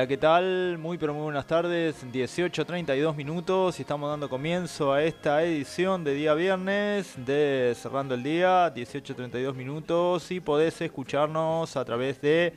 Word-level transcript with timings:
Hola, 0.00 0.08
¿qué 0.08 0.16
tal? 0.16 0.78
Muy 0.78 0.96
pero 0.96 1.12
muy 1.12 1.24
buenas 1.24 1.46
tardes, 1.46 2.06
18.32 2.10 3.14
minutos 3.14 3.78
y 3.78 3.82
estamos 3.82 4.08
dando 4.08 4.30
comienzo 4.30 4.94
a 4.94 5.02
esta 5.02 5.42
edición 5.44 6.04
de 6.04 6.14
día 6.14 6.32
viernes 6.32 7.12
de 7.18 7.76
Cerrando 7.76 8.14
el 8.14 8.22
Día, 8.22 8.72
18.32 8.74 9.52
minutos 9.52 10.30
y 10.30 10.40
podés 10.40 10.80
escucharnos 10.80 11.76
a 11.76 11.84
través 11.84 12.18
de 12.22 12.54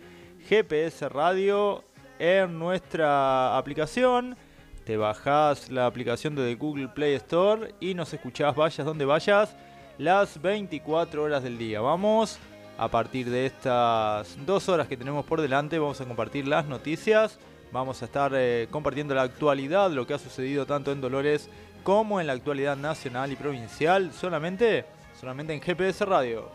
GPS 0.47 1.09
Radio 1.09 1.83
en 2.17 2.58
nuestra 2.58 3.58
aplicación. 3.58 4.38
Te 4.86 4.95
bajás 4.95 5.69
la 5.69 5.86
aplicación 5.86 6.36
de 6.36 6.55
Google 6.55 6.88
Play 6.88 7.16
Store 7.16 7.75
y 7.81 7.94
nos 7.94 8.14
escuchás 8.14 8.55
vayas 8.55 8.86
donde 8.86 9.03
vayas 9.03 9.53
las 9.97 10.41
24 10.41 11.21
horas 11.21 11.44
del 11.44 11.58
día. 11.58 11.81
Vamos 11.81 12.39
a 12.77 12.88
partir 12.89 13.29
de 13.29 13.45
estas 13.45 14.35
dos 14.45 14.69
horas 14.69 14.88
que 14.88 14.97
tenemos 14.97 15.25
por 15.25 15.41
delante 15.41 15.79
vamos 15.79 16.02
a 16.02 16.05
compartir 16.05 16.47
las 16.47 16.66
noticias, 16.66 17.39
vamos 17.71 18.02
a 18.02 18.05
estar 18.05 18.31
eh, 18.36 18.67
compartiendo 18.71 19.15
la 19.15 19.23
actualidad, 19.23 19.92
lo 19.92 20.08
que 20.08 20.14
ha 20.14 20.20
sucedido 20.20 20.65
tanto 20.65 20.92
en 20.92 21.02
Dolores 21.02 21.49
como 21.83 22.21
en 22.21 22.27
la 22.27 22.33
actualidad 22.33 22.77
nacional 22.77 23.31
y 23.31 23.36
provincial, 23.36 24.11
solamente, 24.14 24.86
solamente 25.20 25.53
en 25.53 25.61
GPS 25.61 26.05
Radio. 26.05 26.49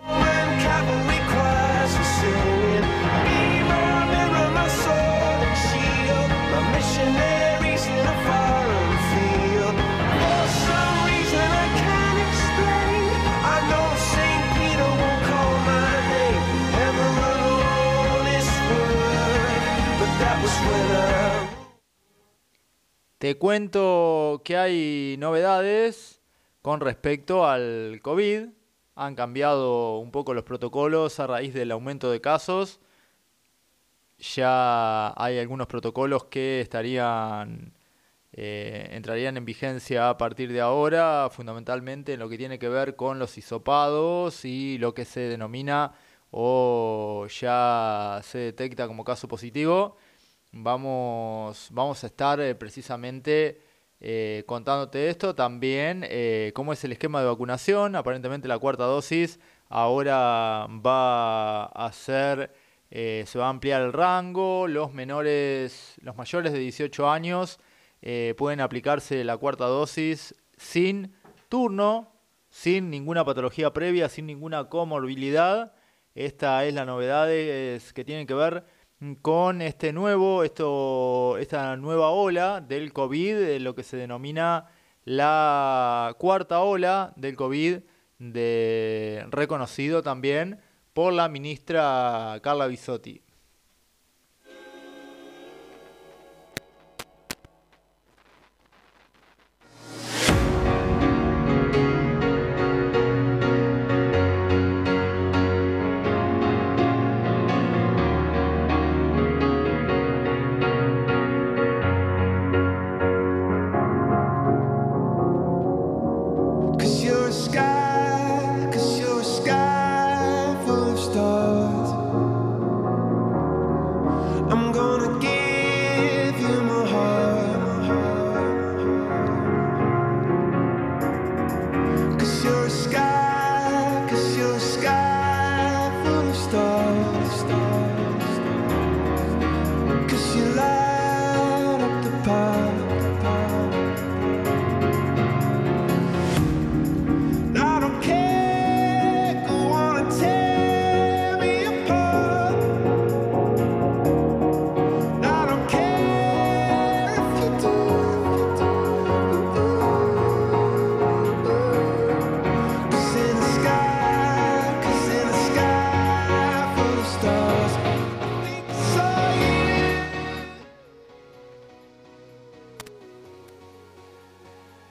Te 23.18 23.36
cuento 23.36 24.42
que 24.44 24.56
hay 24.56 25.16
novedades 25.18 26.20
con 26.62 26.80
respecto 26.80 27.46
al 27.46 27.98
COVID. 28.00 28.48
Han 28.94 29.14
cambiado 29.16 29.98
un 29.98 30.12
poco 30.12 30.34
los 30.34 30.44
protocolos 30.44 31.18
a 31.18 31.26
raíz 31.26 31.52
del 31.52 31.72
aumento 31.72 32.12
de 32.12 32.20
casos. 32.20 32.80
Ya 34.18 35.12
hay 35.16 35.38
algunos 35.38 35.66
protocolos 35.66 36.26
que 36.26 36.60
estarían 36.60 37.74
eh, 38.32 38.90
entrarían 38.92 39.36
en 39.36 39.44
vigencia 39.44 40.10
a 40.10 40.16
partir 40.16 40.52
de 40.52 40.60
ahora, 40.60 41.28
fundamentalmente 41.28 42.12
en 42.12 42.20
lo 42.20 42.28
que 42.28 42.38
tiene 42.38 42.60
que 42.60 42.68
ver 42.68 42.94
con 42.94 43.18
los 43.18 43.36
hisopados 43.36 44.44
y 44.44 44.78
lo 44.78 44.94
que 44.94 45.04
se 45.04 45.20
denomina 45.20 45.92
o 46.30 47.26
ya 47.28 48.20
se 48.22 48.38
detecta 48.38 48.86
como 48.86 49.02
caso 49.02 49.26
positivo 49.26 49.96
Vamos, 50.52 51.68
vamos 51.72 52.02
a 52.04 52.06
estar 52.06 52.40
eh, 52.40 52.54
precisamente 52.54 53.60
eh, 54.00 54.44
contándote 54.46 55.10
esto. 55.10 55.34
También 55.34 56.04
eh, 56.08 56.52
cómo 56.54 56.72
es 56.72 56.82
el 56.84 56.92
esquema 56.92 57.20
de 57.20 57.26
vacunación. 57.26 57.96
Aparentemente 57.96 58.48
la 58.48 58.58
cuarta 58.58 58.84
dosis 58.84 59.38
ahora 59.68 60.66
va 60.84 61.66
a 61.66 61.92
ser, 61.92 62.54
se 62.90 63.38
va 63.38 63.46
a 63.46 63.50
ampliar 63.50 63.82
el 63.82 63.92
rango. 63.92 64.66
Los 64.68 64.94
menores, 64.94 65.96
los 66.00 66.16
mayores 66.16 66.52
de 66.52 66.58
18 66.58 67.10
años 67.10 67.60
pueden 68.36 68.60
aplicarse 68.60 69.24
la 69.24 69.36
cuarta 69.36 69.66
dosis 69.66 70.34
sin 70.56 71.14
turno, 71.50 72.12
sin 72.48 72.88
ninguna 72.88 73.24
patología 73.24 73.72
previa, 73.74 74.08
sin 74.08 74.26
ninguna 74.26 74.70
comorbilidad. 74.70 75.74
Esta 76.14 76.64
es 76.64 76.72
la 76.72 76.86
novedad 76.86 77.26
que 77.28 78.04
tienen 78.06 78.26
que 78.26 78.34
ver 78.34 78.64
con 79.22 79.62
este 79.62 79.92
nuevo, 79.92 80.42
esto, 80.42 81.38
esta 81.38 81.76
nueva 81.76 82.10
ola 82.10 82.60
del 82.60 82.92
COVID, 82.92 83.58
lo 83.60 83.74
que 83.74 83.84
se 83.84 83.96
denomina 83.96 84.66
la 85.04 86.14
cuarta 86.18 86.60
ola 86.60 87.12
del 87.16 87.36
COVID, 87.36 87.78
de, 88.18 89.24
reconocido 89.30 90.02
también 90.02 90.60
por 90.92 91.12
la 91.12 91.28
ministra 91.28 92.40
Carla 92.42 92.66
Bisotti. 92.66 93.22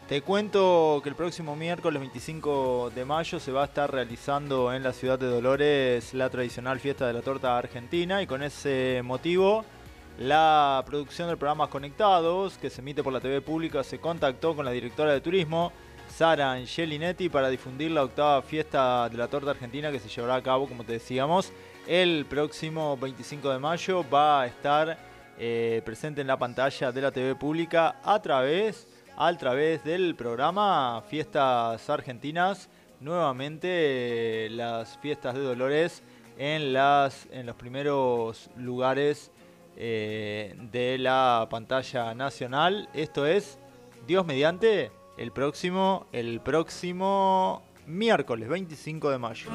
Te 0.08 0.22
cuento 0.22 1.02
que 1.04 1.10
el 1.10 1.16
próximo 1.16 1.58
miércoles 1.58 2.00
25 2.00 2.92
de 2.96 3.04
mayo 3.04 3.42
se 3.42 3.52
va 3.52 3.64
a 3.64 3.66
estar 3.66 3.92
realizando 3.92 4.74
en 4.74 4.82
la 4.82 4.94
ciudad 4.94 5.20
de 5.20 5.28
Dolores 5.28 6.14
la 6.14 6.30
tradicional 6.30 6.80
fiesta 6.80 7.08
de 7.08 7.12
la 7.12 7.22
torta 7.22 7.58
argentina 7.58 8.22
y 8.22 8.26
con 8.26 8.42
ese 8.42 9.02
motivo 9.04 9.66
la 10.18 10.82
producción 10.86 11.28
del 11.28 11.38
programa 11.38 11.70
Conectados, 11.70 12.58
que 12.58 12.70
se 12.70 12.80
emite 12.80 13.04
por 13.04 13.12
la 13.12 13.20
TV 13.20 13.42
pública, 13.42 13.84
se 13.84 14.00
contactó 14.00 14.56
con 14.56 14.64
la 14.64 14.72
directora 14.72 15.12
de 15.12 15.20
turismo, 15.20 15.74
Sara 16.08 16.54
Angelinetti, 16.54 17.28
para 17.28 17.50
difundir 17.50 17.92
la 17.92 18.06
octava 18.06 18.42
fiesta 18.42 19.10
de 19.10 19.18
la 19.18 19.28
torta 19.28 19.52
argentina 19.52 19.92
que 19.92 20.00
se 20.00 20.08
llevará 20.08 20.36
a 20.36 20.42
cabo, 20.42 20.70
como 20.70 20.86
te 20.86 20.94
decíamos, 20.94 21.52
el 21.86 22.26
próximo 22.30 22.96
25 22.96 23.50
de 23.50 23.60
mayo. 23.60 24.06
Va 24.10 24.44
a 24.44 24.48
estar 24.48 24.98
eh, 25.38 25.82
presente 25.84 26.22
en 26.22 26.28
la 26.28 26.40
pantalla 26.40 26.94
de 26.94 27.02
la 27.02 27.12
TV 27.12 27.36
pública 27.36 27.98
a 28.02 28.22
través 28.22 28.88
a 29.18 29.36
través 29.36 29.84
del 29.84 30.16
programa 30.16 31.04
Fiestas 31.10 31.90
Argentinas. 31.90 32.70
Nuevamente 33.00 34.48
las 34.52 34.98
fiestas 35.00 35.34
de 35.36 35.42
Dolores 35.42 36.04
en, 36.38 36.74
las, 36.74 37.28
en 37.32 37.46
los 37.48 37.56
primeros 37.56 38.50
lugares 38.56 39.32
eh, 39.76 40.56
de 40.72 40.98
la 41.00 41.48
pantalla 41.50 42.14
nacional. 42.14 42.90
Esto 42.94 43.26
es, 43.26 43.58
Dios 44.08 44.26
mediante, 44.26 44.92
el 45.18 45.32
próximo, 45.32 46.06
el 46.12 46.40
próximo 46.40 47.64
miércoles 47.86 48.48
25 48.50 49.10
de 49.10 49.18
mayo. 49.18 49.50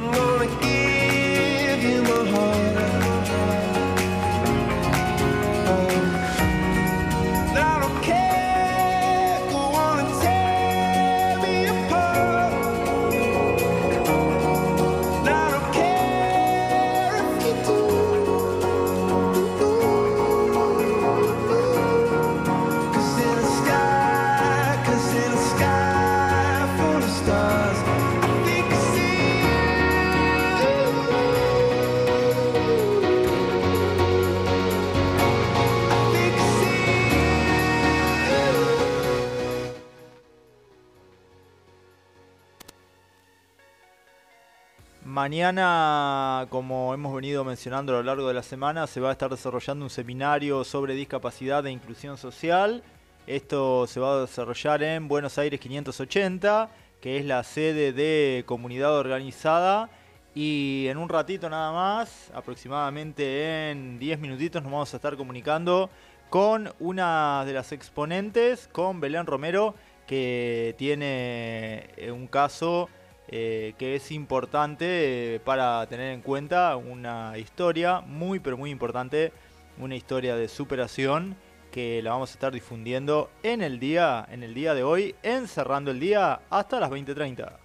Mañana, 45.22 46.48
como 46.50 46.92
hemos 46.94 47.14
venido 47.14 47.44
mencionando 47.44 47.92
a 47.92 47.98
lo 47.98 48.02
largo 48.02 48.26
de 48.26 48.34
la 48.34 48.42
semana, 48.42 48.88
se 48.88 48.98
va 48.98 49.10
a 49.10 49.12
estar 49.12 49.30
desarrollando 49.30 49.84
un 49.84 49.88
seminario 49.88 50.64
sobre 50.64 50.94
discapacidad 50.94 51.64
e 51.64 51.70
inclusión 51.70 52.18
social. 52.18 52.82
Esto 53.28 53.86
se 53.86 54.00
va 54.00 54.14
a 54.14 54.20
desarrollar 54.22 54.82
en 54.82 55.06
Buenos 55.06 55.38
Aires 55.38 55.60
580, 55.60 56.70
que 57.00 57.18
es 57.18 57.24
la 57.24 57.44
sede 57.44 57.92
de 57.92 58.42
comunidad 58.46 58.98
organizada. 58.98 59.90
Y 60.34 60.86
en 60.88 60.98
un 60.98 61.08
ratito 61.08 61.48
nada 61.48 61.70
más, 61.70 62.32
aproximadamente 62.34 63.70
en 63.70 64.00
10 64.00 64.18
minutitos, 64.18 64.60
nos 64.60 64.72
vamos 64.72 64.92
a 64.92 64.96
estar 64.96 65.16
comunicando 65.16 65.88
con 66.30 66.72
una 66.80 67.44
de 67.46 67.52
las 67.52 67.70
exponentes, 67.70 68.68
con 68.72 69.00
Belén 69.00 69.26
Romero, 69.26 69.76
que 70.04 70.74
tiene 70.78 71.90
eh, 71.96 72.10
un 72.10 72.26
caso 72.26 72.88
eh, 73.34 73.72
que 73.78 73.96
es 73.96 74.12
importante 74.12 75.36
eh, 75.36 75.40
para 75.40 75.86
tener 75.86 76.12
en 76.12 76.20
cuenta 76.20 76.76
una 76.76 77.38
historia 77.38 78.02
muy 78.02 78.40
pero 78.40 78.58
muy 78.58 78.70
importante, 78.70 79.32
una 79.78 79.96
historia 79.96 80.36
de 80.36 80.48
superación 80.48 81.34
que 81.70 82.02
la 82.02 82.10
vamos 82.10 82.30
a 82.30 82.34
estar 82.34 82.52
difundiendo 82.52 83.30
en 83.42 83.62
el 83.62 83.80
día, 83.80 84.28
en 84.30 84.42
el 84.42 84.52
día 84.52 84.74
de 84.74 84.82
hoy, 84.82 85.14
encerrando 85.22 85.90
el 85.90 85.98
día 85.98 86.42
hasta 86.50 86.78
las 86.78 86.90
20:30. 86.90 87.58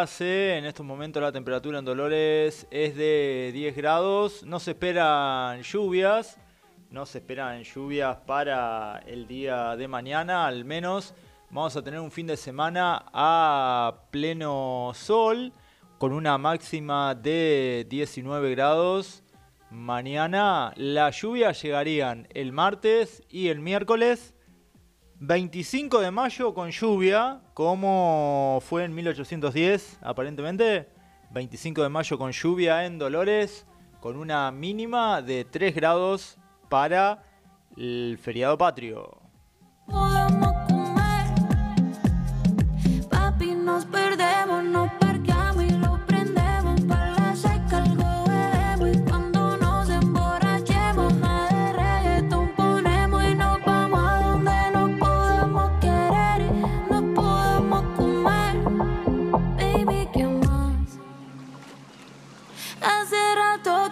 En 0.00 0.64
estos 0.64 0.86
momentos 0.86 1.22
la 1.22 1.30
temperatura 1.30 1.78
en 1.78 1.84
Dolores 1.84 2.66
es 2.70 2.96
de 2.96 3.50
10 3.52 3.76
grados. 3.76 4.42
No 4.44 4.58
se 4.58 4.70
esperan 4.70 5.60
lluvias. 5.60 6.38
No 6.90 7.04
se 7.04 7.18
esperan 7.18 7.62
lluvias 7.64 8.16
para 8.26 9.02
el 9.06 9.26
día 9.26 9.76
de 9.76 9.88
mañana. 9.88 10.46
Al 10.46 10.64
menos 10.64 11.12
vamos 11.50 11.76
a 11.76 11.82
tener 11.82 12.00
un 12.00 12.10
fin 12.10 12.26
de 12.26 12.38
semana 12.38 13.04
a 13.12 14.04
pleno 14.10 14.92
sol. 14.94 15.52
Con 15.98 16.14
una 16.14 16.38
máxima 16.38 17.14
de 17.14 17.86
19 17.90 18.52
grados. 18.52 19.22
Mañana 19.70 20.72
las 20.76 21.20
lluvias 21.20 21.60
llegarían 21.60 22.26
el 22.30 22.52
martes 22.52 23.22
y 23.28 23.48
el 23.48 23.60
miércoles 23.60 24.32
25 25.20 26.00
de 26.00 26.10
mayo 26.10 26.54
con 26.54 26.70
lluvia, 26.70 27.42
como 27.52 28.58
fue 28.66 28.84
en 28.84 28.94
1810 28.94 29.98
aparentemente. 30.00 30.88
25 31.30 31.82
de 31.82 31.88
mayo 31.90 32.18
con 32.18 32.32
lluvia 32.32 32.86
en 32.86 32.98
Dolores, 32.98 33.66
con 34.00 34.16
una 34.16 34.50
mínima 34.50 35.20
de 35.20 35.44
3 35.44 35.74
grados 35.74 36.38
para 36.70 37.22
el 37.76 38.18
feriado 38.18 38.56
patrio. 38.56 39.18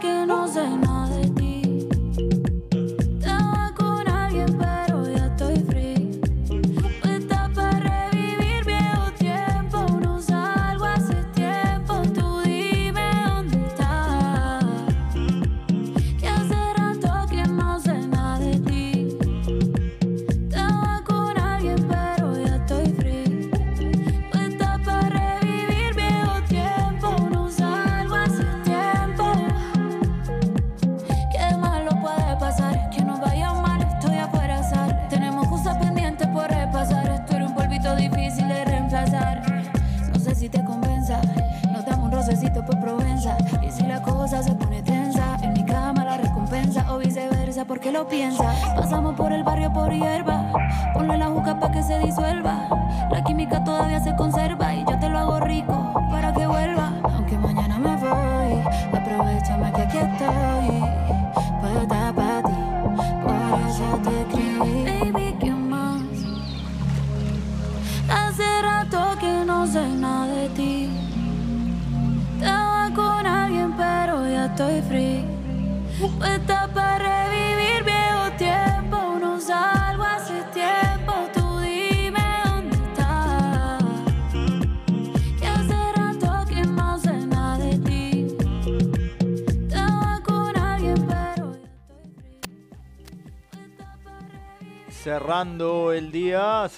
talking 0.01 0.31
on 0.31 0.48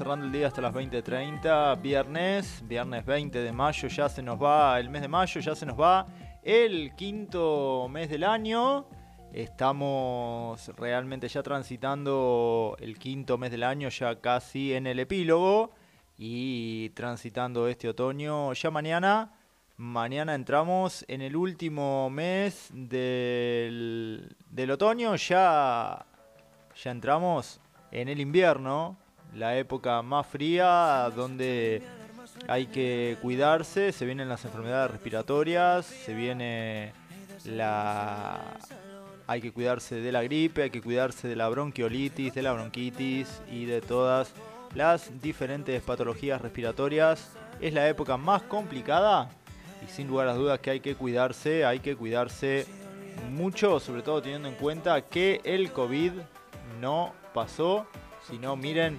cerrando 0.00 0.24
el 0.24 0.32
día 0.32 0.46
hasta 0.46 0.62
las 0.62 0.72
20.30, 0.72 1.78
viernes, 1.82 2.62
viernes 2.66 3.04
20 3.04 3.38
de 3.38 3.52
mayo, 3.52 3.86
ya 3.86 4.08
se 4.08 4.22
nos 4.22 4.42
va 4.42 4.80
el 4.80 4.88
mes 4.88 5.02
de 5.02 5.08
mayo, 5.08 5.42
ya 5.42 5.54
se 5.54 5.66
nos 5.66 5.78
va 5.78 6.06
el 6.42 6.94
quinto 6.96 7.86
mes 7.90 8.08
del 8.08 8.24
año. 8.24 8.86
Estamos 9.30 10.68
realmente 10.68 11.28
ya 11.28 11.42
transitando 11.42 12.78
el 12.80 12.98
quinto 12.98 13.36
mes 13.36 13.50
del 13.50 13.62
año, 13.62 13.90
ya 13.90 14.18
casi 14.22 14.72
en 14.72 14.86
el 14.86 15.00
epílogo 15.00 15.72
y 16.16 16.88
transitando 16.90 17.68
este 17.68 17.86
otoño. 17.90 18.54
Ya 18.54 18.70
mañana, 18.70 19.34
mañana 19.76 20.34
entramos 20.34 21.04
en 21.08 21.20
el 21.20 21.36
último 21.36 22.08
mes 22.08 22.70
del, 22.72 24.34
del 24.48 24.70
otoño, 24.70 25.14
ya, 25.16 26.06
ya 26.82 26.90
entramos 26.90 27.60
en 27.92 28.08
el 28.08 28.18
invierno, 28.18 28.96
la 29.34 29.56
época 29.56 30.02
más 30.02 30.26
fría, 30.26 31.10
donde 31.14 31.82
hay 32.48 32.66
que 32.66 33.16
cuidarse, 33.22 33.92
se 33.92 34.04
vienen 34.04 34.28
las 34.28 34.44
enfermedades 34.44 34.90
respiratorias, 34.90 35.86
se 35.86 36.14
viene 36.14 36.92
la... 37.44 38.40
Hay 39.26 39.40
que 39.40 39.52
cuidarse 39.52 39.96
de 39.96 40.10
la 40.10 40.24
gripe, 40.24 40.64
hay 40.64 40.70
que 40.70 40.82
cuidarse 40.82 41.28
de 41.28 41.36
la 41.36 41.48
bronquiolitis, 41.48 42.34
de 42.34 42.42
la 42.42 42.52
bronquitis 42.52 43.40
y 43.48 43.64
de 43.64 43.80
todas 43.80 44.32
las 44.74 45.22
diferentes 45.22 45.80
patologías 45.82 46.40
respiratorias. 46.40 47.30
Es 47.60 47.72
la 47.72 47.88
época 47.88 48.16
más 48.16 48.42
complicada 48.42 49.30
y 49.84 49.88
sin 49.88 50.08
lugar 50.08 50.26
a 50.26 50.34
dudas 50.34 50.58
que 50.58 50.70
hay 50.70 50.80
que 50.80 50.96
cuidarse, 50.96 51.64
hay 51.64 51.78
que 51.78 51.94
cuidarse 51.94 52.66
mucho, 53.30 53.78
sobre 53.78 54.02
todo 54.02 54.20
teniendo 54.20 54.48
en 54.48 54.54
cuenta 54.54 55.00
que 55.02 55.40
el 55.44 55.70
COVID 55.70 56.12
no 56.80 57.12
pasó, 57.32 57.86
sino 58.30 58.56
miren 58.56 58.98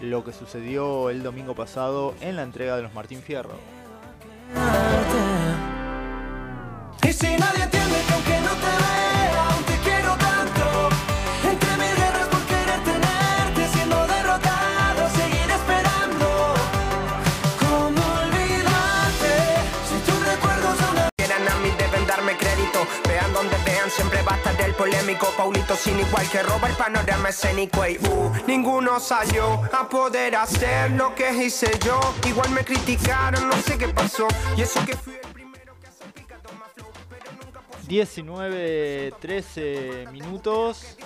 lo 0.00 0.24
que 0.24 0.32
sucedió 0.32 1.10
el 1.10 1.22
domingo 1.22 1.54
pasado 1.54 2.14
en 2.20 2.36
la 2.36 2.42
entrega 2.42 2.76
de 2.76 2.82
los 2.82 2.92
Martín 2.94 3.22
Fierro. 3.22 3.58
Si 7.10 7.36
no 7.36 7.46
crédito. 22.36 22.86
Vean 23.08 23.32
donde 23.32 23.56
vean, 23.64 23.90
siempre 23.90 24.22
va 24.22 24.34
a 24.34 24.36
estar 24.36 24.60
el 24.60 24.74
polémico. 24.74 25.26
Paulito 25.36 25.74
sin 25.76 25.98
igual 25.98 26.28
que 26.30 26.42
roba 26.42 26.68
el 26.68 26.76
panorama 26.76 27.28
escénico. 27.28 27.86
Y 27.86 27.98
uh, 27.98 28.32
ninguno 28.46 29.00
salió 29.00 29.62
a 29.72 29.88
poder 29.88 30.36
hacer 30.36 30.90
lo 30.92 31.14
que 31.14 31.32
hice 31.32 31.70
yo. 31.84 32.00
Igual 32.26 32.50
me 32.50 32.64
criticaron, 32.64 33.48
no 33.48 33.56
sé 33.56 33.78
qué 33.78 33.88
pasó. 33.88 34.28
Y 34.56 34.62
eso 34.62 34.84
que 34.84 34.96
fui 34.96 35.14
el 35.14 35.32
primero 35.32 35.74
que 35.80 35.88
hace 35.88 36.04
picado 36.14 36.48
más 36.58 36.72
flow. 36.72 36.88
Pero 37.08 37.32
nunca 37.32 37.60
por 37.60 37.86
19, 37.86 39.12
13 39.20 40.06
minutos. 40.12 40.96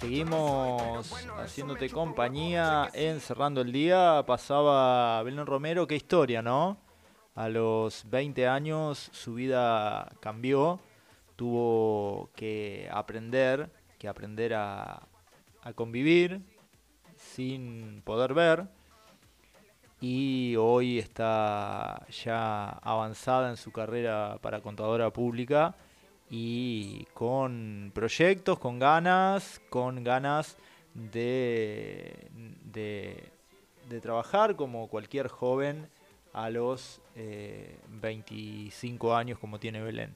Seguimos 0.00 1.12
haciéndote 1.42 1.90
compañía 1.90 2.88
en 2.94 3.20
Cerrando 3.20 3.60
el 3.60 3.70
Día. 3.70 4.24
Pasaba 4.26 5.22
Belén 5.22 5.44
Romero, 5.44 5.86
qué 5.86 5.96
historia, 5.96 6.40
¿no? 6.40 6.78
A 7.40 7.48
los 7.48 8.04
20 8.10 8.46
años 8.46 9.08
su 9.14 9.32
vida 9.32 10.12
cambió. 10.20 10.78
Tuvo 11.36 12.28
que 12.36 12.86
aprender, 12.92 13.70
que 13.98 14.08
aprender 14.08 14.52
a, 14.52 15.08
convivir 15.74 16.42
sin 17.16 18.02
poder 18.04 18.34
ver. 18.34 18.66
Y 20.02 20.54
hoy 20.56 20.98
está 20.98 22.06
ya 22.10 22.68
avanzada 22.82 23.48
en 23.48 23.56
su 23.56 23.72
carrera 23.72 24.36
para 24.42 24.60
contadora 24.60 25.10
pública 25.10 25.74
y 26.28 27.06
con 27.14 27.90
proyectos, 27.94 28.58
con 28.58 28.78
ganas, 28.78 29.62
con 29.70 30.04
ganas 30.04 30.58
de, 30.92 32.28
de, 32.64 33.30
de 33.88 34.00
trabajar 34.02 34.56
como 34.56 34.88
cualquier 34.88 35.28
joven 35.28 35.88
a 36.34 36.50
los 36.50 36.99
eh, 37.16 37.78
25 37.88 39.14
años 39.14 39.38
como 39.38 39.58
tiene 39.58 39.82
Belén. 39.82 40.14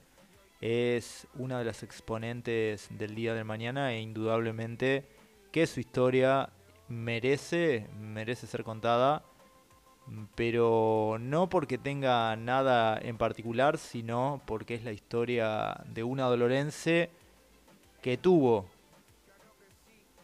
Es 0.61 1.27
una 1.35 1.59
de 1.59 1.65
las 1.65 1.83
exponentes 1.83 2.87
del 2.89 3.13
día 3.15 3.33
de 3.33 3.43
mañana 3.43 3.93
e 3.93 4.01
indudablemente 4.01 5.05
que 5.51 5.67
su 5.67 5.79
historia 5.79 6.49
merece, 6.87 7.87
merece 7.99 8.47
ser 8.47 8.63
contada, 8.63 9.23
pero 10.35 11.17
no 11.19 11.49
porque 11.49 11.77
tenga 11.77 12.35
nada 12.35 12.97
en 13.01 13.17
particular, 13.17 13.77
sino 13.77 14.41
porque 14.45 14.75
es 14.75 14.83
la 14.83 14.91
historia 14.91 15.83
de 15.87 16.03
una 16.03 16.25
dolorense 16.25 17.09
que 18.01 18.17
tuvo 18.17 18.67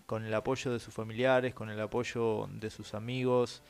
con 0.05 0.25
el 0.25 0.33
apoyo 0.33 0.71
de 0.71 0.79
sus 0.79 0.93
familiares, 0.93 1.53
con 1.53 1.69
el 1.69 1.79
apoyo 1.79 2.47
de 2.51 2.69
sus 2.69 2.93
amigos 2.93 3.63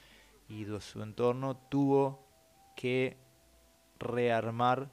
y 0.50 0.66
de 0.66 0.82
su 0.82 1.02
entorno, 1.02 1.56
tuvo 1.56 2.31
que 2.76 3.18
rearmar 4.00 4.90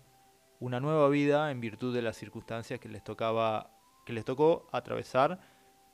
una 0.61 0.81
nueva 0.81 1.09
vida 1.09 1.51
en 1.51 1.61
virtud 1.61 1.95
de 1.95 2.03
las 2.03 2.17
circunstancias 2.17 2.81
que 2.81 2.89
les 2.89 3.03
tocaba 3.05 3.71
que 4.05 4.13
les 4.13 4.25
tocó 4.25 4.67
atravesar 4.73 5.39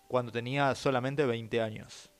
cuando 0.08 0.30
tenía 0.30 0.74
solamente 0.76 1.26
20 1.26 1.60
años. 1.60 2.12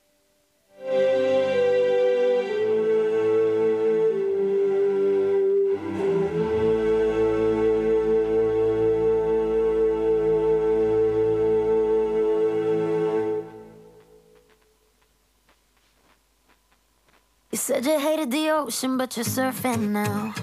You 17.54 17.58
said 17.58 17.86
you 17.86 18.00
hated 18.00 18.32
the 18.32 18.50
ocean, 18.50 18.98
but 18.98 19.16
you're 19.16 19.24
surfing 19.24 19.90
now. 19.90 20.34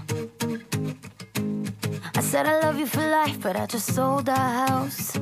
I 2.15 2.21
said 2.21 2.45
I 2.45 2.61
love 2.61 2.79
you 2.79 2.85
for 2.85 3.05
life, 3.05 3.37
but 3.41 3.57
I 3.57 3.65
just 3.65 3.93
sold 3.93 4.29
our 4.29 4.67
house. 4.67 5.19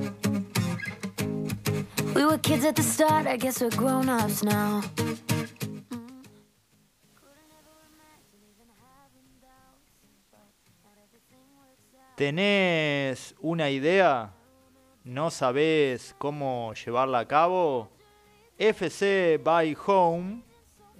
We 2.13 2.25
were 2.27 2.37
kids 2.37 2.63
at 2.63 2.75
the 2.75 2.83
start, 2.83 3.25
I 3.25 3.37
guess 3.37 3.59
we're 3.59 3.71
grown 3.71 4.07
ups 4.07 4.43
now. 4.43 4.83
¿Tenés 12.15 13.33
una 13.41 13.71
idea? 13.71 14.29
¿No 15.03 15.31
sabés 15.31 16.13
cómo 16.19 16.71
llevarla 16.75 17.21
a 17.21 17.25
cabo? 17.25 17.89
FC 18.59 19.39
by 19.43 19.73
Home, 19.87 20.43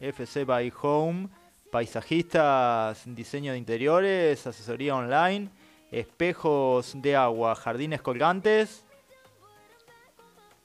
FC 0.02 0.44
by 0.46 0.72
Home, 0.82 1.30
paisajistas, 1.72 3.04
diseño 3.06 3.52
de 3.52 3.58
interiores, 3.58 4.46
asesoría 4.48 4.96
online, 4.96 5.50
espejos 5.92 6.94
de 6.96 7.16
agua, 7.16 7.56
jardines 7.56 8.02
colgantes, 8.02 8.86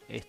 es- 0.09 0.27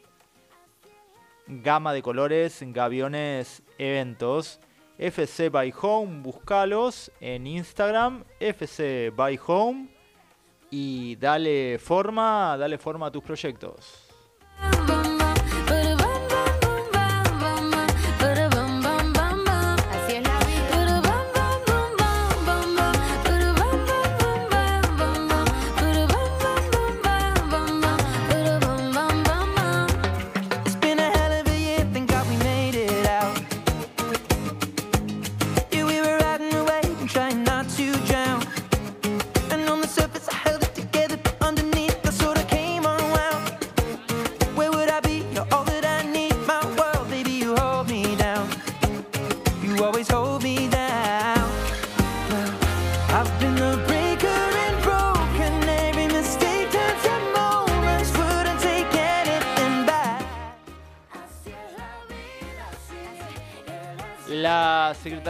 gama 1.48 1.94
de 1.94 2.02
colores, 2.02 2.60
gaviones, 2.62 3.62
eventos. 3.78 4.60
FC 4.98 5.50
by 5.50 5.74
Home, 5.82 6.22
buscalos 6.22 7.12
en 7.20 7.48
Instagram, 7.48 8.24
FC 8.40 9.12
by 9.14 9.38
Home 9.46 9.90
y 10.72 11.18
dale 11.18 11.78
forma, 11.80 12.56
dale 12.58 12.78
forma 12.78 13.08
a 13.08 13.12
tus 13.12 13.22
proyectos. 13.24 14.08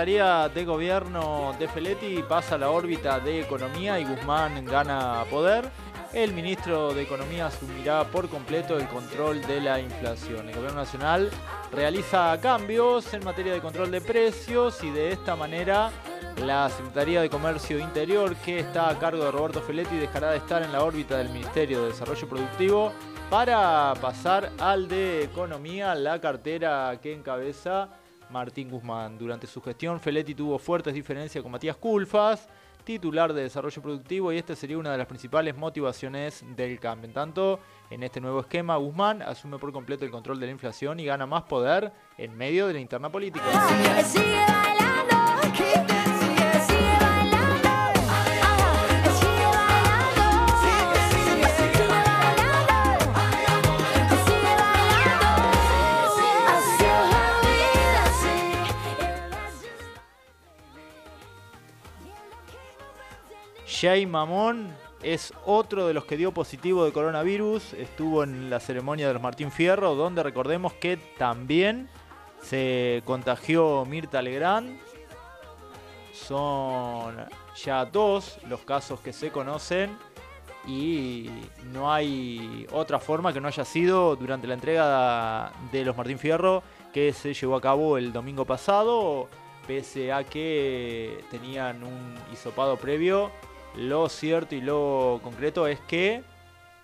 Secretaría 0.05 0.49
de 0.49 0.65
Gobierno 0.65 1.55
de 1.57 1.67
Feletti 1.67 2.23
pasa 2.29 2.53
a 2.53 2.57
la 2.59 2.69
órbita 2.69 3.19
de 3.19 3.41
Economía 3.41 3.99
y 3.99 4.03
Guzmán 4.03 4.63
gana 4.63 5.23
poder. 5.31 5.67
El 6.13 6.31
ministro 6.31 6.93
de 6.93 7.01
Economía 7.01 7.47
asumirá 7.47 8.03
por 8.03 8.29
completo 8.29 8.77
el 8.77 8.87
control 8.87 9.41
de 9.47 9.61
la 9.61 9.79
inflación. 9.79 10.47
El 10.47 10.57
Gobierno 10.57 10.81
Nacional 10.81 11.31
realiza 11.71 12.39
cambios 12.39 13.11
en 13.15 13.25
materia 13.25 13.53
de 13.53 13.61
control 13.61 13.89
de 13.89 13.99
precios 13.99 14.83
y 14.83 14.91
de 14.91 15.11
esta 15.11 15.35
manera 15.35 15.89
la 16.37 16.69
Secretaría 16.69 17.23
de 17.23 17.29
Comercio 17.31 17.79
Interior, 17.79 18.35
que 18.45 18.59
está 18.59 18.89
a 18.89 18.99
cargo 18.99 19.23
de 19.23 19.31
Roberto 19.31 19.59
Feletti, 19.63 19.97
dejará 19.97 20.29
de 20.29 20.37
estar 20.37 20.61
en 20.61 20.71
la 20.71 20.83
órbita 20.83 21.17
del 21.17 21.29
Ministerio 21.29 21.81
de 21.81 21.87
Desarrollo 21.87 22.29
Productivo 22.29 22.93
para 23.31 23.91
pasar 23.99 24.51
al 24.59 24.87
de 24.87 25.23
Economía, 25.23 25.95
la 25.95 26.21
cartera 26.21 26.95
que 27.01 27.11
encabeza 27.11 27.89
Martín 28.29 28.69
Guzmán. 28.69 29.17
Durante 29.17 29.47
su 29.47 29.61
gestión, 29.61 29.99
Feletti 29.99 30.35
tuvo 30.35 30.59
fuertes 30.59 30.93
diferencias 30.93 31.41
con 31.41 31.51
Matías 31.51 31.77
Culfas, 31.77 32.47
titular 32.83 33.33
de 33.33 33.43
Desarrollo 33.43 33.81
Productivo, 33.81 34.31
y 34.31 34.37
esta 34.37 34.55
sería 34.55 34.77
una 34.77 34.91
de 34.91 34.97
las 34.97 35.07
principales 35.07 35.55
motivaciones 35.57 36.43
del 36.55 36.79
cambio. 36.79 37.07
En 37.07 37.13
tanto, 37.13 37.59
en 37.89 38.03
este 38.03 38.21
nuevo 38.21 38.41
esquema, 38.41 38.75
Guzmán 38.77 39.21
asume 39.21 39.57
por 39.57 39.71
completo 39.71 40.05
el 40.05 40.11
control 40.11 40.39
de 40.39 40.45
la 40.45 40.51
inflación 40.51 40.99
y 40.99 41.05
gana 41.05 41.25
más 41.25 41.43
poder 41.43 41.91
en 42.17 42.35
medio 42.37 42.67
de 42.67 42.73
la 42.73 42.79
interna 42.79 43.11
política. 43.11 43.45
Jay 63.81 64.05
Mamón 64.05 64.73
es 65.03 65.33
otro 65.45 65.87
de 65.87 65.93
los 65.93 66.05
que 66.05 66.15
dio 66.15 66.31
positivo 66.31 66.85
de 66.85 66.93
coronavirus. 66.93 67.73
Estuvo 67.73 68.23
en 68.23 68.49
la 68.49 68.61
ceremonia 68.61 69.07
de 69.07 69.13
los 69.13 69.21
Martín 69.21 69.51
Fierro, 69.51 69.95
donde 69.95 70.23
recordemos 70.23 70.73
que 70.73 70.95
también 71.17 71.89
se 72.41 73.01
contagió 73.05 73.83
Mirta 73.85 74.21
Legrand. 74.21 74.79
Son 76.13 77.17
ya 77.61 77.85
dos 77.85 78.39
los 78.47 78.61
casos 78.61 79.01
que 79.01 79.11
se 79.11 79.29
conocen 79.29 79.97
y 80.65 81.29
no 81.73 81.93
hay 81.93 82.65
otra 82.71 82.99
forma 82.99 83.33
que 83.33 83.41
no 83.41 83.49
haya 83.49 83.65
sido 83.65 84.15
durante 84.15 84.47
la 84.47 84.53
entrega 84.53 85.51
de 85.71 85.83
los 85.83 85.97
Martín 85.97 86.17
Fierro 86.17 86.63
que 86.93 87.11
se 87.11 87.33
llevó 87.33 87.57
a 87.57 87.61
cabo 87.61 87.97
el 87.97 88.13
domingo 88.13 88.45
pasado, 88.45 89.27
pese 89.67 90.13
a 90.13 90.23
que 90.23 91.25
tenían 91.29 91.83
un 91.83 92.15
hisopado 92.31 92.77
previo. 92.77 93.31
Lo 93.77 94.07
cierto 94.07 94.55
y 94.55 94.61
lo 94.61 95.19
concreto 95.21 95.67
es 95.67 95.81
que 95.81 96.23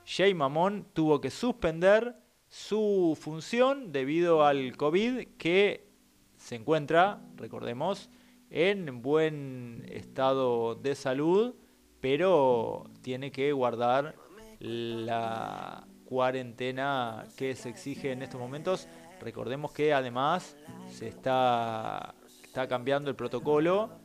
Jay 0.05 0.33
Mamón 0.33 0.87
tuvo 0.93 1.21
que 1.21 1.29
suspender 1.29 2.17
su 2.49 3.17
función 3.19 3.93
debido 3.93 4.43
al 4.43 4.75
COVID 4.75 5.25
que 5.37 5.87
se 6.35 6.55
encuentra, 6.55 7.21
recordemos, 7.37 8.09
en 8.49 9.01
buen 9.01 9.85
estado 9.89 10.75
de 10.75 10.95
salud, 10.95 11.55
pero 12.01 12.89
tiene 13.01 13.31
que 13.31 13.53
guardar 13.53 14.15
la 14.59 15.87
cuarentena 16.03 17.25
que 17.37 17.55
se 17.55 17.69
exige 17.69 18.11
en 18.11 18.21
estos 18.21 18.37
momentos. 18.39 18.89
Recordemos 19.21 19.71
que 19.71 19.93
además 19.93 20.57
se 20.89 21.07
está, 21.07 22.15
está 22.43 22.67
cambiando 22.67 23.09
el 23.09 23.15
protocolo. 23.15 24.00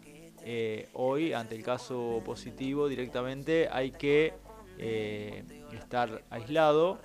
Eh, 0.49 0.89
hoy, 0.93 1.33
ante 1.33 1.57
el 1.57 1.65
caso 1.65 2.23
positivo 2.25 2.87
directamente, 2.87 3.69
hay 3.69 3.91
que 3.91 4.33
eh, 4.79 5.43
estar 5.73 6.23
aislado, 6.31 7.01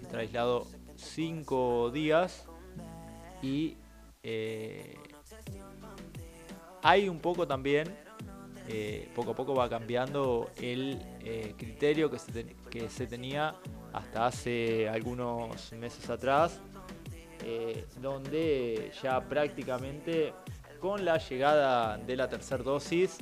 estar 0.00 0.20
aislado 0.20 0.68
cinco 0.94 1.90
días 1.90 2.46
y 3.42 3.76
eh, 4.22 4.94
hay 6.84 7.08
un 7.08 7.18
poco 7.18 7.48
también, 7.48 7.92
poco 9.16 9.32
a 9.32 9.34
poco 9.34 9.56
va 9.56 9.68
cambiando 9.68 10.50
el 10.62 11.00
criterio 11.58 12.08
que 12.12 12.20
se, 12.20 12.46
que 12.70 12.88
se 12.88 13.08
tenía 13.08 13.56
hasta 13.92 14.26
hace 14.26 14.88
algunos 14.88 15.72
meses 15.72 16.08
atrás, 16.08 16.60
donde 18.00 18.92
ya 19.02 19.20
prácticamente 19.20 20.32
con 20.84 21.02
la 21.02 21.16
llegada 21.16 21.96
de 21.96 22.14
la 22.14 22.28
tercera 22.28 22.62
dosis 22.62 23.16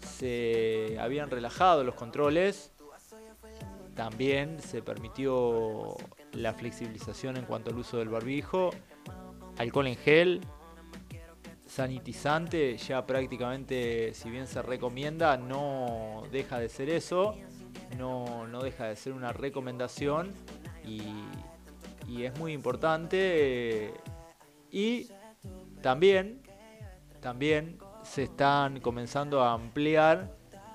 se 0.00 0.98
habían 1.00 1.30
relajado 1.30 1.82
los 1.82 1.94
controles, 1.94 2.72
también 3.94 4.60
se 4.60 4.82
permitió 4.82 5.96
la 6.34 6.52
flexibilización 6.52 7.38
en 7.38 7.46
cuanto 7.46 7.70
al 7.70 7.78
uso 7.78 7.96
del 7.96 8.10
barbijo, 8.10 8.68
alcohol 9.56 9.86
en 9.86 9.96
gel, 9.96 10.40
sanitizante, 11.64 12.76
ya 12.76 13.06
prácticamente, 13.06 14.12
si 14.12 14.28
bien 14.28 14.46
se 14.46 14.60
recomienda, 14.60 15.38
no 15.38 16.24
deja 16.30 16.58
de 16.58 16.68
ser 16.68 16.90
eso, 16.90 17.34
no, 17.96 18.46
no 18.46 18.60
deja 18.60 18.88
de 18.88 18.96
ser 18.96 19.14
una 19.14 19.32
recomendación 19.32 20.34
y, 20.84 21.00
y 22.06 22.24
es 22.24 22.38
muy 22.38 22.52
importante. 22.52 23.94
Y 24.70 25.08
también, 25.80 26.45
también 27.26 27.76
se 28.04 28.22
están 28.22 28.78
comenzando 28.78 29.42
a 29.42 29.52
ampliar 29.52 30.30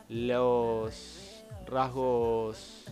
los 0.09 1.45
rasgos, 1.65 2.83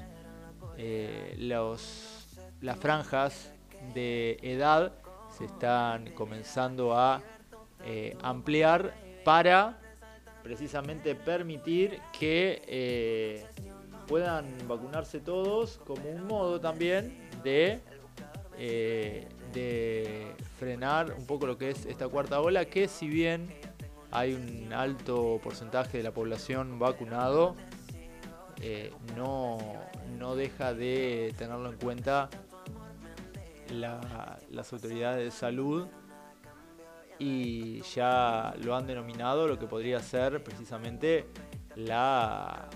eh, 0.77 1.35
los, 1.37 2.25
las 2.61 2.79
franjas 2.79 3.51
de 3.93 4.39
edad 4.41 4.93
se 5.37 5.43
están 5.43 6.09
comenzando 6.13 6.97
a 6.97 7.21
eh, 7.83 8.15
ampliar 8.21 8.93
para 9.25 9.77
precisamente 10.41 11.13
permitir 11.13 11.99
que 12.17 12.61
eh, 12.65 13.45
puedan 14.07 14.55
vacunarse 14.69 15.19
todos 15.19 15.81
como 15.85 16.09
un 16.09 16.27
modo 16.27 16.61
también 16.61 17.29
de, 17.43 17.81
de 19.53 20.33
frenar 20.57 21.13
un 21.17 21.25
poco 21.25 21.45
lo 21.47 21.57
que 21.57 21.69
es 21.71 21.85
esta 21.85 22.07
cuarta 22.07 22.39
ola, 22.41 22.65
que 22.65 22.87
si 22.87 23.07
bien 23.07 23.49
hay 24.11 24.33
un 24.33 24.73
alto 24.73 25.39
porcentaje 25.43 25.97
de 25.97 26.03
la 26.03 26.11
población 26.11 26.79
vacunado, 26.79 27.55
eh, 28.61 28.91
no, 29.15 29.57
no 30.17 30.35
deja 30.35 30.73
de 30.73 31.33
tenerlo 31.37 31.69
en 31.71 31.77
cuenta 31.77 32.29
la- 33.71 34.39
las 34.49 34.73
autoridades 34.73 35.23
de 35.23 35.31
salud 35.31 35.87
y 37.19 37.81
ya 37.81 38.53
lo 38.63 38.75
han 38.75 38.87
denominado 38.87 39.47
lo 39.47 39.59
que 39.59 39.67
podría 39.67 39.99
ser 39.99 40.43
precisamente 40.43 41.25
la 41.75 42.67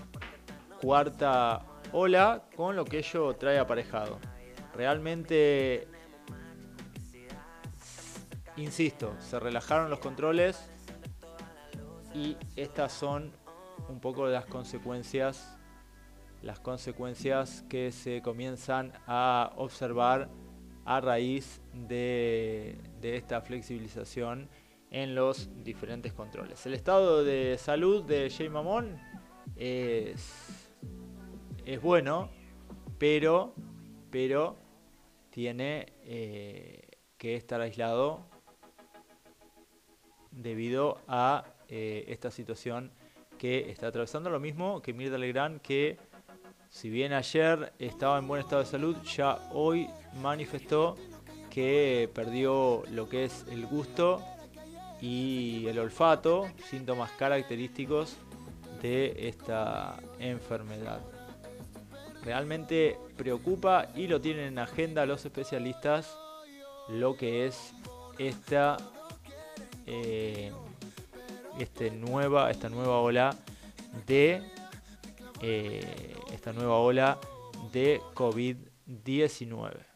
cuarta 0.80 1.62
ola 1.92 2.42
con 2.56 2.76
lo 2.76 2.84
que 2.84 2.98
ello 2.98 3.34
trae 3.34 3.58
aparejado. 3.58 4.18
Realmente, 4.74 5.88
insisto, 8.56 9.14
se 9.20 9.38
relajaron 9.40 9.90
los 9.90 9.98
controles 9.98 10.70
y 12.14 12.36
estas 12.56 12.92
son 12.92 13.32
un 13.88 14.00
poco 14.00 14.26
las 14.26 14.46
consecuencias 14.46 15.58
las 16.44 16.60
consecuencias 16.60 17.64
que 17.70 17.90
se 17.90 18.20
comienzan 18.20 18.92
a 19.06 19.52
observar 19.56 20.28
a 20.84 21.00
raíz 21.00 21.62
de, 21.72 22.78
de 23.00 23.16
esta 23.16 23.40
flexibilización 23.40 24.50
en 24.90 25.14
los 25.14 25.48
diferentes 25.64 26.12
controles. 26.12 26.64
El 26.66 26.74
estado 26.74 27.24
de 27.24 27.56
salud 27.58 28.04
de 28.04 28.30
Jay 28.30 28.50
Mamón 28.50 29.00
es, 29.56 30.70
es 31.64 31.80
bueno, 31.80 32.30
pero, 32.98 33.54
pero 34.10 34.56
tiene 35.30 35.86
eh, 36.02 36.86
que 37.16 37.36
estar 37.36 37.60
aislado 37.60 38.26
debido 40.36 40.98
a 41.08 41.44
eh, 41.68 42.04
esta 42.08 42.30
situación 42.30 42.90
que 43.38 43.70
está 43.70 43.88
atravesando. 43.88 44.30
Lo 44.30 44.40
mismo 44.40 44.80
que 44.82 44.92
Mirta 44.92 45.18
Legrand, 45.18 45.60
que 45.60 45.98
si 46.68 46.90
bien 46.90 47.12
ayer 47.12 47.72
estaba 47.78 48.18
en 48.18 48.26
buen 48.26 48.40
estado 48.40 48.62
de 48.62 48.68
salud, 48.68 48.96
ya 49.02 49.38
hoy 49.52 49.88
manifestó 50.20 50.96
que 51.50 52.10
perdió 52.12 52.82
lo 52.90 53.08
que 53.08 53.24
es 53.24 53.46
el 53.50 53.66
gusto 53.66 54.22
y 55.00 55.66
el 55.68 55.78
olfato, 55.78 56.48
síntomas 56.68 57.12
característicos 57.12 58.16
de 58.82 59.28
esta 59.28 59.96
enfermedad. 60.18 61.00
Realmente 62.24 62.98
preocupa 63.16 63.88
y 63.94 64.06
lo 64.06 64.20
tienen 64.20 64.46
en 64.46 64.58
agenda 64.58 65.06
los 65.06 65.24
especialistas 65.24 66.16
lo 66.88 67.16
que 67.16 67.46
es 67.46 67.72
esta 68.18 68.76
eh, 69.86 70.52
este 71.58 71.90
nueva, 71.90 72.50
esta 72.50 72.68
nueva 72.68 72.98
ola 72.98 73.36
de 74.06 74.42
eh, 75.40 76.16
esta 76.32 76.52
nueva 76.52 76.76
ola 76.76 77.18
de 77.72 78.00
COVID-19. 78.14 79.94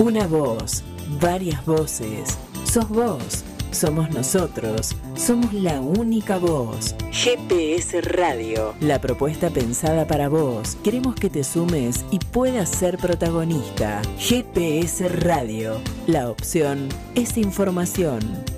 Una 0.00 0.26
voz, 0.28 0.84
varias 1.20 1.64
voces. 1.66 2.38
Sos 2.64 2.88
vos, 2.88 3.44
somos 3.70 4.10
nosotros, 4.10 4.96
somos 5.14 5.52
la 5.52 5.80
única 5.80 6.38
voz. 6.38 6.94
GPS 7.12 8.00
Radio, 8.00 8.74
la 8.80 9.00
propuesta 9.00 9.50
pensada 9.50 10.06
para 10.06 10.28
vos. 10.28 10.76
Queremos 10.82 11.14
que 11.14 11.30
te 11.30 11.44
sumes 11.44 12.04
y 12.10 12.18
puedas 12.18 12.68
ser 12.68 12.98
protagonista. 12.98 14.02
GPS 14.18 15.08
Radio, 15.08 15.80
la 16.06 16.30
opción 16.30 16.88
es 17.14 17.36
información. 17.36 18.57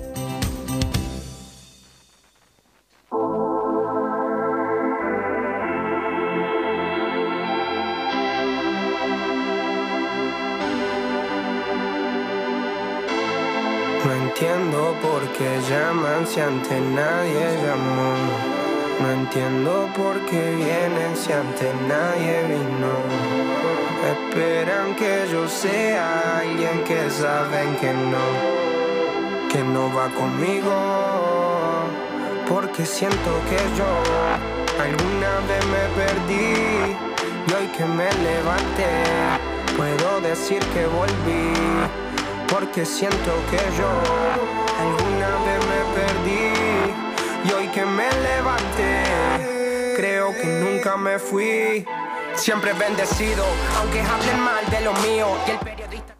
Qué 15.41 15.59
llaman 15.69 16.27
si 16.27 16.39
antes 16.39 16.81
nadie 16.99 17.45
llamó. 17.63 18.13
No 19.01 19.11
entiendo 19.11 19.89
por 19.97 20.15
qué 20.27 20.43
vienen 20.55 21.15
si 21.15 21.31
antes 21.33 21.73
nadie 21.87 22.35
vino. 22.53 22.93
Esperan 24.13 24.95
que 24.95 25.13
yo 25.31 25.47
sea 25.47 26.39
alguien 26.39 26.83
que 26.83 27.09
saben 27.09 27.75
que 27.81 27.91
no, 28.11 28.25
que 29.51 29.63
no 29.73 29.83
va 29.95 30.07
conmigo. 30.21 30.75
Porque 32.47 32.85
siento 32.85 33.31
que 33.49 33.59
yo 33.79 33.89
alguna 34.85 35.33
vez 35.49 35.63
me 35.75 35.83
perdí 35.99 36.95
y 37.47 37.53
hoy 37.53 37.67
que 37.75 37.85
me 37.85 38.09
levanté 38.29 38.91
puedo 39.77 40.21
decir 40.21 40.59
que 40.73 40.85
volví 40.85 41.53
porque 42.49 42.85
siento 42.85 43.31
que 43.49 43.57
yo 43.77 44.60
nunca 50.91 50.97
me 50.97 51.19
fui. 51.19 51.85
Siempre 52.35 52.73
bendecido 52.73 53.43
aunque 53.77 54.01
hablen 54.01 54.39
mal 54.39 54.69
de 54.69 54.81
lo 54.81 54.93
mío. 54.93 55.27
Y 55.47 55.51
el 55.51 55.59
periodista 55.59 56.15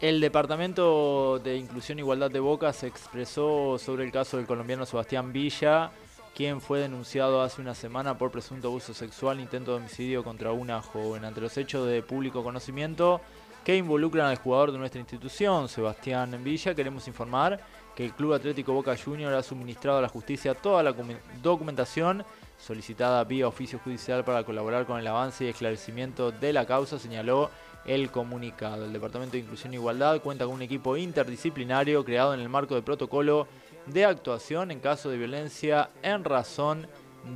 El 0.00 0.20
Departamento 0.20 1.38
de 1.38 1.56
Inclusión 1.56 1.98
e 1.98 2.00
Igualdad 2.02 2.30
de 2.30 2.40
Boca 2.40 2.72
se 2.72 2.88
expresó 2.88 3.78
sobre 3.78 4.04
el 4.04 4.10
caso 4.10 4.36
del 4.36 4.46
colombiano 4.46 4.84
Sebastián 4.84 5.32
Villa, 5.32 5.92
quien 6.34 6.60
fue 6.60 6.80
denunciado 6.80 7.40
hace 7.40 7.60
una 7.60 7.76
semana 7.76 8.18
por 8.18 8.32
presunto 8.32 8.66
abuso 8.66 8.94
sexual 8.94 9.38
intento 9.38 9.70
de 9.70 9.76
homicidio 9.76 10.24
contra 10.24 10.50
una 10.50 10.82
joven. 10.82 11.24
Ante 11.24 11.40
los 11.40 11.56
hechos 11.56 11.86
de 11.86 12.02
público 12.02 12.42
conocimiento 12.42 13.20
que 13.64 13.76
involucran 13.76 14.26
al 14.26 14.38
jugador 14.38 14.72
de 14.72 14.78
nuestra 14.78 14.98
institución, 14.98 15.68
Sebastián 15.68 16.36
Villa, 16.42 16.74
queremos 16.74 17.06
informar 17.06 17.60
que 17.96 18.04
el 18.04 18.12
Club 18.12 18.34
Atlético 18.34 18.72
Boca 18.72 18.96
Junior 18.96 19.32
ha 19.34 19.42
suministrado 19.42 19.98
a 19.98 20.02
la 20.02 20.08
justicia 20.08 20.54
toda 20.54 20.82
la 20.82 20.94
documentación 21.42 22.24
solicitada 22.58 23.24
vía 23.24 23.48
oficio 23.48 23.80
judicial 23.80 24.24
para 24.24 24.44
colaborar 24.44 24.86
con 24.86 24.98
el 24.98 25.06
avance 25.06 25.44
y 25.44 25.48
esclarecimiento 25.48 26.30
de 26.30 26.52
la 26.52 26.64
causa, 26.64 26.98
señaló 26.98 27.50
el 27.84 28.10
comunicado. 28.10 28.84
El 28.84 28.92
Departamento 28.92 29.32
de 29.32 29.40
Inclusión 29.40 29.72
e 29.72 29.76
Igualdad 29.76 30.20
cuenta 30.20 30.44
con 30.44 30.54
un 30.54 30.62
equipo 30.62 30.96
interdisciplinario 30.96 32.04
creado 32.04 32.34
en 32.34 32.40
el 32.40 32.48
marco 32.48 32.74
del 32.74 32.84
protocolo 32.84 33.48
de 33.86 34.04
actuación 34.04 34.70
en 34.70 34.78
caso 34.78 35.10
de 35.10 35.18
violencia 35.18 35.90
en 36.02 36.22
razón 36.22 36.86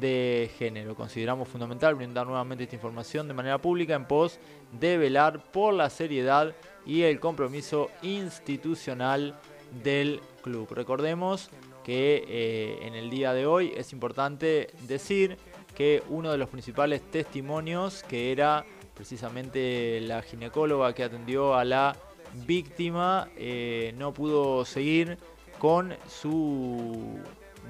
de 0.01 0.51
género. 0.59 0.95
Consideramos 0.95 1.49
fundamental 1.49 1.95
brindar 1.95 2.27
nuevamente 2.27 2.65
esta 2.65 2.77
información 2.77 3.29
de 3.29 3.35
manera 3.35 3.59
pública 3.59 3.95
en 3.95 4.05
pos 4.05 4.39
de 4.79 4.99
velar 4.99 5.51
por 5.53 5.75
la 5.75 5.91
seriedad 5.91 6.55
y 6.85 7.03
el 7.03 7.21
compromiso 7.21 7.91
institucional 8.03 9.39
del 9.83 10.21
Recordemos 10.47 11.51
que 11.85 12.25
eh, 12.29 12.79
en 12.83 12.95
el 12.95 13.11
día 13.11 13.33
de 13.33 13.47
hoy 13.47 13.73
es 13.77 13.93
importante 13.93 14.69
decir 14.87 15.39
que 15.75 16.05
uno 16.09 16.31
de 16.31 16.39
los 16.39 16.49
principales 16.49 17.03
testimonios, 17.11 18.05
que 18.05 18.31
era 18.31 18.65
precisamente 18.95 20.01
la 20.03 20.23
ginecóloga 20.23 20.95
que 20.95 21.03
atendió 21.03 21.55
a 21.55 21.65
la 21.65 21.97
víctima, 22.47 23.29
eh, 23.37 23.93
no 23.99 24.13
pudo 24.13 24.65
seguir 24.65 25.19
con 25.59 25.95
su 26.09 27.19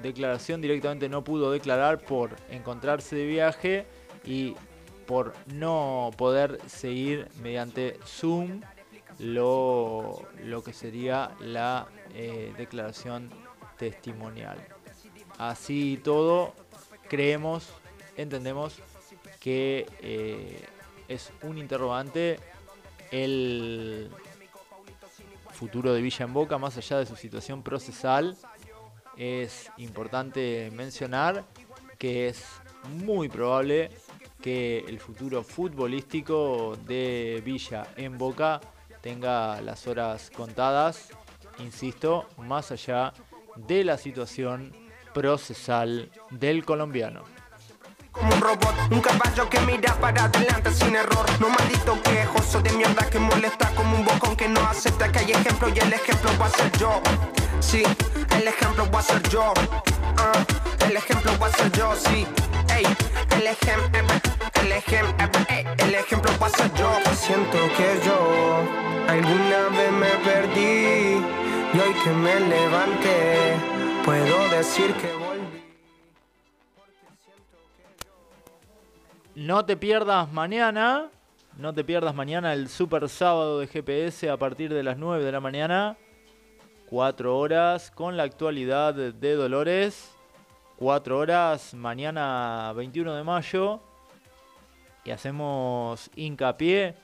declaración, 0.03 0.61
directamente 0.61 1.09
no 1.09 1.23
pudo 1.23 1.51
declarar 1.51 1.99
por 1.99 2.35
encontrarse 2.51 3.15
de 3.15 3.25
viaje 3.25 3.85
y 4.23 4.53
por 5.07 5.33
no 5.47 6.11
poder 6.15 6.59
seguir 6.67 7.27
mediante 7.41 7.97
Zoom 8.05 8.61
lo, 9.17 10.21
lo 10.43 10.63
que 10.63 10.73
sería 10.73 11.31
la 11.39 11.87
eh, 12.13 12.53
declaración 12.57 13.29
testimonial. 13.77 14.57
Así 15.37 15.99
todo, 16.03 16.53
creemos, 17.09 17.69
entendemos 18.15 18.79
que 19.39 19.85
eh, 20.01 20.65
es 21.07 21.31
un 21.43 21.57
interrogante 21.57 22.39
el 23.11 24.09
futuro 25.51 25.93
de 25.93 26.01
Villa 26.01 26.25
en 26.25 26.33
Boca, 26.33 26.57
más 26.57 26.77
allá 26.77 26.99
de 26.99 27.05
su 27.05 27.15
situación 27.15 27.63
procesal. 27.63 28.35
Es 29.15 29.71
importante 29.77 30.71
mencionar 30.73 31.45
que 31.97 32.27
es 32.27 32.45
muy 33.03 33.27
probable 33.27 33.89
que 34.41 34.79
el 34.87 34.99
futuro 34.99 35.43
futbolístico 35.43 36.77
de 36.85 37.41
Villa 37.43 37.87
en 37.95 38.17
Boca 38.17 38.61
tenga 39.01 39.61
las 39.61 39.87
horas 39.87 40.29
contadas, 40.29 41.09
insisto, 41.59 42.27
más 42.37 42.71
allá 42.71 43.13
de 43.55 43.83
la 43.83 43.97
situación 43.97 44.73
procesal 45.13 46.11
del 46.31 46.63
colombiano. 46.63 47.23
como 48.11 48.33
un 48.33 48.41
robot, 48.41 48.75
un 48.91 49.01
caballo 49.01 49.47
que 49.49 49.59
mira 49.61 49.93
para 49.95 50.23
adelante 50.25 50.71
sin 50.71 50.95
error. 50.95 51.25
No 51.39 51.49
maldito 51.49 52.01
quejoso 52.01 52.61
de 52.61 52.71
mierda 52.71 53.07
que 53.09 53.19
molesta 53.19 53.69
como 53.75 53.95
un 53.95 54.05
bocón 54.05 54.35
que 54.35 54.47
no 54.47 54.59
acepta 54.61 55.11
que 55.11 55.19
hay 55.19 55.31
ejemplo 55.31 55.69
y 55.69 55.77
el 55.77 55.93
ejemplo 55.93 56.31
va 56.41 56.47
a 56.47 56.49
ser 56.49 56.71
yo. 56.79 57.01
Sí, 57.59 57.83
el 58.35 58.47
ejemplo 58.47 58.89
va 58.91 58.99
a 58.99 59.03
ser 59.03 59.21
yo. 59.29 59.53
Ah, 60.17 60.45
el 60.87 60.97
ejemplo 60.97 61.31
va 61.39 61.47
a 61.47 61.51
ser 61.51 61.71
yo, 61.71 61.93
sí. 61.95 62.25
Ey, 62.75 62.85
el 63.37 63.47
ejemplo, 63.47 64.01
el 64.61 64.71
ejemplo, 64.71 65.27
el 65.77 65.95
ejemplo 65.95 66.31
va 66.41 66.47
a 66.47 66.49
ser 66.49 66.73
yo. 66.73 66.89
Siento 67.15 67.57
que 67.77 67.99
yo 68.05 68.17
alguna 69.07 69.77
vez 69.77 69.91
me 69.91 70.09
perdí 70.25 71.46
y 71.77 71.79
hoy 71.79 71.93
que 72.03 72.09
me 72.09 72.39
levanté 72.39 73.55
puedo 74.03 74.49
decir 74.49 74.93
que 74.95 75.11
volví. 75.13 75.63
No 79.35 79.63
te 79.63 79.77
pierdas 79.77 80.31
mañana, 80.31 81.09
no 81.57 81.73
te 81.73 81.83
pierdas 81.83 82.15
mañana 82.15 82.53
el 82.53 82.67
super 82.67 83.07
sábado 83.09 83.59
de 83.59 83.67
GPS 83.67 84.29
a 84.29 84.37
partir 84.37 84.73
de 84.73 84.81
las 84.81 84.97
9 84.97 85.23
de 85.23 85.31
la 85.31 85.39
mañana. 85.39 85.97
4 86.89 87.37
horas 87.37 87.91
con 87.91 88.17
la 88.17 88.23
actualidad 88.23 88.95
de 88.95 89.35
Dolores. 89.35 90.15
4 90.77 91.17
horas 91.17 91.75
mañana 91.75 92.73
21 92.75 93.13
de 93.13 93.23
mayo. 93.23 93.81
Y 95.05 95.11
hacemos 95.11 96.09
hincapié 96.15 96.95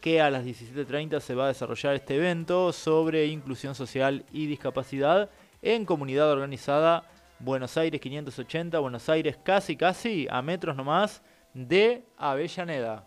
que 0.00 0.20
a 0.20 0.30
las 0.30 0.44
17.30 0.44 1.20
se 1.20 1.34
va 1.34 1.44
a 1.44 1.48
desarrollar 1.48 1.94
este 1.94 2.16
evento 2.16 2.72
sobre 2.72 3.26
inclusión 3.26 3.74
social 3.74 4.24
y 4.32 4.46
discapacidad 4.46 5.30
en 5.62 5.84
comunidad 5.84 6.30
organizada 6.30 7.04
Buenos 7.38 7.76
Aires 7.76 8.00
580, 8.00 8.78
Buenos 8.78 9.08
Aires 9.08 9.38
casi 9.42 9.76
casi 9.76 10.26
a 10.30 10.42
metros 10.42 10.76
nomás 10.76 11.22
de 11.54 12.04
Avellaneda. 12.16 13.06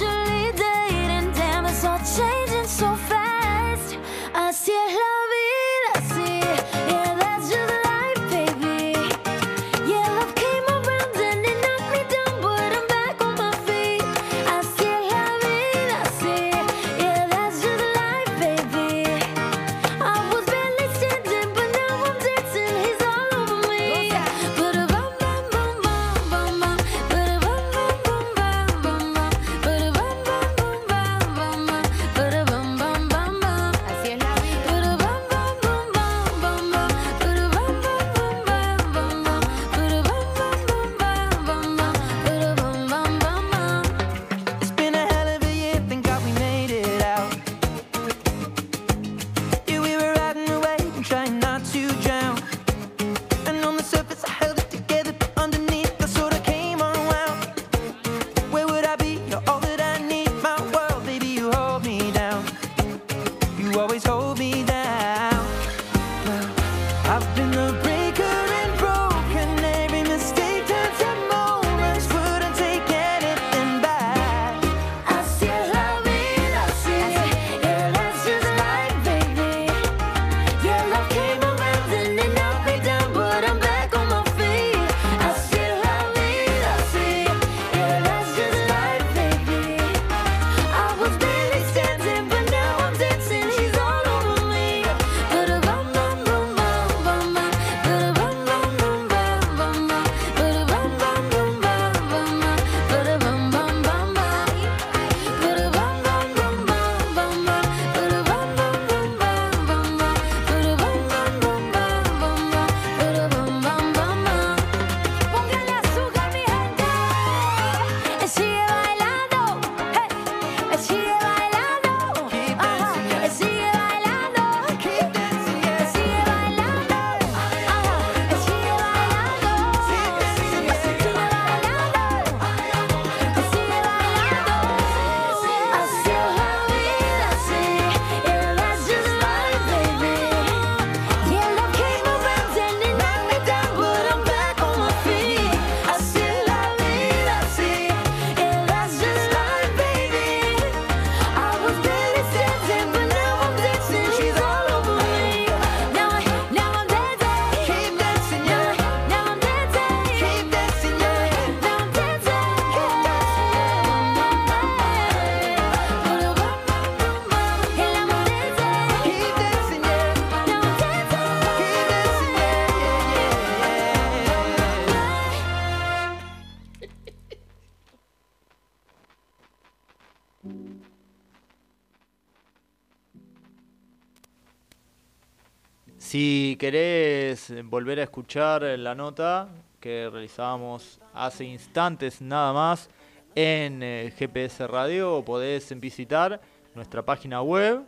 querés 186.61 187.49
eh, 187.49 187.63
volver 187.63 187.99
a 187.99 188.03
escuchar 188.03 188.61
la 188.61 188.93
nota 188.93 189.49
que 189.79 190.07
realizábamos 190.11 190.99
hace 191.11 191.43
instantes 191.43 192.21
nada 192.21 192.53
más 192.53 192.87
en 193.33 193.81
eh, 193.81 194.13
GPS 194.15 194.67
Radio, 194.67 195.23
podés 195.25 195.73
visitar 195.79 196.39
nuestra 196.75 197.03
página 197.03 197.41
web 197.41 197.81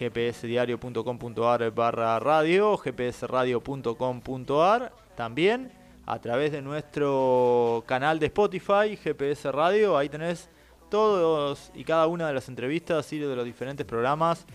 gpsdiario.com.ar 0.00 1.70
barra 1.70 2.18
radio, 2.18 2.78
gpsradio.com.ar 2.78 4.94
también 5.14 5.70
a 6.06 6.18
través 6.20 6.52
de 6.52 6.62
nuestro 6.62 7.84
canal 7.86 8.18
de 8.18 8.24
Spotify, 8.24 8.96
GPS 8.96 9.52
Radio, 9.52 9.98
ahí 9.98 10.08
tenés 10.08 10.48
todos 10.88 11.70
y 11.74 11.84
cada 11.84 12.06
una 12.06 12.28
de 12.28 12.32
las 12.32 12.48
entrevistas 12.48 13.12
y 13.12 13.18
de 13.18 13.36
los 13.36 13.44
diferentes 13.44 13.84
programas 13.84 14.46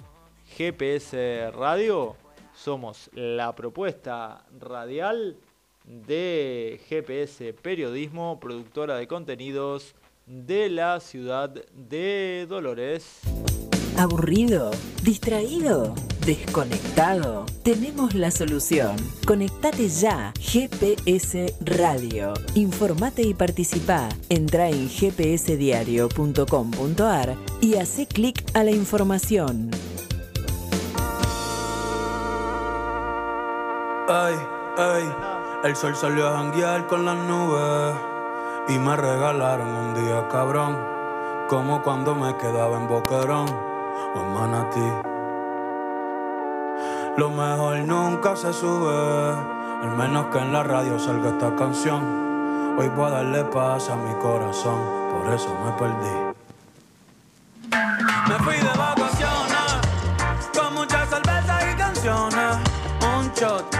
GPS 0.57 1.51
Radio, 1.53 2.17
somos 2.53 3.09
la 3.15 3.55
propuesta 3.55 4.45
radial 4.59 5.37
de 5.85 6.81
GPS 6.89 7.55
Periodismo, 7.55 8.39
productora 8.39 8.97
de 8.97 9.07
contenidos 9.07 9.95
de 10.27 10.69
la 10.69 11.01
ciudad 11.01 11.51
de 11.73 12.47
Dolores. 12.49 13.23
¿Aburrido? 14.01 14.73
¿Distraído? 15.03 15.95
¿Desconectado? 16.25 17.45
Tenemos 17.63 18.15
la 18.15 18.31
solución. 18.31 18.97
Conectate 19.27 19.91
ya. 19.91 20.33
GPS 20.41 21.55
Radio. 21.61 22.33
Informate 22.55 23.21
y 23.21 23.35
participa. 23.35 24.09
Entra 24.31 24.71
en 24.71 24.89
gpsdiario.com.ar 24.89 27.37
y 27.61 27.75
hace 27.75 28.07
clic 28.07 28.43
a 28.55 28.65
la 28.65 28.71
información. 28.71 29.71
Ay, 34.09 34.35
ay, 34.79 35.05
el 35.63 35.77
sol 35.77 35.95
salió 35.95 36.27
a 36.27 36.39
janguear 36.39 36.87
con 36.87 37.05
las 37.05 37.19
nubes 37.19 37.95
y 38.67 38.79
me 38.79 38.97
regalaron 38.97 39.69
un 39.69 39.95
día 39.95 40.27
cabrón, 40.29 40.79
como 41.51 41.83
cuando 41.83 42.15
me 42.15 42.35
quedaba 42.39 42.79
en 42.79 42.89
Boquerón 42.89 43.70
o 44.15 44.21
en 44.21 44.35
Manatí. 44.35 45.11
Lo 47.17 47.31
mejor 47.31 47.79
nunca 47.81 48.37
se 48.37 48.53
sube, 48.53 49.35
al 49.83 49.97
menos 49.97 50.27
que 50.27 50.39
en 50.39 50.53
la 50.53 50.63
radio 50.63 50.99
salga 50.99 51.31
esta 51.31 51.55
canción. 51.57 52.77
Hoy 52.79 52.89
voy 52.91 53.07
a 53.07 53.11
darle 53.11 53.45
paz 53.45 53.91
a 53.91 53.97
mi 53.97 54.15
corazón, 54.15 54.81
por 55.13 55.33
eso 55.33 55.49
me 55.65 55.73
perdí. 55.73 56.31
Me 58.29 58.35
fui 58.45 58.57
de 58.57 58.79
vacaciones 58.79 59.81
con 60.57 60.75
muchas 60.75 61.09
cervezas 61.09 61.65
y 61.73 61.77
canciones. 61.77 62.57
Un 63.19 63.31
shot 63.35 63.80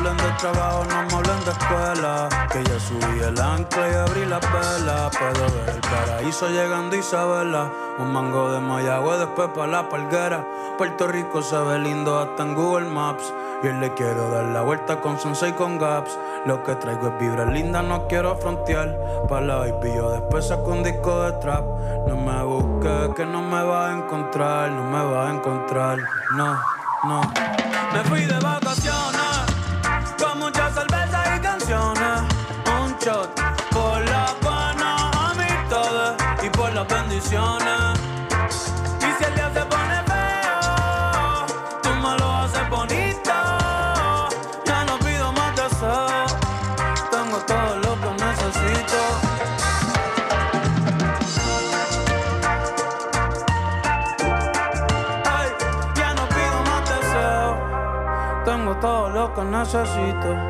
Hablen 0.00 0.16
de 0.16 0.32
trabajo, 0.38 0.82
no 0.84 1.02
me 1.02 1.12
hablen 1.12 1.44
de 1.44 1.50
escuela. 1.50 2.28
Que 2.50 2.64
ya 2.64 2.80
subí 2.80 3.20
el 3.20 3.38
ancla 3.38 3.86
y 3.86 3.94
abrí 3.94 4.24
la 4.24 4.38
vela. 4.38 5.10
Puedo 5.10 5.44
ver 5.52 5.74
el 5.74 5.80
paraíso 5.82 6.48
llegando 6.48 6.96
Isabela. 6.96 7.70
Un 7.98 8.10
mango 8.10 8.50
de 8.50 8.60
Mayagüe, 8.60 9.18
después 9.18 9.50
pa' 9.54 9.66
la 9.66 9.90
palguera. 9.90 10.42
Puerto 10.78 11.06
Rico 11.06 11.42
se 11.42 11.58
ve 11.58 11.80
lindo 11.80 12.18
hasta 12.18 12.44
en 12.44 12.54
Google 12.54 12.88
Maps. 12.88 13.30
Y 13.62 13.68
le 13.68 13.92
quiero 13.92 14.30
dar 14.30 14.44
la 14.44 14.62
vuelta 14.62 15.02
con 15.02 15.18
Sensei 15.18 15.52
con 15.52 15.78
Gaps. 15.78 16.18
Lo 16.46 16.64
que 16.64 16.76
traigo 16.76 17.08
es 17.08 17.18
vibra 17.20 17.44
linda, 17.44 17.82
no 17.82 18.08
quiero 18.08 18.34
frontear. 18.36 18.98
Pa' 19.28 19.42
la 19.42 19.56
baby 19.56 19.92
yo 19.96 20.12
después 20.12 20.48
saco 20.48 20.70
un 20.70 20.82
disco 20.82 21.24
de 21.24 21.32
trap. 21.32 21.66
No 22.08 22.16
me 22.16 22.42
busques, 22.42 23.14
que 23.16 23.26
no 23.26 23.42
me 23.42 23.62
va 23.62 23.90
a 23.90 23.98
encontrar, 23.98 24.70
no 24.70 24.82
me 24.82 25.04
va 25.04 25.28
a 25.28 25.34
encontrar. 25.34 25.98
No, 26.36 26.58
no. 27.04 27.20
Me 27.92 28.02
fui 28.04 28.24
de 28.24 28.38
vacaciones 28.38 29.29
por 33.00 34.04
las 34.10 34.38
buenas 34.40 35.16
amistades 35.16 36.22
y 36.42 36.50
por 36.50 36.70
las 36.74 36.86
bendiciones. 36.86 37.98
Y 39.00 39.12
si 39.16 39.24
el 39.24 39.34
día 39.34 39.50
se 39.54 39.64
pone 39.64 40.02
feo, 40.04 41.46
tú 41.82 41.88
me 41.94 42.18
lo 42.18 42.30
haces 42.36 42.68
bonito. 42.68 43.32
Ya 44.66 44.84
no 44.84 44.98
pido 44.98 45.32
más 45.32 45.56
deseos, 45.56 46.36
tengo 47.10 47.38
todo 47.46 47.76
lo 47.76 47.94
que 48.02 48.10
necesito. 48.22 48.98
Ya 55.94 56.14
no 56.14 56.28
pido 56.28 56.62
más 56.68 56.82
deseos, 56.90 57.56
tengo 58.44 58.76
todo 58.76 59.08
lo 59.08 59.34
que 59.34 59.42
necesito. 59.44 60.49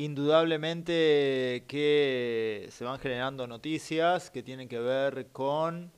Indudablemente 0.00 1.66
que 1.68 2.68
se 2.70 2.84
van 2.84 2.98
generando 2.98 3.46
noticias 3.46 4.30
que 4.30 4.42
tienen 4.42 4.66
que 4.66 4.78
ver 4.78 5.26
con, 5.30 5.92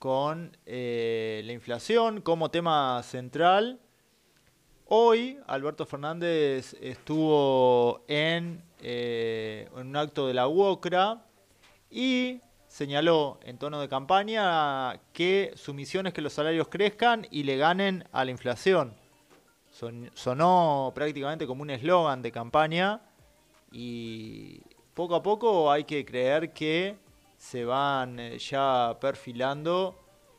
con 0.00 0.56
eh, 0.66 1.42
la 1.44 1.52
inflación 1.52 2.20
como 2.20 2.50
tema 2.50 3.00
central. 3.04 3.78
Hoy 4.86 5.38
Alberto 5.46 5.86
Fernández 5.86 6.74
estuvo 6.80 8.04
en, 8.08 8.60
eh, 8.80 9.68
en 9.76 9.86
un 9.86 9.96
acto 9.96 10.26
de 10.26 10.34
la 10.34 10.48
UOCRA 10.48 11.24
y 11.92 12.40
señaló 12.66 13.38
en 13.44 13.56
tono 13.56 13.80
de 13.80 13.88
campaña 13.88 15.00
que 15.12 15.52
su 15.54 15.74
misión 15.74 16.08
es 16.08 16.12
que 16.12 16.22
los 16.22 16.32
salarios 16.32 16.66
crezcan 16.66 17.24
y 17.30 17.44
le 17.44 17.56
ganen 17.56 18.02
a 18.10 18.24
la 18.24 18.32
inflación. 18.32 18.94
Son- 19.70 20.10
sonó 20.14 20.90
prácticamente 20.92 21.46
como 21.46 21.62
un 21.62 21.70
eslogan 21.70 22.20
de 22.20 22.32
campaña 22.32 23.02
y 23.70 24.60
poco 24.94 25.14
a 25.14 25.22
poco 25.22 25.70
hay 25.70 25.84
que 25.84 26.04
creer 26.04 26.52
que 26.52 26.96
se 27.38 27.64
van 27.64 28.18
eh, 28.18 28.38
ya 28.38 28.98
perfilando 29.00 29.96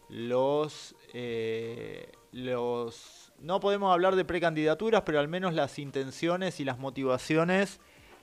los, 0.10 0.96
eh, 1.14 2.12
los... 2.34 3.32
No 3.40 3.60
podemos 3.62 3.94
hablar 3.94 4.18
de 4.18 4.26
precandidaturas, 4.26 5.04
pero 5.06 5.20
al 5.20 5.30
menos 5.30 5.54
las 5.54 5.80
intenciones 5.80 6.60
y 6.60 6.66
las 6.66 6.78
motivaciones 6.78 7.80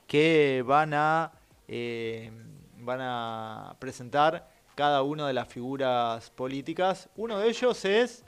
que 0.07 0.63
van 0.67 0.93
a, 0.93 1.33
eh, 1.69 2.31
van 2.81 3.01
a 3.01 3.77
presentar 3.79 4.51
cada 4.75 5.03
una 5.03 5.27
de 5.27 5.33
las 5.33 5.49
figuras 5.49 6.29
políticas. 6.31 7.09
Uno 7.17 7.39
de 7.39 7.49
ellos 7.49 7.83
es 7.87 8.25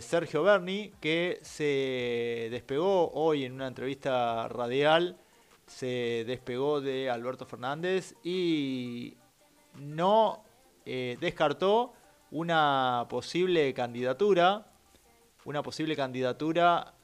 Sergio 0.00 0.42
Berni, 0.42 0.90
que 1.00 1.38
se 1.42 2.48
despegó 2.50 3.12
hoy 3.12 3.44
en 3.44 3.52
una 3.52 3.68
entrevista 3.68 4.48
radial, 4.48 5.16
se 5.70 6.24
despegó 6.26 6.80
de 6.80 7.08
Alberto 7.08 7.46
Fernández 7.46 8.14
y 8.24 9.16
no 9.78 10.42
eh, 10.84 11.16
descartó 11.20 11.92
una 12.32 13.06
posible 13.08 13.72
candidatura, 13.72 14.66
una 15.44 15.62
posible 15.62 15.94
candidatura, 15.94 16.94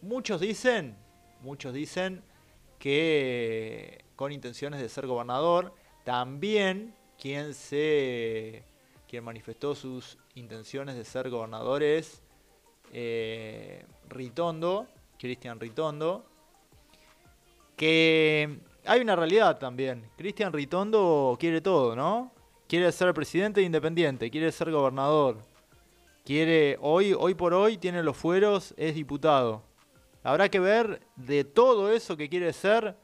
muchos 0.00 0.40
dicen, 0.40 0.96
muchos 1.40 1.72
dicen 1.72 2.24
que 2.80 4.04
con 4.16 4.32
intenciones 4.32 4.80
de 4.80 4.88
ser 4.88 5.06
gobernador, 5.06 5.72
también 6.04 6.94
quien 7.16 7.54
se 7.54 8.64
quien 9.08 9.22
manifestó 9.22 9.74
sus 9.74 10.18
intenciones 10.34 10.96
de 10.96 11.04
ser 11.04 11.30
gobernador 11.30 11.82
es 11.82 12.22
eh, 12.92 13.84
Ritondo, 14.08 14.88
Cristian 15.18 15.60
Ritondo, 15.60 16.31
que 17.82 18.60
hay 18.86 19.00
una 19.00 19.16
realidad 19.16 19.58
también. 19.58 20.08
Cristian 20.16 20.52
Ritondo 20.52 21.36
quiere 21.40 21.60
todo, 21.60 21.96
¿no? 21.96 22.30
Quiere 22.68 22.92
ser 22.92 23.12
presidente 23.12 23.60
independiente, 23.60 24.30
quiere 24.30 24.52
ser 24.52 24.70
gobernador. 24.70 25.38
Quiere, 26.24 26.78
hoy, 26.80 27.12
hoy 27.12 27.34
por 27.34 27.52
hoy 27.54 27.78
tiene 27.78 28.04
los 28.04 28.16
fueros, 28.16 28.72
es 28.76 28.94
diputado. 28.94 29.64
Habrá 30.22 30.48
que 30.48 30.60
ver 30.60 31.00
de 31.16 31.42
todo 31.42 31.92
eso 31.92 32.16
que 32.16 32.28
quiere 32.28 32.52
ser, 32.52 32.96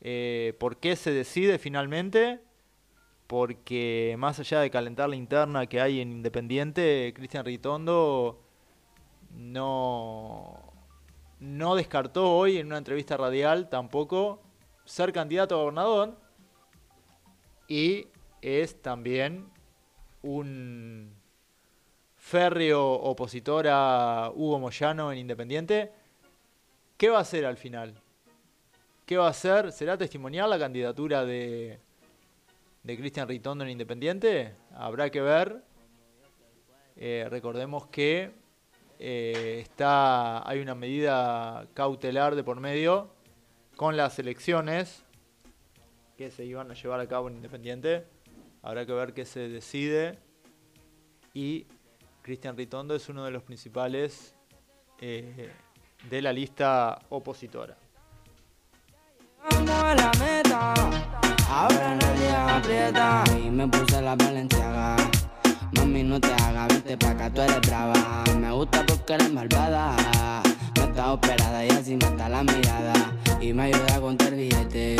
eh, 0.00 0.54
por 0.60 0.76
qué 0.76 0.94
se 0.94 1.10
decide 1.10 1.58
finalmente, 1.58 2.38
porque 3.26 4.14
más 4.16 4.38
allá 4.38 4.60
de 4.60 4.70
calentar 4.70 5.08
la 5.08 5.16
interna 5.16 5.66
que 5.66 5.80
hay 5.80 6.00
en 6.00 6.12
Independiente, 6.12 7.12
Cristian 7.16 7.44
Ritondo 7.44 8.40
no, 9.32 10.69
no 11.40 11.74
descartó 11.74 12.36
hoy 12.36 12.58
en 12.58 12.66
una 12.66 12.78
entrevista 12.78 13.16
radial 13.16 13.68
tampoco 13.68 14.40
ser 14.84 15.12
candidato 15.12 15.54
a 15.54 15.58
gobernador 15.58 16.16
y 17.66 18.06
es 18.42 18.80
también 18.82 19.48
un 20.22 21.14
férreo 22.16 22.92
opositor 22.92 23.66
a 23.68 24.30
Hugo 24.34 24.58
Moyano 24.58 25.12
en 25.12 25.18
Independiente. 25.18 25.90
¿Qué 26.96 27.08
va 27.08 27.18
a 27.18 27.22
hacer 27.22 27.46
al 27.46 27.56
final? 27.56 27.94
¿Qué 29.06 29.16
va 29.16 29.26
a 29.26 29.30
hacer? 29.30 29.72
¿Será 29.72 29.96
testimonial 29.96 30.50
la 30.50 30.58
candidatura 30.58 31.24
de, 31.24 31.78
de 32.82 32.96
Cristian 32.98 33.26
Ritondo 33.26 33.64
en 33.64 33.70
Independiente? 33.70 34.54
Habrá 34.74 35.10
que 35.10 35.22
ver. 35.22 35.62
Eh, 36.96 37.26
recordemos 37.30 37.86
que 37.86 38.30
eh, 39.02 39.60
está, 39.62 40.46
hay 40.46 40.60
una 40.60 40.74
medida 40.74 41.66
cautelar 41.72 42.34
de 42.34 42.44
por 42.44 42.60
medio 42.60 43.08
con 43.74 43.96
las 43.96 44.18
elecciones 44.18 45.04
que 46.18 46.30
se 46.30 46.44
iban 46.44 46.70
a 46.70 46.74
llevar 46.74 47.00
a 47.00 47.08
cabo 47.08 47.28
en 47.28 47.36
Independiente. 47.36 48.06
Habrá 48.60 48.84
que 48.84 48.92
ver 48.92 49.14
qué 49.14 49.24
se 49.24 49.48
decide. 49.48 50.18
Y 51.32 51.66
Cristian 52.20 52.58
Ritondo 52.58 52.94
es 52.94 53.08
uno 53.08 53.24
de 53.24 53.30
los 53.30 53.42
principales 53.42 54.34
eh, 55.00 55.50
de 56.10 56.20
la 56.20 56.34
lista 56.34 56.98
opositora. 57.08 57.78
La 59.64 60.12
meta, 60.20 60.74
ahora 61.48 61.94
nadie 61.94 62.28
aprieta. 62.28 63.24
Y 63.42 63.48
me 63.48 63.66
puse 63.66 64.02
la 64.02 64.14
valenciaga. 64.14 64.96
Mami, 65.72 66.02
no 66.02 66.20
te 66.20 66.32
hagas, 66.32 66.68
vete 66.68 66.96
pa' 66.96 67.10
acá, 67.10 67.30
tú 67.30 67.40
eres 67.42 67.60
brava. 67.60 68.24
Me 68.38 68.50
gusta 68.52 68.84
porque 68.86 69.14
eres 69.14 69.32
malvada. 69.32 69.96
No 70.76 70.82
está 70.84 71.12
operada 71.12 71.64
y 71.64 71.70
así 71.70 71.96
mata 71.96 72.28
la 72.28 72.42
mirada. 72.42 73.16
Y 73.40 73.52
me 73.52 73.64
ayuda 73.64 73.96
a 73.96 74.00
contar 74.00 74.34
billete. 74.34 74.96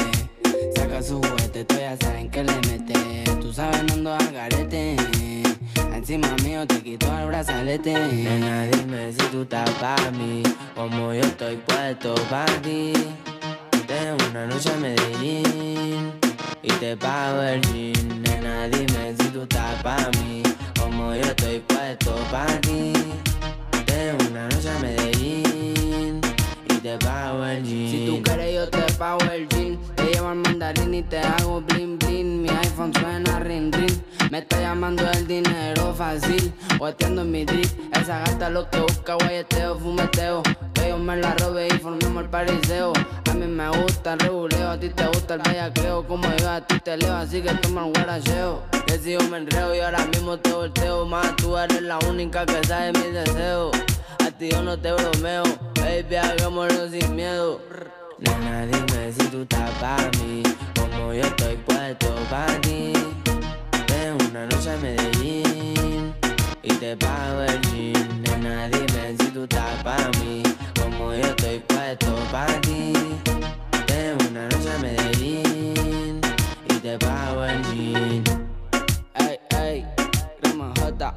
Saca 0.77 1.03
su 1.03 1.21
juguete, 1.21 1.65
tú 1.65 1.75
ya 1.77 1.97
saben 1.97 2.31
que 2.31 2.45
le 2.45 2.55
mete. 2.69 3.25
Tú 3.41 3.53
sabes, 3.53 3.83
no 3.85 3.95
ando 3.95 4.15
al 4.15 4.33
garete. 4.33 4.97
Encima 5.93 6.29
mío 6.45 6.67
te 6.67 6.81
quito 6.83 7.07
el 7.19 7.27
brazalete. 7.27 7.93
Nena, 7.93 8.67
dime 8.67 9.13
si 9.13 9.23
tú 9.33 9.43
estás 9.43 9.69
pa' 9.81 10.11
mí. 10.13 10.43
Como 10.75 11.13
yo 11.13 11.21
estoy 11.21 11.57
puesto 11.57 12.15
pa' 12.31 12.47
ti. 12.63 12.93
Tengo 13.87 14.17
una 14.31 14.47
noche 14.47 14.71
a 14.73 14.77
Medellín 14.77 16.30
y 16.63 16.69
te 16.69 16.97
pago 16.97 17.43
el 17.43 17.61
jean. 17.63 18.23
Nena, 18.23 18.69
dime 18.69 19.15
si 19.19 19.29
tú 19.29 19.43
estás 19.43 19.83
pa' 19.83 20.11
mí, 20.21 20.43
como 20.79 21.15
yo 21.15 21.23
estoy 21.23 21.61
puesto 21.61 22.15
pa' 22.31 22.47
ti. 22.61 22.93
Tengo 23.87 24.31
una 24.31 24.49
noche 24.49 24.71
a 24.71 24.79
Medellín 24.79 26.21
y 26.69 26.75
te 26.75 26.99
pago 26.99 27.45
el 27.45 27.65
jean. 27.65 27.91
Si 27.91 28.07
tú 28.07 28.23
quieres, 28.23 28.55
yo 28.55 28.69
te 28.69 28.93
pago 28.95 29.21
el 29.33 29.49
jean. 29.49 29.79
Te 29.97 30.05
llevo 30.05 30.29
al 30.29 30.37
mandarín 30.37 30.95
y 30.95 31.03
te 31.03 31.19
hago 31.19 31.61
bling 31.63 31.99
bling. 31.99 32.43
Mi 32.43 32.49
iPhone 32.49 32.93
suena 32.95 33.39
ring 33.41 33.73
ring. 33.73 34.01
Me 34.31 34.39
está 34.39 34.61
llamando 34.61 35.03
el 35.11 35.27
dinero 35.27 35.93
fácil. 35.93 36.53
Guateando 36.79 37.23
en 37.23 37.33
mi 37.33 37.45
drip. 37.45 37.67
Esa 38.01 38.21
gata 38.21 38.49
lo 38.49 38.71
que 38.71 38.79
busca, 38.79 39.15
guayeteo, 39.15 39.77
fumeteo. 39.77 40.43
Que 40.73 40.91
yo 40.91 40.99
me 40.99 41.17
la 41.17 41.35
robe 41.35 41.67
y 41.67 41.79
formemos 41.79 42.23
el 42.23 42.31
pariseo. 42.31 42.93
A 43.29 43.35
mí 43.35 43.47
me 43.49 43.69
gusta 43.71 44.13
el 44.13 44.21
reguleo, 44.21 44.71
a 44.71 44.79
ti 44.79 44.89
te 44.91 45.05
gusta 45.09 45.35
el 45.35 45.43
bellaqueo. 45.43 46.07
Como 46.07 46.29
yo 46.37 46.49
a 46.49 46.61
ti 46.61 46.79
te 46.79 46.97
leo, 46.97 47.17
así 47.17 47.43
que 47.43 47.53
toma 47.55 47.87
el 47.87 47.93
guaracheo. 47.93 48.63
Que 48.87 48.99
si 48.99 49.13
yo 49.13 49.21
me 49.29 49.39
enreo 49.39 49.75
y 49.75 49.81
ahora 49.81 50.07
mismo 50.07 50.39
te 50.39 50.53
volteo. 50.53 51.05
Más 51.07 51.35
tú 51.35 51.57
eres 51.59 51.83
la 51.83 51.99
única 52.09 52.47
que 52.47 52.63
sabe 52.69 52.93
mis 52.93 53.13
deseos. 53.13 53.73
A 54.25 54.31
ti 54.31 54.49
yo 54.51 54.63
no 54.63 54.79
te 54.79 54.93
bromeo, 54.93 55.43
baby, 55.75 56.15
hagámoslo 56.15 56.89
sin 56.89 57.17
miedo. 57.17 57.61
Nena, 58.19 58.65
dime 58.67 59.13
si 59.13 59.27
tú 59.27 59.43
estás 59.43 59.71
pa' 59.81 59.97
mí, 60.23 60.43
como 60.79 61.13
yo 61.15 61.23
estoy 61.23 61.57
puesto 61.57 62.15
pa' 62.31 62.47
ti. 62.61 62.93
Una 64.01 64.47
noche 64.47 64.71
a 64.71 64.77
Medellín 64.79 66.15
y 66.63 66.73
te 66.75 66.97
pago 66.97 67.43
el 67.43 67.61
jean. 67.61 68.23
Nena, 68.23 68.69
dime 68.69 69.15
si 69.19 69.27
tú 69.27 69.43
estás 69.43 69.83
pa' 69.85 70.11
mí, 70.19 70.43
como 70.81 71.13
yo 71.13 71.21
estoy 71.21 71.59
puesto 71.69 72.15
pa' 72.33 72.47
ti. 72.63 72.95
Ven 73.89 74.17
una 74.31 74.49
noche 74.49 74.71
a 74.75 74.79
Medellín 74.79 76.21
y 76.69 76.75
te 76.81 76.99
pago 76.99 77.45
el 77.45 77.63
jean. 77.65 78.25
Ey, 79.17 79.39
ey, 79.59 79.87
crema 80.41 80.73
J, 80.81 81.15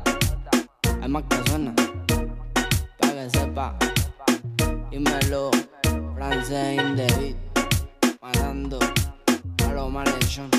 hay 1.02 1.10
más 1.10 1.24
que 1.30 1.50
suena, 1.50 1.74
pa' 3.00 3.08
que 3.08 3.30
sepa. 3.30 3.78
Dímelo, 4.92 5.52
francés 6.16 6.80
in 6.80 6.96
the 6.98 7.08
beat, 7.18 7.38
matando 8.22 8.80
a 9.66 9.74
los 9.74 9.90
malhechos. 9.90 10.50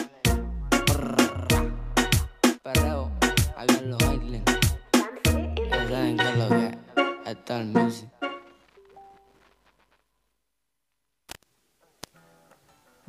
Perreo, 2.65 3.11
en 3.59 3.91
los. 3.91 3.99
Ya 4.01 5.89
saben 5.91 6.17
que 6.17 6.29
es 6.31 6.39
lo 6.39 6.49
que. 6.49 6.79
Está 7.27 7.61
el 7.61 7.67
music. 7.67 8.09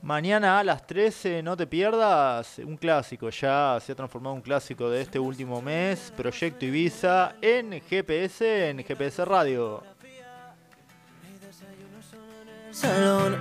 Mañana 0.02 0.60
a 0.60 0.64
las 0.66 0.86
13, 0.86 1.42
no 1.42 1.56
te 1.56 1.68
pierdas, 1.68 2.60
un 2.60 2.76
clásico, 2.76 3.30
ya 3.30 3.80
se 3.80 3.94
ha 3.94 3.96
transformado 3.96 4.36
en 4.36 4.40
un 4.40 4.44
clásico 4.44 4.90
de 4.90 5.02
este 5.02 5.20
último 5.20 5.62
mes, 5.62 6.12
Proyecto 6.18 6.66
Ibiza 6.66 7.36
en 7.42 7.82
GPS, 7.82 8.72
en 8.72 8.84
GPS 8.84 9.24
Radio. 9.24 9.82
salón. 12.72 13.38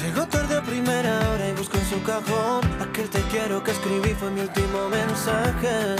Llegó 0.00 0.24
tarde 0.28 0.56
a 0.56 0.62
primera 0.62 1.23
en 1.84 1.90
su 1.90 2.02
cajón 2.02 2.62
aquel 2.80 3.08
te 3.10 3.20
quiero 3.30 3.62
que 3.62 3.70
escribí 3.72 4.14
fue 4.14 4.30
mi 4.30 4.40
último 4.40 4.88
mensaje. 4.88 5.96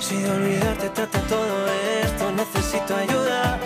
Si 0.00 0.22
de 0.22 0.30
olvidarte 0.30 0.88
trata 0.90 1.18
todo 1.22 1.66
esto, 2.04 2.32
necesito 2.32 2.96
ayuda. 2.96 3.58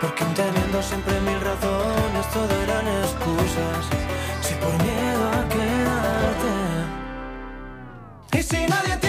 Porque 0.00 0.24
teniendo 0.34 0.82
siempre 0.82 1.20
mil 1.20 1.40
razones, 1.40 2.26
todo 2.32 2.62
eran 2.62 2.86
excusas. 3.02 3.86
Si 4.42 4.54
por 4.54 4.74
miedo 4.82 5.28
a 5.38 5.48
quedarte. 5.54 6.54
Y 8.38 8.42
si 8.42 8.66
nadie 8.66 8.92
entiende 8.92 9.05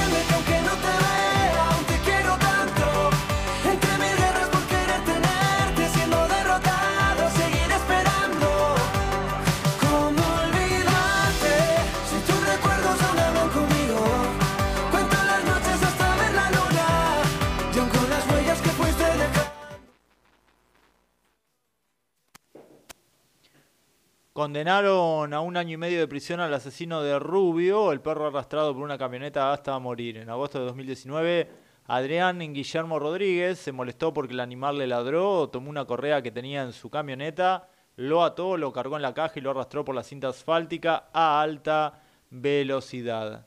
Condenaron 24.47 25.33
a 25.33 25.41
un 25.41 25.57
año 25.57 25.73
y 25.73 25.77
medio 25.77 25.99
de 25.99 26.07
prisión 26.07 26.39
al 26.39 26.53
asesino 26.53 27.03
de 27.03 27.19
Rubio, 27.19 27.91
el 27.91 27.99
perro 27.99 28.27
arrastrado 28.27 28.73
por 28.73 28.81
una 28.81 28.97
camioneta 28.97 29.51
hasta 29.51 29.77
morir. 29.77 30.15
En 30.15 30.29
agosto 30.29 30.57
de 30.57 30.67
2019, 30.67 31.49
Adrián 31.87 32.39
Guillermo 32.39 32.97
Rodríguez 32.97 33.59
se 33.59 33.73
molestó 33.73 34.13
porque 34.13 34.31
el 34.31 34.39
animal 34.39 34.77
le 34.77 34.87
ladró, 34.87 35.49
tomó 35.49 35.69
una 35.69 35.83
correa 35.83 36.21
que 36.21 36.31
tenía 36.31 36.63
en 36.63 36.71
su 36.71 36.89
camioneta, 36.89 37.67
lo 37.97 38.23
ató, 38.23 38.55
lo 38.55 38.71
cargó 38.71 38.95
en 38.95 39.01
la 39.01 39.13
caja 39.13 39.33
y 39.35 39.41
lo 39.41 39.51
arrastró 39.51 39.83
por 39.83 39.95
la 39.95 40.03
cinta 40.03 40.29
asfáltica 40.29 41.09
a 41.11 41.41
alta 41.41 42.01
velocidad. 42.29 43.45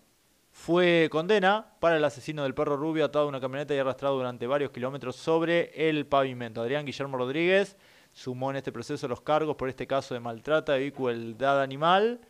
Fue 0.51 1.09
condena 1.11 1.79
para 1.81 1.97
el 1.97 2.05
asesino 2.05 2.43
del 2.43 2.53
perro 2.53 2.77
Rubio 2.77 3.07
atado 3.07 3.25
a 3.25 3.29
una 3.29 3.41
camioneta 3.41 3.75
y 3.75 3.79
arrastrado 3.79 4.19
durante 4.19 4.47
varios 4.47 4.71
kilómetros 4.71 5.17
sobre 5.17 5.89
el 5.89 6.05
pavimento. 6.05 6.61
Adrián 6.61 6.85
Guillermo 6.85 7.17
Rodríguez 7.17 7.79
sumó 8.21 8.51
en 8.51 8.57
este 8.57 8.71
proceso 8.71 9.09
los 9.09 9.23
cargos 9.23 9.57
por 9.57 9.71
este 9.71 9.87
caso 9.87 10.13
de 10.13 10.21
maltrata 10.21 10.79
y 10.79 10.93
crueldad 10.93 11.63
animal 11.63 12.21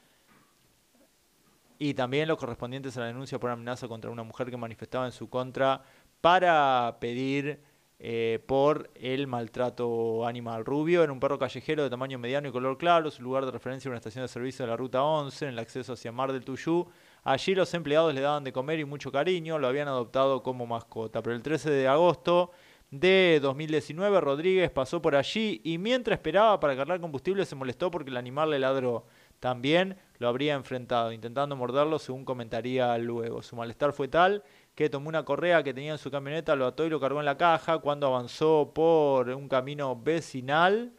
y 1.80 1.94
también 1.94 2.28
los 2.28 2.38
correspondientes 2.38 2.96
a 2.96 3.00
la 3.00 3.06
denuncia 3.06 3.40
por 3.40 3.50
amenaza 3.50 3.88
contra 3.88 4.08
una 4.08 4.22
mujer 4.22 4.50
que 4.50 4.56
manifestaba 4.56 5.06
en 5.06 5.10
su 5.10 5.28
contra 5.28 5.82
para 6.20 6.98
pedir 7.00 7.60
eh, 7.98 8.38
por 8.46 8.88
el 8.94 9.26
maltrato 9.26 10.24
animal. 10.28 10.64
Rubio 10.64 11.02
era 11.02 11.12
un 11.12 11.18
perro 11.18 11.40
callejero 11.40 11.82
de 11.82 11.90
tamaño 11.90 12.20
mediano 12.20 12.46
y 12.46 12.52
color 12.52 12.78
claro, 12.78 13.10
su 13.10 13.24
lugar 13.24 13.44
de 13.44 13.50
referencia 13.50 13.88
era 13.88 13.94
una 13.94 13.98
estación 13.98 14.22
de 14.22 14.28
servicio 14.28 14.64
de 14.64 14.70
la 14.70 14.76
ruta 14.76 15.02
11 15.02 15.46
en 15.46 15.50
el 15.50 15.58
acceso 15.58 15.94
hacia 15.94 16.12
Mar 16.12 16.32
del 16.32 16.44
Tuyú. 16.44 16.86
Allí 17.24 17.52
los 17.56 17.74
empleados 17.74 18.14
le 18.14 18.20
daban 18.20 18.44
de 18.44 18.52
comer 18.52 18.78
y 18.78 18.84
mucho 18.84 19.10
cariño, 19.10 19.58
lo 19.58 19.66
habían 19.66 19.88
adoptado 19.88 20.44
como 20.44 20.66
mascota. 20.66 21.20
Pero 21.20 21.34
el 21.34 21.42
13 21.42 21.68
de 21.68 21.88
agosto 21.88 22.52
de 22.90 23.38
2019 23.40 24.20
Rodríguez 24.20 24.70
pasó 24.70 25.00
por 25.00 25.14
allí 25.14 25.60
y 25.64 25.78
mientras 25.78 26.18
esperaba 26.18 26.58
para 26.58 26.76
cargar 26.76 27.00
combustible 27.00 27.46
se 27.46 27.54
molestó 27.54 27.90
porque 27.90 28.10
el 28.10 28.16
animal 28.16 28.50
le 28.50 28.58
ladró. 28.58 29.06
También 29.38 29.96
lo 30.18 30.28
habría 30.28 30.54
enfrentado, 30.54 31.12
intentando 31.12 31.56
morderlo 31.56 31.98
según 31.98 32.24
comentaría 32.24 32.96
luego. 32.98 33.42
Su 33.42 33.56
malestar 33.56 33.92
fue 33.92 34.08
tal 34.08 34.42
que 34.74 34.90
tomó 34.90 35.08
una 35.08 35.24
correa 35.24 35.62
que 35.62 35.72
tenía 35.72 35.92
en 35.92 35.98
su 35.98 36.10
camioneta, 36.10 36.56
lo 36.56 36.66
ató 36.66 36.84
y 36.84 36.90
lo 36.90 37.00
cargó 37.00 37.20
en 37.20 37.26
la 37.26 37.38
caja. 37.38 37.78
Cuando 37.78 38.06
avanzó 38.06 38.72
por 38.74 39.30
un 39.30 39.48
camino 39.48 39.96
vecinal, 39.96 40.92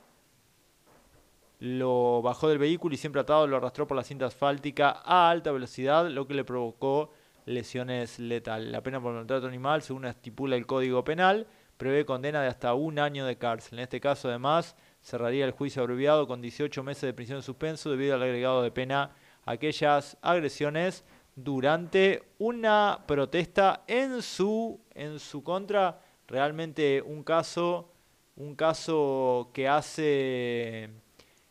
lo 1.59 2.21
bajó 2.23 2.49
del 2.49 2.57
vehículo 2.57 2.95
y 2.95 2.97
siempre 2.97 3.21
atado 3.21 3.45
lo 3.45 3.57
arrastró 3.57 3.85
por 3.85 3.95
la 3.95 4.03
cinta 4.03 4.25
asfáltica 4.25 5.01
a 5.05 5.29
alta 5.29 5.51
velocidad, 5.51 6.09
lo 6.09 6.25
que 6.25 6.33
le 6.33 6.43
provocó 6.43 7.11
lesiones 7.45 8.17
letales. 8.17 8.71
La 8.71 8.81
pena 8.81 8.99
por 8.99 9.13
maltrato 9.13 9.45
animal, 9.45 9.83
según 9.83 10.05
estipula 10.05 10.55
el 10.55 10.65
Código 10.65 11.03
Penal, 11.03 11.45
prevé 11.81 12.05
condena 12.05 12.43
de 12.43 12.47
hasta 12.47 12.75
un 12.75 12.99
año 12.99 13.25
de 13.25 13.39
cárcel. 13.39 13.79
En 13.79 13.83
este 13.85 13.99
caso, 13.99 14.29
además, 14.29 14.75
cerraría 15.01 15.45
el 15.45 15.51
juicio 15.51 15.81
abreviado 15.81 16.27
con 16.27 16.39
18 16.39 16.83
meses 16.83 17.01
de 17.01 17.13
prisión 17.15 17.37
en 17.37 17.41
suspenso 17.41 17.89
debido 17.89 18.13
al 18.13 18.21
agregado 18.21 18.61
de 18.61 18.69
pena. 18.69 19.15
A 19.45 19.53
aquellas 19.53 20.15
agresiones 20.21 21.03
durante 21.35 22.21
una 22.37 22.99
protesta 23.07 23.81
en 23.87 24.21
su 24.21 24.79
en 24.93 25.17
su 25.17 25.41
contra. 25.43 25.99
Realmente 26.27 27.01
un 27.01 27.23
caso 27.23 27.91
un 28.35 28.53
caso 28.53 29.49
que 29.51 29.67
hace 29.67 30.83
eh, 30.83 30.89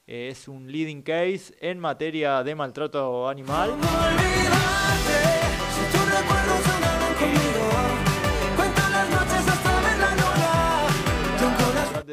es 0.07 0.47
un 0.47 0.70
leading 0.70 1.03
case 1.03 1.57
en 1.61 1.81
materia 1.81 2.45
de 2.45 2.55
maltrato 2.55 3.28
animal. 3.28 3.70
Olvidarte 3.70 5.30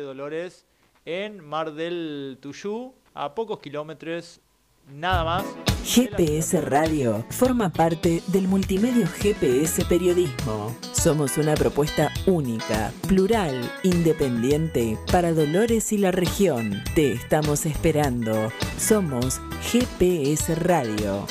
Dolores 0.07 0.65
en 1.05 1.43
Mar 1.43 1.73
del 1.73 2.37
Tuyú 2.41 2.95
a 3.13 3.35
pocos 3.35 3.59
kilómetros 3.59 4.39
nada 4.87 5.23
más 5.25 5.45
GPS 5.83 6.61
Radio 6.61 7.25
forma 7.29 7.69
parte 7.69 8.21
del 8.27 8.47
multimedio 8.47 9.07
GPS 9.07 9.85
Periodismo. 9.85 10.75
Somos 10.93 11.37
una 11.37 11.55
propuesta 11.55 12.11
única, 12.25 12.91
plural, 13.07 13.71
independiente 13.83 14.97
para 15.11 15.33
Dolores 15.33 15.93
y 15.93 15.97
la 15.97 16.11
región. 16.11 16.83
Te 16.93 17.13
estamos 17.13 17.65
esperando. 17.65 18.51
Somos 18.77 19.39
GPS 19.71 20.55
Radio. 20.55 21.25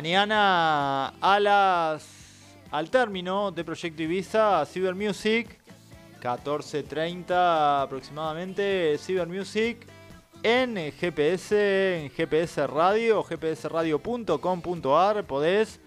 Mañana 0.00 1.08
a 1.20 1.38
las 1.38 2.08
al 2.70 2.88
término 2.88 3.50
de 3.50 3.62
Proyecto 3.62 4.02
Ibiza 4.02 4.64
Cyber 4.64 4.94
Music 4.94 5.60
14.30 6.22 7.82
aproximadamente 7.82 8.96
Cyber 8.98 9.28
Music 9.28 9.86
en 10.42 10.90
GPS 10.90 12.04
en 12.04 12.10
GPS 12.10 12.66
Radio 12.66 13.22
gpsradio.com.ar 13.22 15.24
podés 15.24 15.80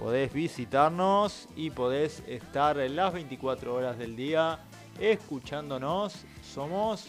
podés 0.00 0.32
visitarnos 0.32 1.46
y 1.54 1.70
podés 1.70 2.24
estar 2.26 2.76
las 2.76 3.12
24 3.12 3.72
horas 3.72 3.96
del 3.98 4.16
día 4.16 4.58
escuchándonos. 4.98 6.24
Somos 6.42 7.06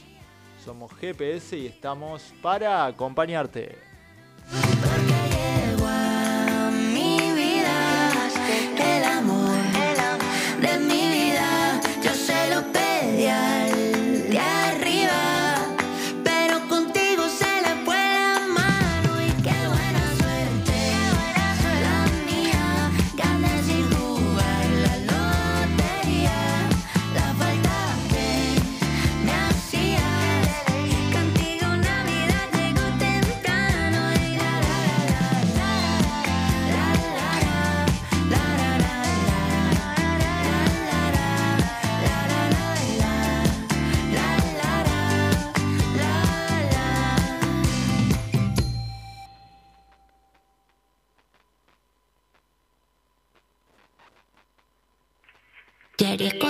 somos 0.64 0.94
GPS 0.94 1.58
y 1.58 1.66
estamos 1.66 2.36
para 2.40 2.86
acompañarte 2.86 3.80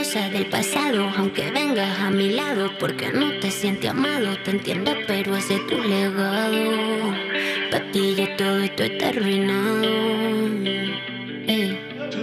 Ya 0.02 0.08
eres 0.08 0.14
cosa 0.14 0.30
del 0.30 0.45
pasado, 0.47 1.12
aunque 1.16 1.52
vengas 1.52 1.99
a 1.99 2.10
mi 2.10 2.30
lado, 2.30 2.72
porque 2.80 3.12
no 3.14 3.38
te 3.39 3.52
sientes 3.52 3.91
amado, 3.91 4.36
te 4.43 4.52
entiendo, 4.52 4.93
pero 5.06 5.36
ese 5.36 5.56
es 5.56 5.68
tu 5.68 5.78
legado. 5.78 7.14
Papi, 7.70 8.16
ya 8.16 8.36
todo 8.36 8.62
esto 8.62 8.84
está 8.84 9.10
arruinado. 9.10 9.84
Eh, 11.47 11.78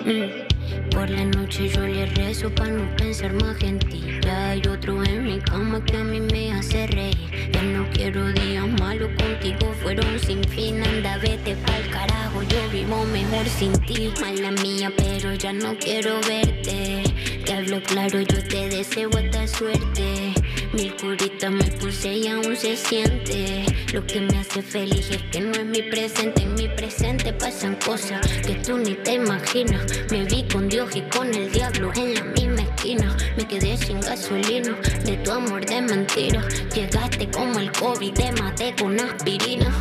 mm. 0.05 0.91
Por 0.91 1.09
la 1.09 1.24
noche 1.24 1.68
yo 1.68 1.87
le 1.87 2.07
rezo 2.07 2.51
para 2.51 2.70
no 2.70 2.97
pensar 2.97 3.33
más 3.35 3.62
en 3.62 3.79
ti. 3.79 4.03
Ya 4.22 4.51
hay 4.51 4.62
otro 4.66 5.05
en 5.05 5.24
mi 5.24 5.39
cama 5.39 5.85
que 5.85 5.99
a 5.99 6.05
mí 6.05 6.20
me 6.20 6.53
hace 6.53 6.89
reír. 6.89 7.51
Ya 7.53 7.62
no 7.62 7.87
quiero 7.93 8.33
días 8.33 8.66
malos 8.81 9.11
contigo, 9.16 9.72
fueron 9.81 10.18
sin 10.18 10.43
fin. 10.45 10.83
Anda, 10.83 11.18
vete 11.18 11.55
pa'l 11.55 11.89
carajo, 11.91 12.43
yo 12.43 12.68
vivo 12.72 13.05
mejor 13.05 13.47
sin 13.47 13.72
ti. 13.87 14.12
Mala 14.20 14.51
mía, 14.62 14.91
pero 14.97 15.35
ya 15.35 15.53
no 15.53 15.76
quiero 15.79 16.20
verte. 16.26 17.05
Te 17.49 17.55
hablo 17.55 17.83
claro, 17.83 18.21
yo 18.21 18.45
te 18.47 18.69
deseo 18.69 19.09
esta 19.09 19.49
suerte. 19.49 20.35
Mil 20.75 20.95
curitas 20.97 21.51
me 21.51 21.65
puse 21.65 22.13
y 22.13 22.29
aún 22.29 22.55
se 22.55 22.77
siente. 22.77 23.65
Lo 23.95 24.07
que 24.07 24.21
me 24.21 24.37
hace 24.37 24.61
feliz 24.61 25.09
es 25.11 25.23
que 25.33 25.41
no 25.41 25.53
es 25.53 25.65
mi 25.65 25.81
presente. 25.81 26.43
En 26.43 26.53
mi 26.57 26.69
presente 26.69 27.33
pasan 27.33 27.77
cosas 27.77 28.21
que 28.47 28.55
tú 28.57 28.77
ni 28.77 28.93
te 28.97 29.15
imaginas. 29.15 29.83
Me 30.11 30.27
vi 30.27 30.43
con 30.43 30.69
Dios 30.69 30.95
y 30.95 31.01
con 31.01 31.35
el 31.35 31.51
diablo 31.51 31.91
en 31.97 32.17
la 32.17 32.25
misma 32.25 32.61
esquina. 32.61 33.17
Me 33.39 33.49
quedé 33.49 33.79
sin 33.79 33.99
gasolina 34.03 34.77
de 35.07 35.17
tu 35.17 35.31
amor 35.31 35.65
de 35.65 35.81
mentira. 35.81 36.47
Llegaste 36.75 37.31
como 37.31 37.61
el 37.61 37.73
COVID, 37.73 38.13
te 38.13 38.31
maté 38.33 38.75
con 38.79 39.01
aspirina. 39.01 39.73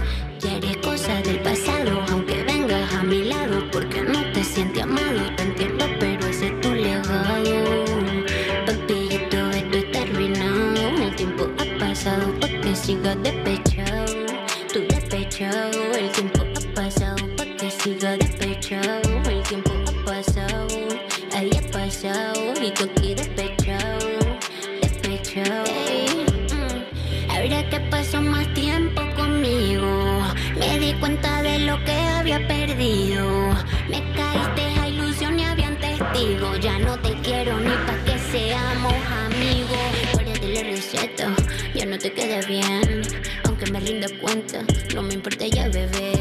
Que 13.07 13.13
sigas 13.13 13.23
despechado. 13.23 14.25
Tú 14.73 14.79
despechado, 14.89 15.95
el 15.97 16.11
tiempo 16.11 16.41
ha 16.41 16.75
pasado 16.75 17.15
pa' 17.37 17.45
que 17.57 17.71
sigas 17.71 18.19
despechado. 18.19 19.21
El 19.29 19.43
tiempo 19.43 19.71
ha 19.87 20.05
pasado, 20.05 20.67
ahí 21.33 21.49
ha 21.57 21.71
pasado. 21.71 22.53
Y 22.61 22.71
tú 22.71 22.83
aquí 22.83 23.13
despechado, 23.13 24.07
despechado. 24.81 25.65
Ey, 25.87 26.25
mm. 26.51 27.31
Ahora 27.31 27.69
que 27.69 27.79
pasó 27.91 28.21
más 28.21 28.53
tiempo 28.53 29.01
conmigo, 29.15 30.21
me 30.59 30.79
di 30.79 30.93
cuenta 30.99 31.41
de 31.43 31.59
lo 31.59 31.81
que 31.85 31.93
había 31.93 32.45
perdido. 32.47 33.55
Me 33.89 34.03
caíste 34.13 34.63
a 34.81 34.89
ilusión 34.89 35.39
y 35.39 35.45
habían 35.45 35.77
testigos. 35.79 36.59
Ya 36.59 36.77
no 36.79 36.97
te 36.99 37.16
no 41.97 42.03
te 42.03 42.13
queda 42.13 42.41
bien. 42.45 43.01
Aunque 43.45 43.71
me 43.71 43.79
rinda 43.79 44.07
cuenta, 44.21 44.63
no 44.93 45.01
me 45.01 45.15
importa 45.15 45.47
ya 45.47 45.67
bebé. 45.67 46.16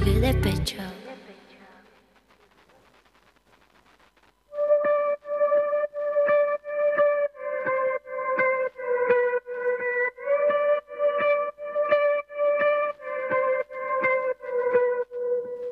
Tú 0.00 0.04
sigues 0.04 0.20
despechado. 0.20 0.92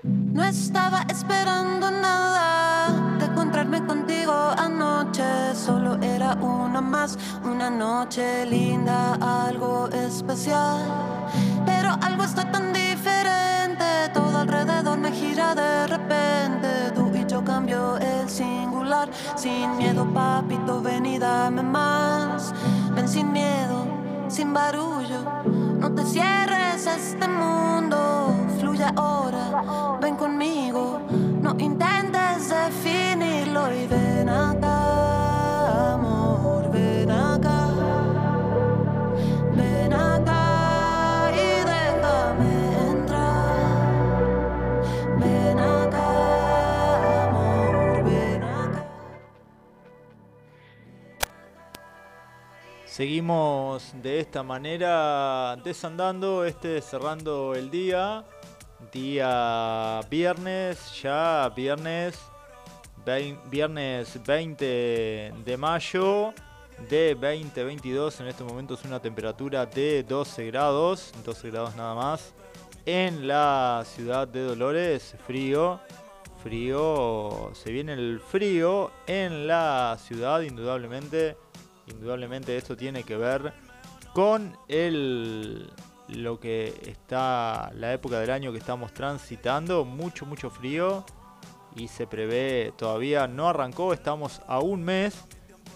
No 0.05 0.45
estaba 0.45 1.05
esperando 1.09 1.91
nada 1.91 3.17
de 3.19 3.27
encontrarme 3.27 3.85
contigo 3.87 4.33
anoche. 4.57 5.55
Solo 5.55 5.97
era 6.03 6.35
una 6.35 6.81
más, 6.81 7.19
una 7.45 7.71
noche 7.71 8.47
linda, 8.47 9.15
algo 9.15 9.89
especial. 9.89 10.81
Pero 11.67 11.91
algo 12.03 12.25
está 12.25 12.51
tan 12.51 12.73
alrededor 12.73 12.82
de 15.55 15.87
repente. 15.87 16.91
Tú 16.95 17.11
y 17.15 17.27
yo 17.27 17.45
cambio 17.45 17.97
el 17.99 18.29
singular, 18.29 19.09
sin 19.37 19.77
miedo, 19.77 20.05
papito, 20.13 20.83
ven 20.83 21.07
y 21.07 21.19
dame 21.19 21.63
más. 21.63 22.55
Ven 22.95 23.09
sin 23.09 23.33
miedo, 23.33 23.87
sin 24.29 24.53
barullo. 24.53 25.25
No 25.79 25.93
te 25.93 26.05
cierres 26.05 26.87
a 26.87 26.97
este 26.97 27.27
mundo, 27.29 28.35
fluye 28.61 28.87
ahora, 28.97 29.99
ven 30.01 30.17
conmigo. 30.17 30.92
Seguimos 53.03 53.93
de 54.01 54.21
esta 54.21 54.45
manera 54.45 55.57
desandando, 55.65 56.45
este 56.45 56.81
cerrando 56.81 57.53
el 57.53 57.69
día. 57.69 58.25
Día 58.93 59.99
viernes, 60.09 61.03
ya 61.03 61.53
viernes, 61.57 62.17
viernes 63.51 64.21
20 64.25 65.35
de 65.45 65.57
mayo 65.59 66.33
de 66.89 67.17
2022. 67.17 68.21
En 68.21 68.29
este 68.29 68.45
momento 68.45 68.75
es 68.75 68.85
una 68.85 69.03
temperatura 69.03 69.67
de 69.67 70.05
12 70.05 70.47
grados, 70.47 71.13
12 71.25 71.51
grados 71.51 71.75
nada 71.75 71.97
más. 71.97 72.33
En 72.87 73.27
la 73.27 73.83
ciudad 73.85 74.29
de 74.29 74.45
Dolores, 74.45 75.17
frío, 75.27 75.81
frío, 76.41 77.51
se 77.53 77.73
viene 77.73 77.95
el 77.95 78.21
frío 78.21 78.93
en 79.09 79.49
la 79.49 79.99
ciudad, 80.01 80.43
indudablemente. 80.43 81.37
Indudablemente 81.87 82.57
esto 82.57 82.77
tiene 82.77 83.05
que 83.05 83.17
ver 83.17 83.53
con 84.15 84.57
el 84.69 85.71
lo 86.09 86.39
que 86.39 86.75
está 86.87 87.71
la 87.75 87.93
época 87.93 88.21
del 88.21 88.31
año 88.31 88.53
que 88.53 88.59
estamos 88.59 88.93
transitando, 88.93 89.85
mucho 89.85 90.27
mucho 90.27 90.51
frío 90.51 91.05
y 91.75 91.89
se 91.89 92.07
prevé 92.07 92.73
todavía 92.77 93.27
no 93.27 93.49
arrancó, 93.49 93.93
estamos 93.93 94.43
a 94.47 94.59
un 94.61 94.83
mes, 94.83 95.25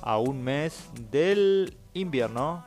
a 0.02 0.18
un 0.18 0.42
mes 0.42 0.88
del 1.10 1.76
invierno. 1.94 2.66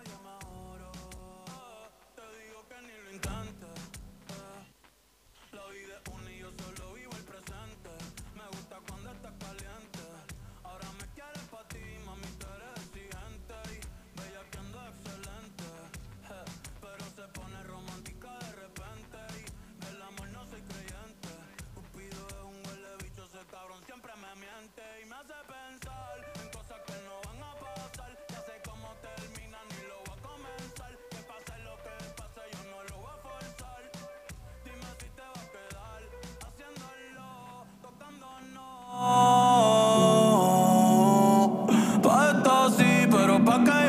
Acá 43.60 43.89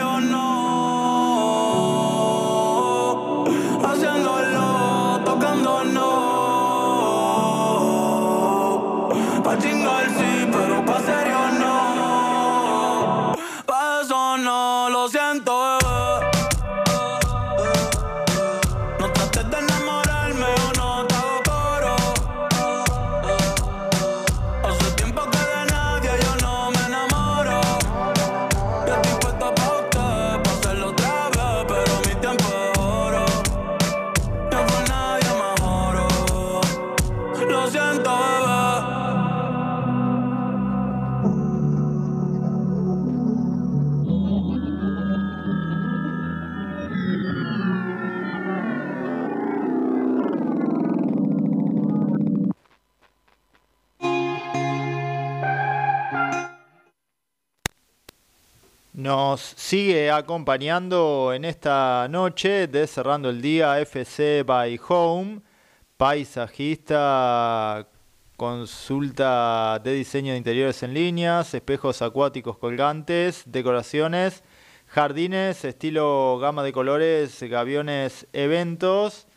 sigue 59.71 60.11
acompañando 60.11 61.33
en 61.33 61.45
esta 61.45 62.09
noche 62.11 62.67
de 62.67 62.89
Cerrando 62.89 63.31
el 63.31 63.41
Día 63.41 63.79
FC 63.79 64.43
by 64.43 64.81
Home, 64.89 65.43
paisajista, 65.97 67.87
consulta 68.37 69.79
de 69.79 69.93
diseño 69.93 70.33
de 70.33 70.39
interiores 70.39 70.83
en 70.83 70.93
líneas, 70.93 71.55
espejos 71.55 72.03
acuáticos 72.03 72.59
colgantes, 72.59 73.45
decoraciones, 73.47 74.43
jardines, 74.89 75.65
estilo 75.65 76.41
gama 76.41 76.65
de 76.65 76.73
colores, 76.73 77.41
gaviones, 77.41 78.27
eventos. 78.33 79.29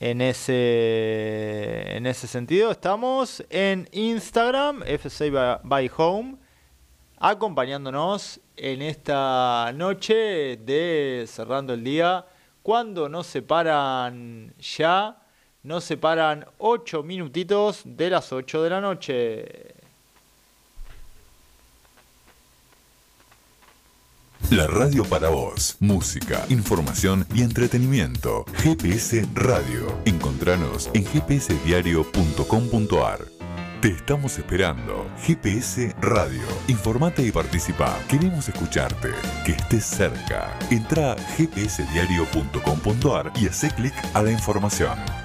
En 0.00 0.20
ese, 0.20 1.96
en 1.96 2.06
ese 2.06 2.26
sentido, 2.26 2.70
estamos 2.70 3.44
en 3.48 3.88
Instagram, 3.92 4.82
FC 4.84 5.30
by- 5.30 5.90
Home, 5.96 6.36
acompañándonos 7.18 8.40
en 8.56 8.82
esta 8.82 9.72
noche 9.74 10.56
de 10.58 11.24
cerrando 11.28 11.72
el 11.74 11.84
día, 11.84 12.26
cuando 12.62 13.08
nos 13.08 13.26
separan 13.28 14.52
ya, 14.58 15.22
nos 15.62 15.84
separan 15.84 16.44
8 16.58 17.02
minutitos 17.02 17.82
de 17.84 18.10
las 18.10 18.32
8 18.32 18.62
de 18.62 18.70
la 18.70 18.80
noche. 18.80 19.73
La 24.50 24.66
radio 24.66 25.04
para 25.04 25.30
vos. 25.30 25.76
Música, 25.80 26.44
información 26.48 27.26
y 27.34 27.42
entretenimiento. 27.42 28.44
GPS 28.58 29.26
Radio. 29.34 29.98
Encontranos 30.04 30.90
en 30.92 31.04
gpsdiario.com.ar. 31.04 33.20
Te 33.80 33.88
estamos 33.88 34.38
esperando. 34.38 35.10
GPS 35.18 35.94
Radio. 36.00 36.42
Informate 36.68 37.22
y 37.22 37.32
participa. 37.32 37.98
Queremos 38.08 38.48
escucharte. 38.48 39.10
Que 39.44 39.52
estés 39.52 39.84
cerca. 39.84 40.56
Entra 40.70 41.12
a 41.12 41.16
gpsdiario.com.ar 41.16 43.32
y 43.40 43.48
hace 43.48 43.70
clic 43.70 43.94
a 44.14 44.22
la 44.22 44.30
información. 44.30 45.23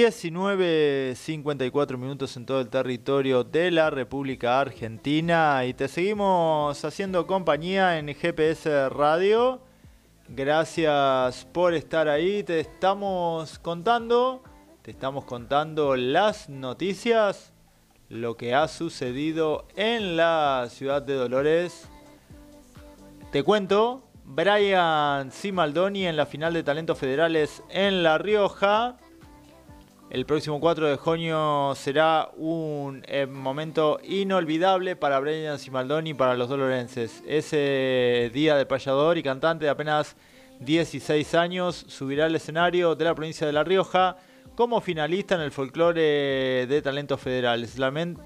19.54 0.00 1.98
minutos 1.98 2.34
en 2.38 2.46
todo 2.46 2.62
el 2.62 2.70
territorio 2.70 3.44
de 3.44 3.70
la 3.70 3.90
República 3.90 4.58
Argentina 4.58 5.66
y 5.66 5.74
te 5.74 5.88
seguimos 5.88 6.82
haciendo 6.82 7.26
compañía 7.26 7.98
en 7.98 8.14
GPS 8.14 8.88
Radio. 8.88 9.60
Gracias 10.28 11.44
por 11.52 11.74
estar 11.74 12.08
ahí. 12.08 12.42
Te 12.42 12.60
estamos 12.60 13.58
contando, 13.58 14.42
te 14.80 14.90
estamos 14.90 15.26
contando 15.26 15.96
las 15.96 16.48
noticias, 16.48 17.52
lo 18.08 18.38
que 18.38 18.54
ha 18.54 18.68
sucedido 18.68 19.68
en 19.76 20.16
la 20.16 20.68
ciudad 20.70 21.02
de 21.02 21.12
Dolores. 21.12 21.90
Te 23.32 23.42
cuento, 23.42 24.02
Brian 24.24 25.30
Cimaldoni 25.30 26.06
en 26.06 26.16
la 26.16 26.24
final 26.24 26.54
de 26.54 26.62
Talentos 26.62 26.96
Federales 26.96 27.62
en 27.68 28.02
La 28.02 28.16
Rioja. 28.16 28.96
El 30.10 30.26
próximo 30.26 30.58
4 30.58 30.88
de 30.88 30.96
junio 30.96 31.72
será 31.76 32.30
un 32.36 33.04
eh, 33.06 33.26
momento 33.26 34.00
inolvidable 34.02 34.96
para 34.96 35.20
Brian 35.20 35.56
Cimaldoni 35.56 36.10
y 36.10 36.14
para 36.14 36.34
los 36.34 36.48
dolorenses. 36.48 37.22
Ese 37.28 38.28
día 38.34 38.56
de 38.56 38.66
payador 38.66 39.18
y 39.18 39.22
cantante 39.22 39.66
de 39.66 39.70
apenas 39.70 40.16
16 40.58 41.32
años 41.36 41.84
subirá 41.86 42.24
al 42.24 42.34
escenario 42.34 42.96
de 42.96 43.04
la 43.04 43.14
provincia 43.14 43.46
de 43.46 43.52
La 43.52 43.62
Rioja 43.62 44.16
como 44.56 44.80
finalista 44.80 45.36
en 45.36 45.42
el 45.42 45.52
folclore 45.52 46.66
de 46.66 46.82
talentos 46.82 47.20
federales. 47.20 47.76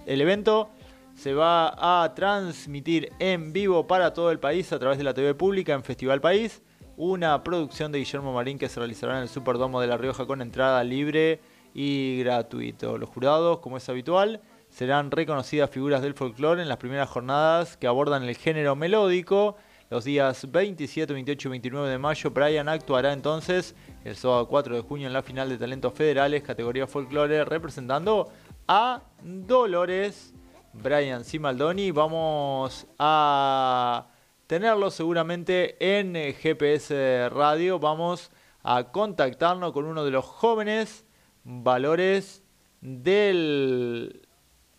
El 0.07 0.21
evento 0.23 0.71
se 1.15 1.35
va 1.35 2.03
a 2.03 2.15
transmitir 2.15 3.13
en 3.19 3.53
vivo 3.53 3.87
para 3.87 4.15
todo 4.15 4.31
el 4.31 4.39
país 4.39 4.73
a 4.73 4.79
través 4.79 4.97
de 4.97 5.05
la 5.05 5.13
TV 5.13 5.35
pública 5.35 5.75
en 5.75 5.85
Festival 5.85 6.23
País, 6.23 6.63
una 6.97 7.45
producción 7.45 7.93
de 7.93 7.99
Guillermo 7.99 8.33
Marín 8.33 8.57
que 8.57 8.71
se 8.71 8.81
realizará 8.81 9.19
en 9.19 9.25
el 9.25 9.29
Superdomo 9.29 9.83
de 9.83 9.87
La 9.87 9.99
Rioja 9.99 10.25
con 10.25 10.41
entrada 10.41 10.83
libre 10.83 11.43
y 11.75 12.21
gratuito. 12.21 12.97
Los 12.97 13.11
jurados, 13.11 13.59
como 13.59 13.77
es 13.77 13.89
habitual, 13.89 14.41
serán 14.71 15.11
reconocidas 15.11 15.69
figuras 15.71 16.01
del 16.01 16.15
folclore 16.15 16.63
en 16.63 16.69
las 16.69 16.79
primeras 16.79 17.11
jornadas 17.11 17.77
que 17.77 17.87
abordan 17.87 18.23
el 18.23 18.37
género 18.37 18.77
melódico. 18.77 19.57
Los 19.91 20.05
días 20.05 20.51
27, 20.51 21.13
28 21.13 21.49
y 21.49 21.51
29 21.51 21.89
de 21.91 21.99
mayo, 21.99 22.31
Brian 22.31 22.69
actuará 22.69 23.13
entonces 23.13 23.75
el 24.05 24.17
sábado 24.17 24.49
4 24.49 24.77
de 24.77 24.81
junio 24.81 25.07
en 25.07 25.13
la 25.13 25.23
final 25.23 25.49
de 25.51 25.59
Talentos 25.59 25.93
Federales, 25.93 26.43
categoría 26.43 26.87
folclore, 26.87 27.45
representando 27.45 28.31
a 28.67 29.03
Dolores. 29.23 30.33
Brian 30.75 31.25
Cimaldoni. 31.25 31.93
Vamos 31.93 32.87
a 32.99 34.09
tenerlo 34.47 34.91
seguramente 34.91 35.77
en 35.79 36.15
GPS 36.35 37.29
Radio. 37.29 37.79
Vamos 37.79 38.31
a 38.63 38.85
contactarnos 38.91 39.73
con 39.73 39.85
uno 39.85 40.05
de 40.05 40.11
los 40.11 40.25
jóvenes 40.25 41.05
valores 41.45 42.43
del 42.81 44.27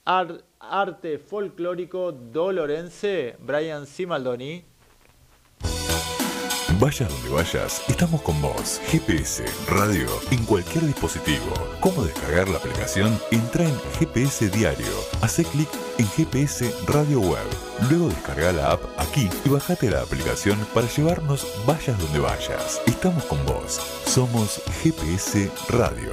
ar- 0.06 0.44
arte 0.60 1.20
folclórico 1.20 2.12
dolorense, 2.12 3.36
Brian 3.40 3.86
Cimaldoni. 3.88 4.64
Vayas 6.78 7.08
donde 7.10 7.30
vayas, 7.30 7.82
estamos 7.88 8.22
con 8.22 8.42
vos. 8.42 8.82
GPS, 8.88 9.46
radio, 9.70 10.10
en 10.32 10.44
cualquier 10.44 10.84
dispositivo. 10.86 11.54
¿Cómo 11.80 12.04
descargar 12.04 12.50
la 12.50 12.58
aplicación? 12.58 13.18
Entra 13.32 13.64
en 13.64 13.80
GPS 13.98 14.50
Diario. 14.50 14.86
Hace 15.22 15.46
clic 15.46 15.70
en 16.00 16.06
GPS 16.08 16.70
Radio 16.88 17.22
Web. 17.22 17.46
Luego 17.90 18.10
descarga 18.10 18.52
la 18.52 18.72
app 18.74 18.82
aquí 18.98 19.30
y 19.46 19.50
bajate 19.50 19.90
la 19.90 20.02
aplicación 20.02 20.60
para 20.74 20.88
llevarnos 20.88 21.48
vayas 21.66 21.98
donde 21.98 22.20
vayas. 22.20 22.82
Estamos 22.88 23.24
con 23.24 23.44
vos. 23.46 23.80
Somos 24.06 24.62
GPS 24.84 25.50
Radio. 25.70 26.12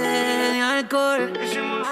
De 0.00 0.60
alcohol 0.60 1.32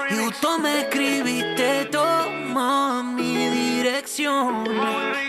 y 0.09 0.15
justo 0.15 0.57
me 0.59 0.81
escribiste, 0.81 1.85
toma 1.91 3.03
mi 3.03 3.49
dirección. 3.49 4.63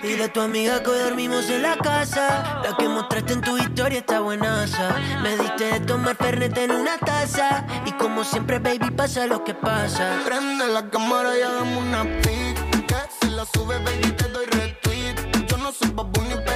Dile 0.02 0.24
a 0.24 0.32
tu 0.32 0.40
amiga 0.40 0.82
que 0.82 0.90
hoy 0.90 0.98
dormimos 1.00 1.50
en 1.50 1.62
la 1.62 1.76
casa. 1.76 2.60
La 2.62 2.76
que 2.76 2.88
mostraste 2.88 3.32
en 3.32 3.40
tu 3.40 3.56
historia 3.58 3.98
está 3.98 4.20
buenaza. 4.20 4.94
Me 5.22 5.36
diste 5.36 5.64
de 5.64 5.80
tomar 5.80 6.16
fernet 6.16 6.56
en 6.58 6.70
una 6.70 6.96
taza. 6.98 7.66
Y 7.86 7.92
como 7.92 8.22
siempre, 8.22 8.58
baby, 8.60 8.90
pasa 8.92 9.26
lo 9.26 9.42
que 9.42 9.54
pasa. 9.54 10.20
Prende 10.24 10.68
la 10.68 10.88
cámara 10.88 11.36
y 11.36 11.42
hagamos 11.42 11.84
una 11.84 12.04
pic. 12.22 12.86
Que 12.86 12.96
si 13.20 13.30
la 13.30 13.44
sube, 13.46 13.78
baby, 13.78 14.12
te 14.12 14.28
doy 14.28 14.46
retweet. 14.46 15.14
Yo 15.48 15.56
no 15.58 15.72
soy 15.72 15.90
pero 15.90 16.47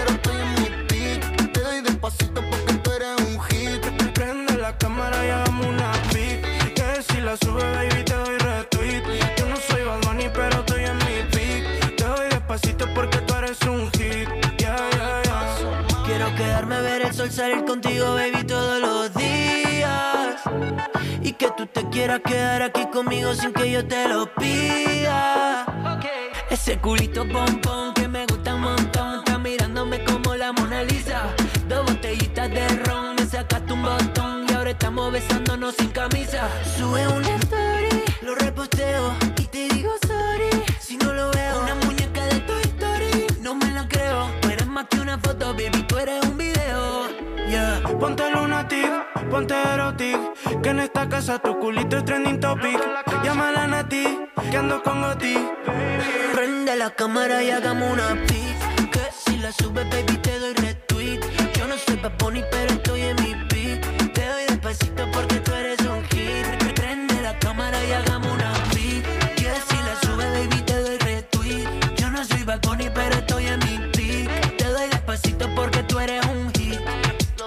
la 7.33 7.39
sube, 7.39 7.63
baby, 7.73 8.05
te 8.05 8.15
doy 8.15 8.39
retweet. 8.39 9.03
Yo 9.39 9.47
no 9.47 9.57
soy 9.57 9.83
Bad 9.85 10.01
Bunny, 10.03 10.29
pero 10.35 10.59
estoy 10.61 10.85
en 10.85 10.99
mi 10.99 11.17
pic. 11.31 11.97
Te 11.97 12.05
doy 12.05 12.29
despacito 12.29 12.87
porque 12.95 13.19
tú 13.19 13.35
eres 13.35 13.61
un 13.63 13.91
hit. 13.93 14.29
Yeah, 14.59 14.77
yeah, 14.97 15.23
yeah. 15.25 16.05
Quiero 16.05 16.35
quedarme 16.35 16.75
a 16.75 16.81
ver 16.81 17.03
el 17.07 17.15
sol 17.15 17.31
salir 17.31 17.65
contigo, 17.65 18.15
baby, 18.15 18.45
todos 18.45 18.81
los 18.81 19.15
días. 19.15 20.43
Y 21.23 21.33
que 21.33 21.51
tú 21.57 21.67
te 21.67 21.89
quieras 21.89 22.21
quedar 22.23 22.63
aquí 22.63 22.85
conmigo 22.93 23.33
sin 23.35 23.53
que 23.53 23.71
yo 23.71 23.87
te 23.87 24.09
lo 24.09 24.27
pida. 24.35 25.65
Ese 26.51 26.79
culito 26.81 27.27
pompón 27.27 27.95
que 27.95 28.09
me 28.09 28.27
gusta 28.27 28.55
un 28.55 28.61
montón. 28.61 29.21
Está 29.21 29.39
mirándome 29.39 30.05
como 30.05 30.35
la 30.35 30.53
Mona 30.53 30.83
Lisa. 30.83 31.23
Dos 31.67 31.87
botellitas 31.87 32.51
de 32.51 32.69
ron, 32.85 33.17
me 33.17 33.25
sacaste 33.25 33.73
un 33.73 33.83
botón. 33.83 34.32
Estamos 34.73 35.13
besándonos 35.13 35.75
sin 35.77 35.91
camisa. 35.91 36.49
Sube 36.77 37.07
una 37.07 37.37
story, 37.37 38.03
lo 38.23 38.35
reposteo. 38.35 39.15
Y 39.37 39.45
te 39.45 39.69
digo 39.69 39.93
sorry, 40.07 40.65
si 40.81 40.97
no 40.97 41.13
lo 41.13 41.31
veo. 41.31 41.63
Una 41.63 41.75
muñeca 41.75 42.25
de 42.25 42.41
Toy 42.41 42.63
Story, 42.63 43.27
no 43.43 43.55
me 43.55 43.71
la 43.71 43.87
creo. 43.87 44.31
Tú 44.41 44.49
eres 44.49 44.67
más 44.67 44.87
que 44.89 44.99
una 44.99 45.19
foto, 45.19 45.53
baby, 45.53 45.85
tú 45.87 45.99
eres 45.99 46.25
un 46.25 46.39
video. 46.39 47.09
Yeah. 47.49 47.83
Ponte 48.01 48.31
lunatic, 48.31 48.91
ponte 49.31 49.55
erotic 49.55 50.17
Que 50.63 50.71
en 50.71 50.81
esta 50.81 51.07
casa 51.07 51.39
tu 51.39 51.59
culito 51.59 51.99
es 51.99 52.05
trending 52.05 52.41
topic 52.41 52.81
Llámala 53.23 53.65
a 53.65 53.67
Nati, 53.67 54.19
que 54.51 54.57
ando 54.57 54.83
con 54.83 55.03
Goti 55.03 55.37
Prende 56.35 56.77
la 56.77 56.91
cámara 56.91 57.43
y 57.43 57.51
hagamos 57.51 57.93
una 57.93 58.15
pic. 58.27 58.91
Que 58.91 59.01
si 59.25 59.37
la 59.37 59.53
sube, 59.53 59.85
baby, 59.85 60.17
te 60.17 60.39
doy 60.39 60.55
retweet. 60.55 61.21
Yo 61.59 61.67
no 61.67 61.77
soy 61.77 61.97
Bad 61.97 62.17
Bunny, 62.19 62.43
pero 62.51 62.72
Bad 72.53 72.69
Bunny, 72.69 72.91
pero 72.95 73.15
estoy 73.15 73.47
en 73.47 73.59
mi 73.61 73.79
beat. 73.97 74.57
Te 74.59 74.65
doy 74.67 74.87
despacito 74.91 75.49
porque 75.55 75.83
tú 75.85 75.99
eres 75.99 76.23
un 76.27 76.53
hit. 76.53 76.79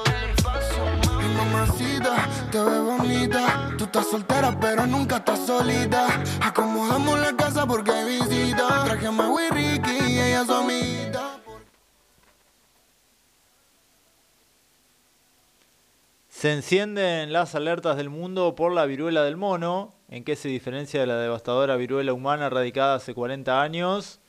Ay, 0.04 1.28
mamacita, 1.38 2.28
te 2.52 2.58
ves 2.58 2.82
bonita. 2.82 3.76
Tú 3.78 3.84
estás 3.84 4.08
soltera, 4.10 4.60
pero 4.60 4.88
nunca 4.88 5.18
estás 5.18 5.46
solita. 5.46 6.08
Acomodamos 6.42 7.20
la 7.20 7.38
casa 7.38 7.68
porque 7.68 7.92
hay 7.92 8.20
visita. 8.20 8.84
Traje 8.86 9.06
a 9.06 9.12
Maui 9.12 9.44
y 9.44 9.50
Ricky 9.50 9.92
y 9.92 10.20
ella 10.20 10.42
es 10.42 10.50
amiguita. 10.50 11.40
Se 16.30 16.52
encienden 16.52 17.32
las 17.32 17.54
alertas 17.54 17.96
del 17.96 18.10
mundo 18.10 18.56
por 18.56 18.74
la 18.74 18.88
viruela 18.88 19.22
del 19.22 19.38
mono. 19.38 19.94
¿En 20.10 20.24
qué 20.24 20.36
se 20.36 20.50
diferencia 20.50 21.00
de 21.00 21.06
la 21.06 21.18
devastadora 21.18 21.76
viruela 21.76 22.12
humana 22.12 22.50
radicada 22.50 22.96
hace 22.96 23.14
40 23.14 23.62
años? 23.62 24.20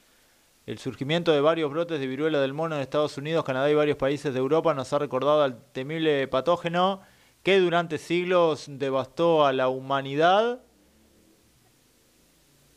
El 0.66 0.78
surgimiento 0.78 1.30
de 1.30 1.40
varios 1.40 1.70
brotes 1.70 2.00
de 2.00 2.08
viruela 2.08 2.40
del 2.40 2.52
mono 2.52 2.74
en 2.74 2.82
Estados 2.82 3.16
Unidos, 3.18 3.44
Canadá 3.44 3.70
y 3.70 3.74
varios 3.74 3.96
países 3.96 4.34
de 4.34 4.40
Europa 4.40 4.74
nos 4.74 4.92
ha 4.92 4.98
recordado 4.98 5.44
al 5.44 5.62
temible 5.70 6.26
patógeno 6.26 7.02
que 7.44 7.60
durante 7.60 7.98
siglos 7.98 8.64
devastó 8.68 9.46
a 9.46 9.52
la 9.52 9.68
humanidad. 9.68 10.62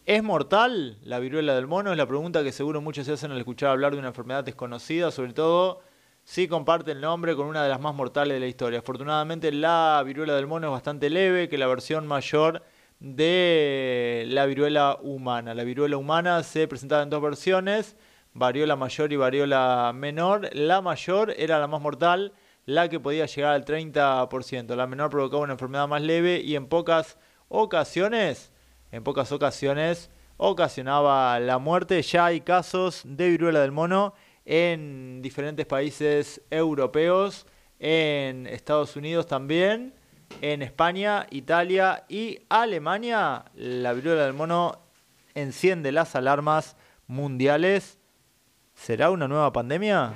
¿Es 0.06 0.22
mortal 0.22 1.00
la 1.02 1.18
viruela 1.18 1.56
del 1.56 1.66
mono? 1.66 1.90
Es 1.92 1.98
la 1.98 2.06
pregunta 2.06 2.44
que 2.44 2.52
seguro 2.52 2.80
muchos 2.80 3.08
se 3.08 3.14
hacen 3.14 3.32
al 3.32 3.40
escuchar 3.40 3.72
hablar 3.72 3.94
de 3.94 3.98
una 3.98 4.10
enfermedad 4.10 4.44
desconocida, 4.44 5.10
sobre 5.10 5.34
todo 5.34 5.82
si 6.24 6.48
comparte 6.48 6.92
el 6.92 7.02
nombre 7.02 7.36
con 7.36 7.48
una 7.48 7.64
de 7.64 7.70
las 7.70 7.82
más 7.82 7.96
mortales 7.96 8.36
de 8.36 8.40
la 8.40 8.46
historia. 8.46 8.80
Afortunadamente 8.80 9.52
la 9.52 10.04
viruela 10.06 10.36
del 10.36 10.46
mono 10.46 10.68
es 10.68 10.72
bastante 10.74 11.10
leve 11.10 11.50
que 11.50 11.58
la 11.58 11.66
versión 11.66 12.06
mayor 12.06 12.62
de 13.00 14.26
la 14.28 14.46
viruela 14.46 14.98
humana. 15.02 15.54
La 15.54 15.64
viruela 15.64 15.98
humana 15.98 16.44
se 16.44 16.68
presentaba 16.68 17.04
en 17.04 17.10
dos 17.10 17.22
versiones, 17.22 17.96
variola 18.34 18.76
mayor 18.76 19.14
y 19.14 19.16
variola 19.16 19.92
menor. 19.96 20.50
La 20.54 20.82
mayor 20.82 21.34
era 21.38 21.60
la 21.60 21.68
más 21.68 21.82
mortal, 21.82 22.34
la 22.66 22.90
que 22.90 23.00
podía 23.00 23.26
llegar 23.26 23.54
al 23.54 23.66
30%. 23.66 24.76
La 24.76 24.88
menor 24.88 25.10
provocaba 25.10 25.44
una 25.44 25.54
enfermedad 25.54 25.88
más 25.88 26.02
leve 26.02 26.42
y 26.42 26.56
en 26.56 26.68
pocas 26.68 27.18
ocasiones, 27.48 28.52
en 28.92 29.04
pocas 29.04 29.32
ocasiones 29.32 30.10
ocasionaba 30.38 31.40
la 31.40 31.58
muerte. 31.58 32.02
Ya 32.02 32.28
hay 32.28 32.42
casos 32.42 33.02
de 33.06 33.30
viruela 33.30 33.62
del 33.62 33.72
mono 33.72 34.14
en 34.46 35.22
diferentes 35.22 35.66
países 35.66 36.42
europeos, 36.50 37.46
en 37.78 38.48
Estados 38.48 38.96
Unidos 38.96 39.28
también, 39.28 39.94
en 40.42 40.62
España, 40.62 41.26
Italia 41.30 42.06
y 42.08 42.40
Alemania. 42.50 43.46
La 43.56 43.94
viruela 43.94 44.24
del 44.24 44.34
mono 44.34 44.80
enciende 45.36 45.92
las 45.92 46.16
alarmas 46.16 46.76
mundiales. 47.08 47.98
¿Será 48.74 49.12
una 49.12 49.28
nueva 49.28 49.52
pandemia? 49.52 50.14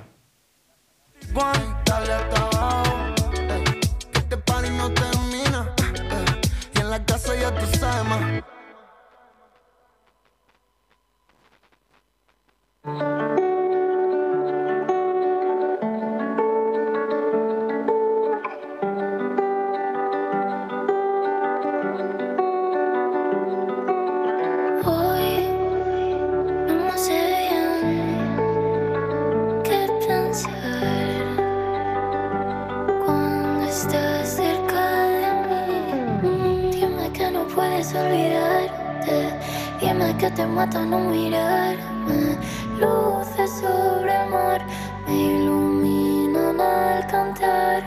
Que 40.18 40.30
te 40.30 40.46
mata 40.46 40.86
no 40.86 41.00
mirarme. 41.00 42.38
Luces 42.78 43.50
sobre 43.60 44.22
el 44.22 44.30
mar 44.30 44.64
me 45.06 45.14
iluminan 45.14 46.60
al 46.60 47.06
cantar. 47.08 47.82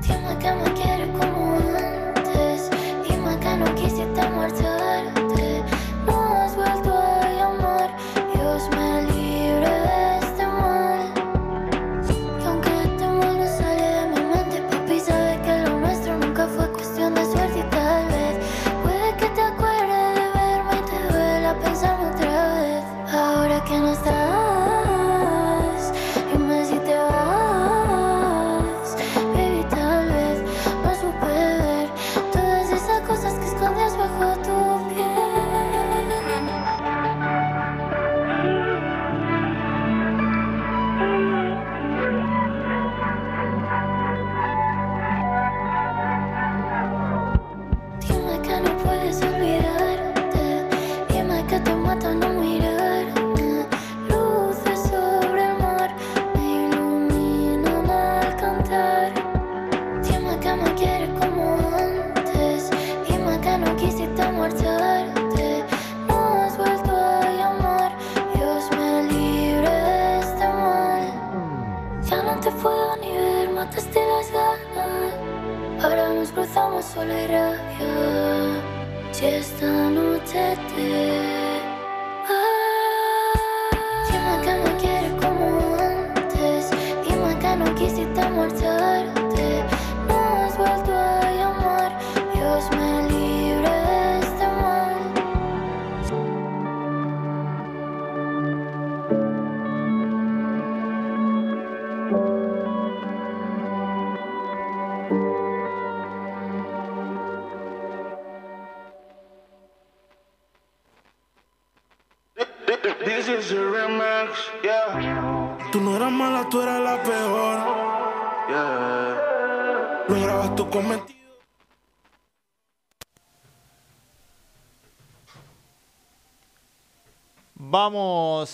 Dime 0.00 0.38
que 0.38 0.52
me 0.52 0.72
quieres 0.72 1.08
como 1.08 1.56
antes. 2.16 2.70
Dime 3.06 3.38
que 3.38 3.56
no 3.56 3.74
quisiste 3.74 4.30
marcharte. 4.30 4.71
Ya 72.42 72.50
no 72.50 72.56
te 72.56 72.62
puedo 72.62 72.96
ni 72.96 73.12
ver, 73.12 73.50
mataste 73.50 74.00
las 74.00 74.32
ganas. 74.32 75.84
Ahora 75.84 76.12
nos 76.12 76.32
cruzamos 76.32 76.84
solo 76.84 77.12
y 77.12 77.26
rabia. 77.26 78.62
Si 79.12 79.26
esta 79.26 79.66
noche 79.66 80.56
te 80.74 81.41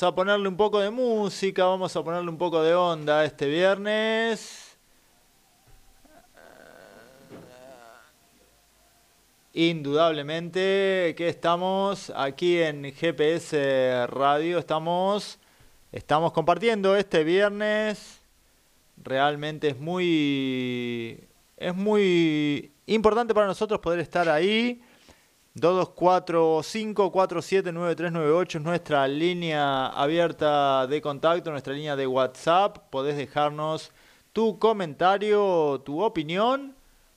Vamos 0.01 0.12
a 0.12 0.14
ponerle 0.14 0.49
un 0.49 0.57
poco 0.57 0.78
de 0.78 0.90
música, 0.90 1.64
vamos 1.64 1.96
a 1.96 2.05
ponerle 2.05 2.30
un 2.30 2.38
poco 2.38 2.62
de 2.62 2.72
onda 2.72 3.24
este 3.24 3.49
viernes. 3.49 4.78
Indudablemente 9.53 11.16
que 11.16 11.28
estamos 11.28 12.12
aquí 12.14 12.59
en 12.61 12.92
GPS 12.92 14.07
Radio, 14.07 14.61
estamos, 14.61 15.40
estamos 15.90 16.32
compartiendo 16.32 16.94
este 16.94 17.24
viernes. 17.24 18.20
Realmente 18.99 19.66
es 19.66 19.80
muy, 19.80 21.24
es 21.57 21.74
muy 21.74 22.70
importante 22.86 23.34
para 23.34 23.49
nosotros 23.49 23.80
poder 23.80 23.99
estar 23.99 24.28
ahí. 24.28 24.80
2245-479398 25.61 28.57
es 28.57 28.63
nuestra 28.63 29.09
línea 29.09 29.89
abierta 29.89 30.87
de 30.87 31.01
contacto, 31.01 31.51
nuestra 31.51 31.73
línea 31.73 31.97
de 31.97 32.07
WhatsApp. 32.07 32.79
Podés 32.91 33.17
dejarnos 33.17 33.91
tu 34.33 34.59
comentario, 34.59 35.81
tu 35.85 36.03
opinión. 36.03 36.77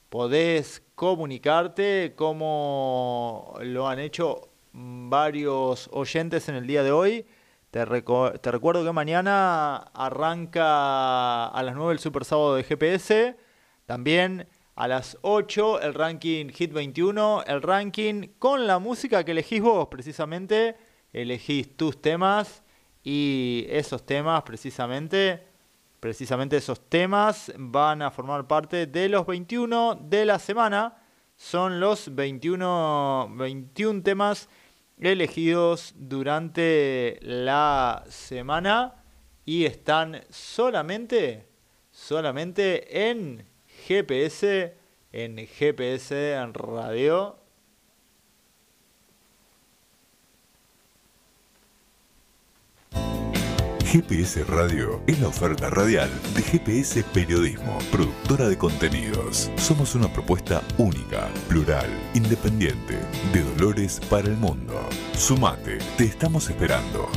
Podés 0.10 0.84
comunicarte 0.96 2.14
como 2.16 3.54
lo 3.62 3.88
han 3.88 4.00
hecho 4.00 4.50
varios 4.74 5.90
oyentes 5.92 6.50
en 6.50 6.56
el 6.56 6.68
día 6.68 6.84
de 6.84 6.92
hoy. 6.92 7.26
Te, 7.72 7.86
te 7.86 8.52
recuerdo 8.52 8.84
que 8.84 8.92
mañana 8.92 9.78
arranca 9.94 11.48
a 11.48 11.64
las 11.64 11.76
9 11.76 11.94
el 11.94 12.00
Super 12.00 12.26
Sábado 12.26 12.56
de 12.56 12.64
GPS. 12.64 13.38
También 13.86 14.48
a 14.76 14.88
las 14.88 15.18
8 15.22 15.82
el 15.82 15.94
ranking 15.94 16.50
Hit 16.50 16.72
21, 16.72 17.44
el 17.46 17.62
ranking 17.62 18.30
con 18.40 18.68
la 18.68 18.80
música 18.80 19.24
que 19.24 19.32
elegís 19.32 19.62
vos 19.62 19.88
precisamente. 19.90 20.76
Elegís 21.14 21.76
tus 21.76 22.02
temas 22.02 22.64
y 23.04 23.66
esos 23.70 24.06
temas 24.06 24.44
precisamente, 24.44 25.46
precisamente 26.00 26.58
esos 26.58 26.90
temas 26.90 27.52
van 27.58 28.02
a 28.02 28.12
formar 28.12 28.48
parte 28.48 28.88
de 28.88 29.10
los 29.10 29.26
21 29.26 29.96
de 29.96 30.26
la 30.26 30.40
semana. 30.40 30.98
Son 31.36 31.80
los 31.80 32.16
21, 32.16 33.32
21 33.36 34.04
temas 34.04 34.48
elegidos 35.00 35.94
durante 35.98 37.18
la 37.22 38.06
semana 38.08 39.04
y 39.44 39.66
están 39.66 40.22
solamente, 40.30 41.50
solamente 41.90 43.10
en 43.10 43.51
GPS, 43.92 44.74
en 45.12 45.36
GPS 45.46 46.34
en 46.34 46.54
radio. 46.54 47.36
GPS 53.84 54.46
Radio 54.46 55.02
es 55.08 55.20
la 55.20 55.28
oferta 55.28 55.70
radial 55.70 56.10
de 56.34 56.42
GPS 56.42 57.04
Periodismo, 57.14 57.78
productora 57.92 58.48
de 58.48 58.58
contenidos. 58.58 59.52
Somos 59.58 59.94
una 59.96 60.08
propuesta 60.14 60.62
única, 60.78 61.30
plural, 61.50 61.90
independiente, 62.14 62.98
de 63.34 63.44
Dolores 63.44 64.00
para 64.10 64.30
el 64.30 64.38
mundo. 64.38 64.88
Sumate, 65.18 65.80
te 65.98 66.06
estamos 66.06 66.50
esperando. 66.50 67.10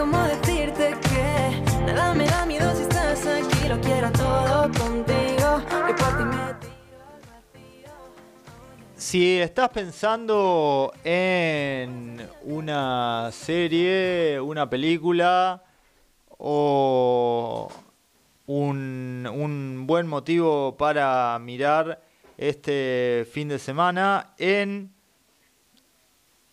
Cómo 0.00 0.18
decirte 0.22 0.96
que 1.10 1.82
nada 1.84 2.14
me 2.14 2.24
da 2.24 2.46
miedo 2.46 2.74
si 2.74 2.82
estás 2.82 3.26
aquí. 3.26 3.68
Lo 3.68 3.78
quiero 3.82 4.10
todo 4.12 4.62
contigo. 4.72 5.62
Que 5.86 5.94
por 5.94 6.16
ti 6.16 6.24
me 6.24 6.54
Si 8.96 9.38
estás 9.38 9.68
pensando 9.68 10.92
en 11.04 12.26
una 12.44 13.28
serie, 13.30 14.40
una 14.40 14.70
película 14.70 15.62
o 16.38 17.70
un, 18.46 19.28
un 19.30 19.86
buen 19.86 20.06
motivo 20.06 20.78
para 20.78 21.38
mirar 21.40 22.00
este 22.38 23.28
fin 23.30 23.48
de 23.48 23.58
semana 23.58 24.32
en, 24.38 24.94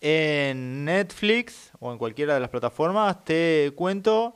en 0.01 0.85
Netflix 0.85 1.71
o 1.79 1.91
en 1.91 1.97
cualquiera 1.97 2.33
de 2.33 2.39
las 2.39 2.49
plataformas, 2.49 3.23
te 3.23 3.71
cuento 3.75 4.35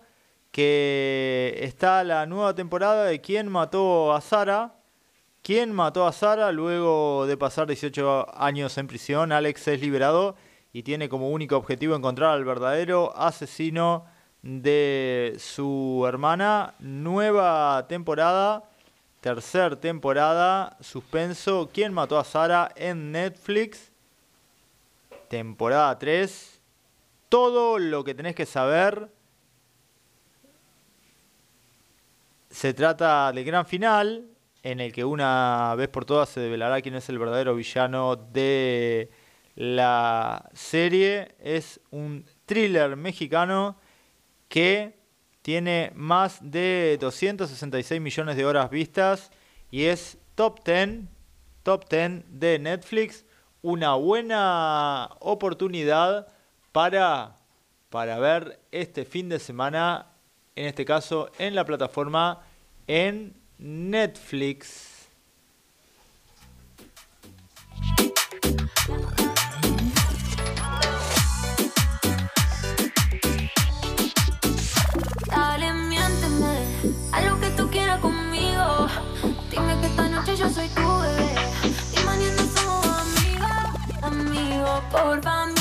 que 0.51 1.57
está 1.61 2.03
la 2.03 2.25
nueva 2.25 2.53
temporada 2.55 3.05
de 3.05 3.21
¿Quién 3.21 3.47
mató 3.47 4.13
a 4.13 4.21
Sara? 4.21 4.75
¿Quién 5.41 5.71
mató 5.71 6.05
a 6.05 6.11
Sara? 6.11 6.51
Luego 6.51 7.25
de 7.25 7.37
pasar 7.37 7.67
18 7.67 8.27
años 8.37 8.77
en 8.77 8.87
prisión, 8.87 9.31
Alex 9.31 9.67
es 9.69 9.81
liberado 9.81 10.35
y 10.73 10.83
tiene 10.83 11.09
como 11.09 11.29
único 11.29 11.57
objetivo 11.57 11.95
encontrar 11.95 12.31
al 12.31 12.45
verdadero 12.45 13.15
asesino 13.15 14.05
de 14.41 15.35
su 15.39 16.05
hermana. 16.07 16.75
Nueva 16.79 17.85
temporada, 17.87 18.63
tercer 19.21 19.77
temporada, 19.77 20.77
suspenso. 20.81 21.69
¿Quién 21.73 21.93
mató 21.93 22.19
a 22.19 22.23
Sara 22.23 22.71
en 22.75 23.11
Netflix? 23.11 23.90
Temporada 25.31 25.97
3. 25.97 26.59
Todo 27.29 27.79
lo 27.79 28.03
que 28.03 28.13
tenés 28.13 28.35
que 28.35 28.45
saber. 28.45 29.07
Se 32.49 32.73
trata 32.73 33.31
del 33.31 33.45
gran 33.45 33.65
final, 33.65 34.27
en 34.61 34.81
el 34.81 34.91
que 34.91 35.05
una 35.05 35.73
vez 35.77 35.87
por 35.87 36.03
todas 36.03 36.27
se 36.27 36.41
develará 36.41 36.81
quién 36.81 36.95
es 36.95 37.07
el 37.07 37.17
verdadero 37.17 37.55
villano 37.55 38.17
de 38.17 39.09
la 39.55 40.49
serie. 40.53 41.33
Es 41.39 41.79
un 41.91 42.25
thriller 42.45 42.97
mexicano 42.97 43.77
que 44.49 44.99
tiene 45.41 45.93
más 45.95 46.39
de 46.41 46.97
266 46.99 48.01
millones 48.01 48.35
de 48.35 48.45
horas 48.45 48.69
vistas 48.69 49.31
y 49.69 49.85
es 49.85 50.17
top 50.35 50.61
10, 50.65 51.05
top 51.63 51.89
10 51.89 52.23
de 52.27 52.59
Netflix. 52.59 53.23
Una 53.63 53.93
buena 53.93 55.09
oportunidad 55.19 56.27
para, 56.71 57.37
para 57.89 58.17
ver 58.17 58.59
este 58.71 59.05
fin 59.05 59.29
de 59.29 59.39
semana, 59.39 60.07
en 60.55 60.65
este 60.65 60.83
caso 60.83 61.29
en 61.37 61.53
la 61.53 61.63
plataforma 61.65 62.41
en 62.87 63.35
Netflix. 63.59 64.91
Yo 80.41 80.49
soy 80.49 80.67
tu. 80.69 81.30
Amigos. 84.89 84.91
Porfa, 84.91 85.60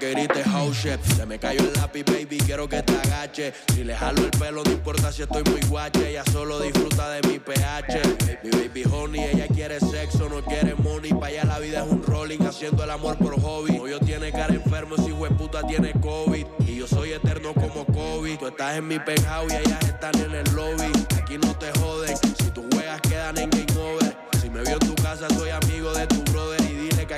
que 0.00 0.10
grites 0.12 0.46
oh 0.54 0.72
shit. 0.72 1.00
Se 1.14 1.26
me 1.26 1.38
cayó 1.38 1.60
el 1.60 1.72
lápiz, 1.74 2.04
baby, 2.04 2.38
quiero 2.38 2.68
que 2.68 2.82
te 2.82 2.96
agache. 2.96 3.52
Si 3.74 3.84
le 3.84 3.94
jalo 3.94 4.24
el 4.24 4.30
pelo, 4.30 4.62
no 4.64 4.72
importa 4.72 5.12
si 5.12 5.22
estoy 5.22 5.42
muy 5.44 5.60
guache. 5.68 6.10
Ella 6.10 6.24
solo 6.32 6.58
disfruta 6.58 7.10
de 7.10 7.28
mi 7.28 7.38
pH. 7.38 8.00
Mi 8.42 8.50
baby 8.50 8.84
honey, 8.90 9.24
ella 9.24 9.46
quiere 9.46 9.78
sexo, 9.78 10.28
no 10.28 10.42
quiere 10.42 10.74
money. 10.74 11.12
Pa' 11.12 11.26
allá 11.26 11.44
la 11.44 11.58
vida 11.58 11.84
es 11.84 11.92
un 11.92 12.02
rolling, 12.02 12.38
haciendo 12.40 12.82
el 12.82 12.90
amor 12.90 13.18
por 13.18 13.38
hobby. 13.40 13.76
Novio 13.76 14.00
tiene 14.00 14.32
cara 14.32 14.54
enfermo, 14.54 14.96
de 14.96 15.30
puta 15.34 15.66
tiene 15.66 15.92
COVID. 16.00 16.46
Y 16.66 16.76
yo 16.76 16.86
soy 16.88 17.12
eterno 17.12 17.52
como 17.52 17.84
COVID. 17.84 18.38
Tú 18.38 18.46
estás 18.48 18.78
en 18.78 18.88
mi 18.88 18.98
penthouse 18.98 19.52
y 19.52 19.56
ellas 19.56 19.84
están 19.84 20.14
en 20.18 20.34
el 20.34 20.54
lobby. 20.54 20.69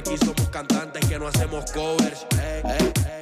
Aquí 0.03 0.17
somos 0.19 0.49
cantantes 0.51 1.05
que 1.07 1.19
no 1.19 1.29
hacemos 1.29 1.71
covers. 1.73 2.27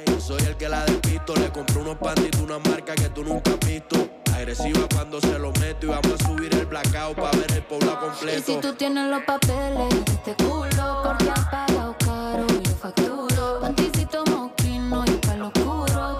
Yo 0.07 0.19
soy 0.19 0.41
el 0.43 0.57
que 0.57 0.67
la 0.67 0.83
despisto. 0.85 1.35
Le 1.35 1.49
compré 1.51 1.79
unos 1.79 1.97
panditos, 1.97 2.41
una 2.41 2.59
marca 2.59 2.95
que 2.95 3.09
tú 3.09 3.23
nunca 3.23 3.51
has 3.51 3.59
visto. 3.59 4.09
Agresiva 4.33 4.87
cuando 4.93 5.19
se 5.21 5.37
lo 5.37 5.51
meto. 5.53 5.85
Y 5.85 5.89
vamos 5.89 6.13
a 6.19 6.27
subir 6.27 6.53
el 6.55 6.65
blackout 6.65 7.15
para 7.15 7.37
ver 7.37 7.51
el 7.53 7.63
pueblo 7.63 7.87
Y 7.91 7.91
si 7.91 8.05
completo. 8.05 8.59
tú 8.61 8.73
tienes 8.75 9.09
los 9.09 9.23
papeles 9.23 9.89
de 10.05 10.11
este 10.11 10.35
culo, 10.43 11.01
porque 11.03 11.29
has 11.29 11.45
pagado 11.49 11.95
caro, 11.99 12.47
yo 12.47 12.71
facturo. 12.81 13.59
Panticito 13.61 14.23
mosquino 14.25 15.03
y 15.05 15.11
palo 15.27 15.47
oscuro. 15.53 16.17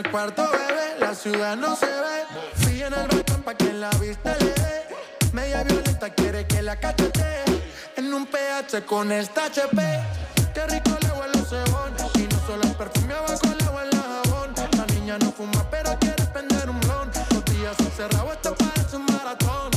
El 0.00 0.10
cuarto 0.10 0.42
bebé, 0.50 0.98
la 0.98 1.14
ciudad 1.14 1.56
no 1.56 1.76
se 1.76 1.86
ve. 1.86 2.24
Fui 2.54 2.82
en 2.82 2.92
el 2.92 3.06
balcón 3.06 3.42
pa' 3.42 3.54
que 3.54 3.72
la 3.72 3.90
vista 4.00 4.36
le 4.38 4.52
dé. 4.52 4.86
Media 5.32 5.62
violenta 5.62 6.10
quiere 6.10 6.46
que 6.46 6.60
la 6.60 6.74
cachete 6.74 7.44
En 7.96 8.12
un 8.12 8.26
PH 8.26 8.84
con 8.84 9.12
esta 9.12 9.44
HP 9.44 9.80
Qué 10.52 10.66
rico 10.66 10.90
le 11.02 11.10
huele 11.12 11.38
el 11.38 11.46
cebón 11.46 11.94
Y 12.16 12.22
no 12.22 12.46
solo 12.46 12.62
el 12.64 12.74
perfume 12.74 13.14
abajo 13.14 13.46
le 13.46 13.68
huele 13.68 13.90
el 13.92 14.02
jabón. 14.02 14.54
La 14.76 14.86
niña 14.94 15.18
no 15.18 15.30
fuma 15.30 15.70
pero 15.70 15.96
quiere 16.00 16.24
prender 16.32 16.68
un 16.68 16.80
blon. 16.80 17.10
Los 17.32 17.44
días 17.44 17.78
encerrados 17.78 18.32
esto 18.32 18.54
parece 18.56 18.96
un 18.96 19.06
maratón 19.06 19.70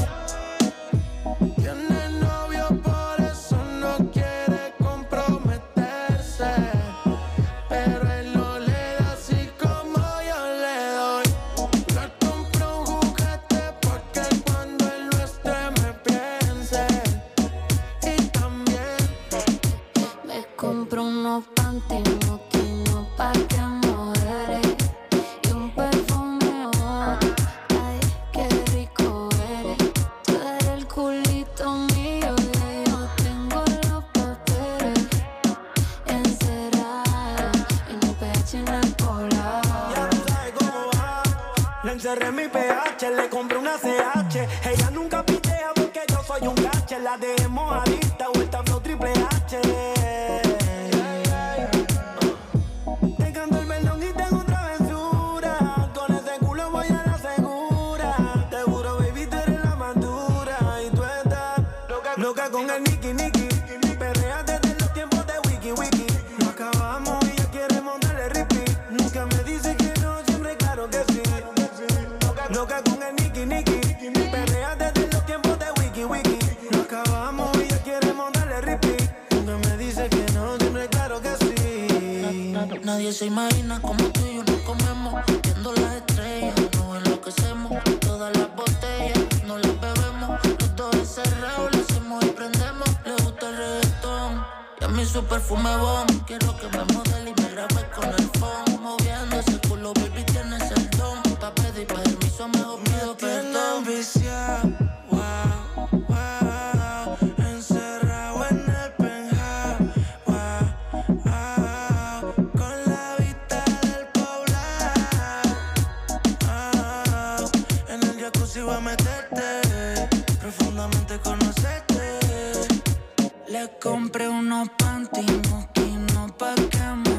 Compré 123.82 124.28
unos 124.28 124.68
panty 124.78 125.26
mosquinos 125.50 126.32
pa' 126.38 126.54
que 126.54 126.78
modele. 126.78 127.13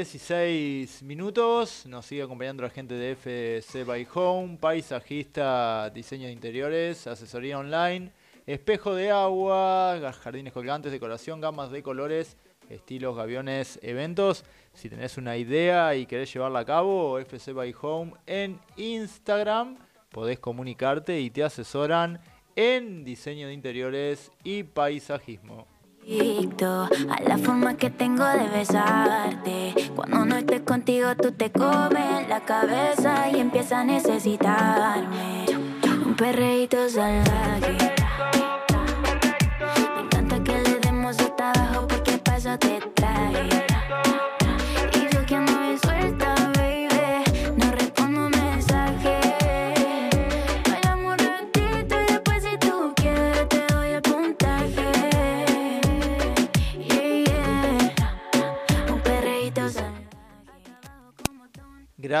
16 0.00 1.02
minutos. 1.02 1.84
Nos 1.84 2.06
sigue 2.06 2.22
acompañando 2.22 2.62
la 2.62 2.70
gente 2.70 2.94
de 2.94 3.12
FC 3.12 3.84
by 3.84 4.08
Home, 4.14 4.56
paisajista, 4.56 5.90
diseño 5.90 6.26
de 6.26 6.32
interiores, 6.32 7.06
asesoría 7.06 7.58
online, 7.58 8.10
espejo 8.46 8.94
de 8.94 9.10
agua, 9.10 10.00
jardines 10.22 10.54
colgantes, 10.54 10.90
decoración, 10.90 11.42
gamas 11.42 11.70
de 11.70 11.82
colores, 11.82 12.38
estilos, 12.70 13.14
gaviones, 13.14 13.78
eventos. 13.82 14.46
Si 14.72 14.88
tenés 14.88 15.18
una 15.18 15.36
idea 15.36 15.94
y 15.94 16.06
querés 16.06 16.32
llevarla 16.32 16.60
a 16.60 16.64
cabo, 16.64 17.18
FC 17.18 17.52
by 17.52 17.74
Home 17.82 18.14
en 18.26 18.58
Instagram, 18.78 19.76
podés 20.10 20.38
comunicarte 20.38 21.20
y 21.20 21.28
te 21.28 21.44
asesoran 21.44 22.22
en 22.56 23.04
diseño 23.04 23.48
de 23.48 23.52
interiores 23.52 24.32
y 24.44 24.62
paisajismo. 24.62 25.66
A 26.10 27.22
la 27.22 27.38
forma 27.38 27.76
que 27.76 27.88
tengo 27.88 28.24
de 28.24 28.48
besarte. 28.48 29.74
Cuando 29.94 30.24
no 30.24 30.36
estés 30.36 30.62
contigo, 30.62 31.14
tú 31.14 31.30
te 31.30 31.52
comes 31.52 32.28
la 32.28 32.40
cabeza 32.40 33.28
y 33.30 33.38
empiezas 33.38 33.72
a 33.72 33.84
necesitarme. 33.84 35.46
Un 36.04 36.14
perreíto 36.16 36.88
salvaje. 36.88 37.76
Me 39.94 40.00
encanta 40.02 40.42
que 40.42 40.52
le 40.52 40.80
demos 40.80 41.16
hasta 41.20 41.52
abajo 41.52 41.86
porque 41.86 42.18
para 42.18 42.38
eso 42.38 42.58
te 42.58 42.80
traje. 42.94 43.59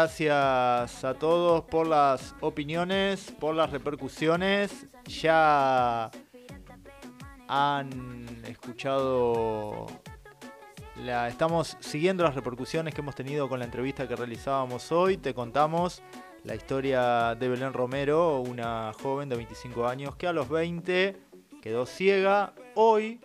Gracias 0.00 1.04
a 1.04 1.12
todos 1.12 1.62
por 1.64 1.86
las 1.86 2.34
opiniones, 2.40 3.34
por 3.38 3.54
las 3.54 3.70
repercusiones. 3.70 4.86
Ya 5.04 6.10
han 7.46 8.26
escuchado, 8.46 9.88
la, 11.04 11.28
estamos 11.28 11.76
siguiendo 11.80 12.24
las 12.24 12.34
repercusiones 12.34 12.94
que 12.94 13.02
hemos 13.02 13.14
tenido 13.14 13.46
con 13.50 13.58
la 13.58 13.66
entrevista 13.66 14.08
que 14.08 14.16
realizábamos 14.16 14.90
hoy. 14.90 15.18
Te 15.18 15.34
contamos 15.34 16.02
la 16.44 16.54
historia 16.54 17.34
de 17.34 17.48
Belén 17.50 17.74
Romero, 17.74 18.40
una 18.40 18.94
joven 19.02 19.28
de 19.28 19.36
25 19.36 19.86
años 19.86 20.16
que 20.16 20.26
a 20.26 20.32
los 20.32 20.48
20 20.48 21.14
quedó 21.60 21.84
ciega. 21.84 22.54
Hoy, 22.74 23.20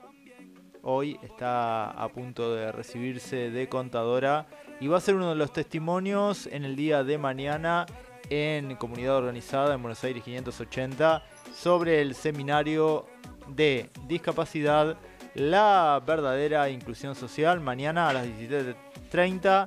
hoy 0.81 1.17
está 1.23 1.91
a 1.91 2.09
punto 2.09 2.53
de 2.53 2.73
recibirse 2.73 3.49
de 3.49 3.69
contadora 3.69 4.45
y 4.79 4.87
va 4.87 4.97
a 4.97 5.01
ser 5.01 5.15
uno 5.15 5.29
de 5.29 5.35
los 5.35 5.53
testimonios 5.53 6.47
en 6.47 6.65
el 6.65 6.75
día 6.75 7.03
de 7.03 7.17
mañana 7.17 7.85
en 8.29 8.75
comunidad 8.75 9.17
organizada 9.17 9.75
en 9.75 9.81
Buenos 9.81 10.03
Aires 10.03 10.23
580 10.23 11.23
sobre 11.53 12.01
el 12.01 12.15
seminario 12.15 13.05
de 13.47 13.89
discapacidad, 14.07 14.97
la 15.35 16.01
verdadera 16.05 16.69
inclusión 16.69 17.15
social, 17.15 17.59
mañana 17.59 18.09
a 18.09 18.13
las 18.13 18.25
17.30 18.25 19.65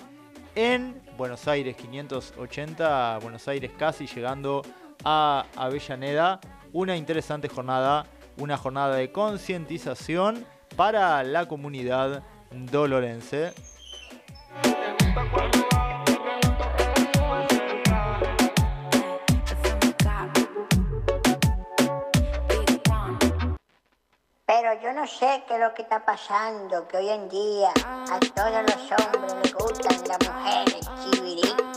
en 0.55 1.01
Buenos 1.17 1.47
Aires 1.47 1.77
580, 1.77 3.19
Buenos 3.23 3.47
Aires 3.49 3.71
casi 3.79 4.07
llegando 4.07 4.63
a 5.05 5.47
Avellaneda. 5.57 6.41
Una 6.73 6.97
interesante 6.97 7.49
jornada, 7.49 8.07
una 8.37 8.57
jornada 8.57 8.97
de 8.97 9.13
concientización 9.13 10.45
para 10.77 11.23
la 11.23 11.47
comunidad 11.47 12.23
dolorense. 12.51 13.53
Pero 24.47 24.81
yo 24.83 24.93
no 24.93 25.07
sé 25.07 25.45
qué 25.47 25.55
es 25.55 25.61
lo 25.61 25.75
que 25.75 25.83
está 25.83 26.05
pasando, 26.05 26.87
que 26.89 26.97
hoy 26.99 27.09
en 27.09 27.29
día 27.29 27.71
a 27.85 28.19
todos 28.35 28.63
los 28.63 28.93
hombres 28.93 29.35
les 29.43 29.55
gustan 29.55 29.97
las 30.09 30.19
mujeres 30.29 30.91
chiviricas. 31.03 31.68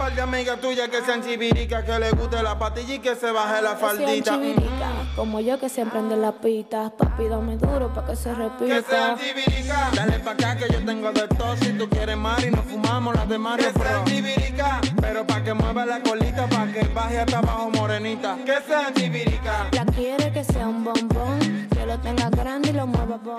Par 0.00 0.14
de 0.14 0.22
amigas 0.22 0.58
tuyas 0.62 0.88
que 0.88 1.02
sean 1.02 1.22
chivíricas, 1.22 1.84
que 1.84 1.98
le 1.98 2.10
guste 2.12 2.42
la 2.42 2.58
patilla 2.58 2.94
y 2.94 2.98
que 3.00 3.14
se 3.14 3.30
baje 3.32 3.60
la 3.60 3.74
Que 3.74 3.80
sean 3.80 3.96
faldita. 3.98 4.32
chivirica, 4.32 4.88
como 5.14 5.40
yo 5.40 5.60
que 5.60 5.68
siempre 5.68 5.98
ando 5.98 6.14
en 6.14 6.22
la 6.22 6.32
pista. 6.32 6.90
Papi, 6.96 7.28
dame 7.28 7.58
duro 7.58 7.92
pa' 7.92 8.06
que 8.06 8.16
se 8.16 8.30
Que 8.30 8.34
repita. 8.34 8.82
sean 8.88 9.18
chivíricas. 9.18 9.94
Dale 9.94 10.18
pa' 10.20 10.30
acá 10.30 10.56
que 10.56 10.72
yo 10.72 10.82
tengo 10.86 11.12
de 11.12 11.28
todo. 11.28 11.54
Si 11.58 11.74
tú 11.74 11.86
quieres 11.90 12.16
mar 12.16 12.42
y 12.42 12.50
nos 12.50 12.64
fumamos 12.64 13.14
las 13.14 13.28
de 13.28 13.36
Mario 13.36 13.66
Que 13.74 13.78
sean 13.78 14.04
chivíricas. 14.06 14.80
Pero 15.02 15.26
pa' 15.26 15.44
que 15.44 15.52
mueva 15.52 15.84
la 15.84 16.00
colita, 16.02 16.46
pa' 16.48 16.66
que 16.72 16.82
baje 16.94 17.18
hasta 17.18 17.38
abajo 17.38 17.68
morenita. 17.68 18.38
Que 18.46 18.56
sean 18.66 18.94
chivíricas. 18.94 19.66
La 19.72 19.84
quiere 19.84 20.32
que 20.32 20.42
sea 20.44 20.66
un 20.66 20.82
bombón, 20.82 21.68
que 21.74 21.84
lo 21.84 21.98
tenga 21.98 22.30
grande 22.30 22.70
y 22.70 22.72
lo 22.72 22.86
mueva 22.86 23.18
bon. 23.22 23.36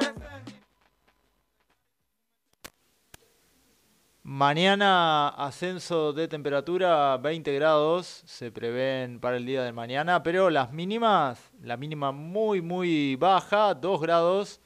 Mañana 4.34 5.28
ascenso 5.28 6.14
de 6.14 6.30
temperatura 6.30 7.18
20 7.18 7.54
grados 7.54 8.24
se 8.26 8.50
prevén 8.50 9.20
para 9.20 9.36
el 9.36 9.46
día 9.46 9.62
de 9.62 9.74
mañana, 9.74 10.24
pero 10.24 10.50
las 10.50 10.72
mínimas, 10.72 11.52
la 11.62 11.76
mínima 11.76 12.14
muy 12.14 12.62
muy 12.62 13.18
baja, 13.18 13.74
2 13.74 14.00
grados, 14.00 14.62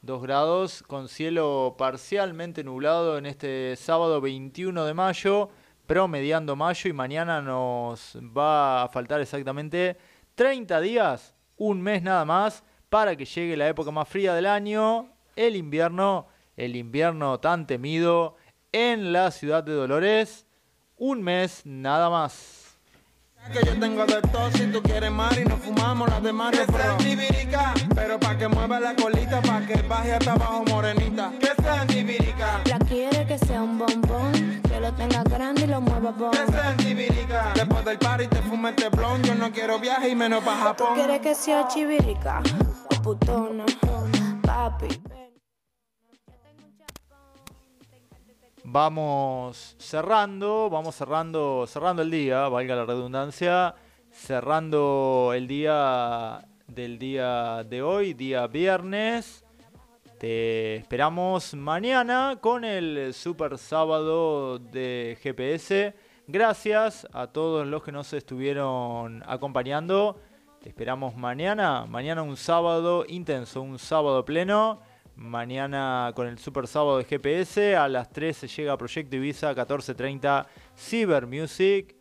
2 0.00 0.22
grados 0.22 0.82
con 0.84 1.06
cielo 1.06 1.74
parcialmente 1.76 2.64
nublado 2.64 3.18
en 3.18 3.26
este 3.26 3.76
sábado 3.76 4.22
21 4.22 4.86
de 4.86 4.94
mayo, 4.94 5.50
promediando 5.86 6.56
mayo 6.56 6.88
y 6.88 6.94
mañana 6.94 7.42
nos 7.42 8.16
va 8.16 8.84
a 8.84 8.88
faltar 8.88 9.20
exactamente 9.20 9.98
30 10.34 10.80
días, 10.80 11.36
un 11.58 11.82
mes 11.82 12.02
nada 12.02 12.24
más 12.24 12.64
para 12.88 13.14
que 13.16 13.26
llegue 13.26 13.58
la 13.58 13.68
época 13.68 13.90
más 13.90 14.08
fría 14.08 14.32
del 14.32 14.46
año, 14.46 15.12
el 15.36 15.56
invierno, 15.56 16.26
el 16.56 16.74
invierno 16.74 17.38
tan 17.38 17.66
temido 17.66 18.36
en 18.72 19.12
la 19.12 19.30
ciudad 19.30 19.62
de 19.64 19.72
Dolores. 19.72 20.46
Un 20.96 21.22
mes 21.22 21.62
nada 21.64 22.10
más. 22.10 22.56
Que 23.52 23.64
yo 23.64 23.78
tengo 23.80 24.04
de 24.04 24.20
todo. 24.20 24.50
Si 24.52 24.66
tú 24.66 24.82
quieres 24.82 25.10
mar 25.10 25.32
y 25.38 25.44
nos 25.46 25.58
fumamos 25.60 26.08
las 26.10 26.22
de 26.22 26.30
Mario 26.32 26.60
Que 26.66 26.72
sean 26.72 26.98
chivíricas. 26.98 27.72
Pero 27.94 28.20
pa' 28.20 28.36
que 28.36 28.48
mueva 28.48 28.78
la 28.80 28.94
colita, 28.94 29.40
pa' 29.40 29.62
que 29.66 29.80
baje 29.82 30.12
hasta 30.12 30.32
abajo 30.32 30.62
morenita. 30.68 31.32
Que 31.40 31.62
sean 31.62 31.88
chivíricas. 31.88 32.68
La 32.68 32.78
quiere 32.80 33.26
que 33.26 33.38
sea 33.38 33.62
un 33.62 33.78
bombón, 33.78 34.60
que 34.68 34.78
lo 34.78 34.92
tenga 34.92 35.22
grande 35.24 35.62
y 35.62 35.66
lo 35.68 35.80
mueva 35.80 36.10
bon. 36.10 36.30
Que 36.32 36.46
sean 36.52 36.76
chivíricas. 36.76 37.54
Después 37.54 37.84
del 37.86 37.98
party 37.98 38.26
te 38.26 38.42
fumes 38.42 38.74
este 38.76 38.90
blon. 38.90 39.22
Yo 39.22 39.34
no 39.34 39.50
quiero 39.50 39.78
viaje 39.78 40.10
y 40.10 40.14
menos 40.14 40.44
pa' 40.44 40.52
¿Tú 40.52 40.84
Japón. 40.84 40.94
quieres 40.96 41.20
que 41.20 41.34
sea 41.34 41.66
chivirica 41.66 42.42
o 42.94 43.02
putona? 43.02 43.64
Papi, 44.42 44.88
Vamos 48.72 49.74
cerrando, 49.80 50.70
vamos 50.70 50.94
cerrando, 50.94 51.66
cerrando 51.66 52.02
el 52.02 52.10
día, 52.12 52.48
valga 52.48 52.76
la 52.76 52.84
redundancia, 52.84 53.74
cerrando 54.12 55.32
el 55.34 55.48
día 55.48 56.46
del 56.68 56.96
día 56.96 57.64
de 57.64 57.82
hoy, 57.82 58.14
día 58.14 58.46
viernes. 58.46 59.44
Te 60.20 60.76
esperamos 60.76 61.52
mañana 61.54 62.38
con 62.40 62.64
el 62.64 63.12
super 63.12 63.58
sábado 63.58 64.60
de 64.60 65.18
GPS. 65.20 65.92
Gracias 66.28 67.08
a 67.12 67.26
todos 67.26 67.66
los 67.66 67.82
que 67.82 67.90
nos 67.90 68.12
estuvieron 68.12 69.24
acompañando. 69.26 70.20
Te 70.62 70.68
esperamos 70.68 71.16
mañana, 71.16 71.86
mañana 71.86 72.22
un 72.22 72.36
sábado 72.36 73.04
intenso, 73.08 73.62
un 73.62 73.80
sábado 73.80 74.24
pleno. 74.24 74.80
Mañana 75.16 76.12
con 76.14 76.26
el 76.26 76.38
Super 76.38 76.66
Sábado 76.66 76.98
de 76.98 77.04
GPS. 77.04 77.76
A 77.76 77.88
las 77.88 78.10
13 78.10 78.48
llega 78.48 78.76
Proyecto 78.76 79.16
Ibiza, 79.16 79.54
14.30 79.54 80.46
Cyber 80.76 81.26
Music. 81.26 81.94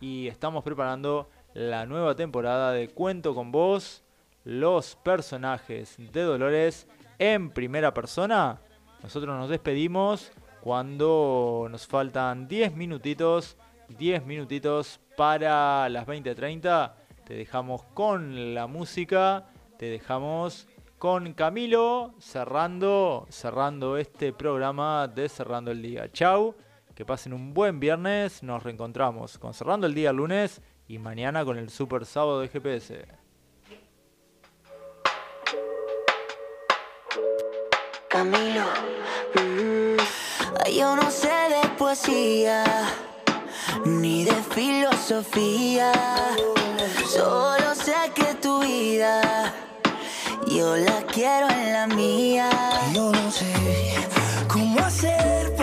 Y 0.00 0.28
estamos 0.28 0.62
preparando 0.62 1.30
la 1.54 1.86
nueva 1.86 2.14
temporada 2.14 2.72
de 2.72 2.88
Cuento 2.88 3.34
con 3.34 3.50
Vos. 3.50 4.04
Los 4.44 4.96
personajes 4.96 5.96
de 5.98 6.22
Dolores 6.22 6.86
en 7.18 7.50
primera 7.50 7.94
persona. 7.94 8.60
Nosotros 9.02 9.36
nos 9.36 9.48
despedimos 9.48 10.32
cuando 10.60 11.66
nos 11.70 11.86
faltan 11.86 12.46
10 12.46 12.76
minutitos. 12.76 13.56
10 13.88 14.26
minutitos 14.26 15.00
para 15.16 15.88
las 15.88 16.06
20.30. 16.06 16.92
Te 17.24 17.34
dejamos 17.34 17.82
con 17.94 18.54
la 18.54 18.66
música. 18.66 19.46
Te 19.78 19.86
dejamos 19.86 20.68
con 20.98 21.34
Camilo 21.34 22.14
cerrando, 22.18 23.26
cerrando 23.28 23.98
este 23.98 24.32
programa 24.32 25.08
de 25.08 25.28
Cerrando 25.28 25.70
el 25.70 25.82
Día. 25.82 26.10
Chau, 26.10 26.54
que 26.94 27.04
pasen 27.04 27.32
un 27.32 27.52
buen 27.52 27.78
viernes, 27.78 28.42
nos 28.42 28.62
reencontramos 28.62 29.38
con 29.38 29.52
Cerrando 29.52 29.86
el 29.86 29.94
Día 29.94 30.12
lunes 30.12 30.62
y 30.88 30.98
mañana 30.98 31.44
con 31.44 31.58
el 31.58 31.68
Super 31.68 32.06
Sábado 32.06 32.40
de 32.40 32.48
GPS. 32.48 33.06
Camilo, 38.08 38.64
mm, 39.34 40.72
yo 40.74 40.96
no 40.96 41.10
sé 41.10 41.28
de 41.28 41.68
poesía 41.76 42.64
ni 43.84 44.24
de 44.24 44.34
filosofía, 44.34 45.92
solo 47.06 47.74
sé 47.74 47.94
que 48.14 48.34
tu 48.36 48.60
vida 48.60 49.65
yo 50.46 50.76
la 50.76 51.02
quiero 51.12 51.48
en 51.50 51.72
la 51.72 51.86
mía. 51.86 52.48
Yo 52.94 53.12
no 53.12 53.30
sé 53.30 53.54
cómo 54.48 54.80
hacer 54.80 55.54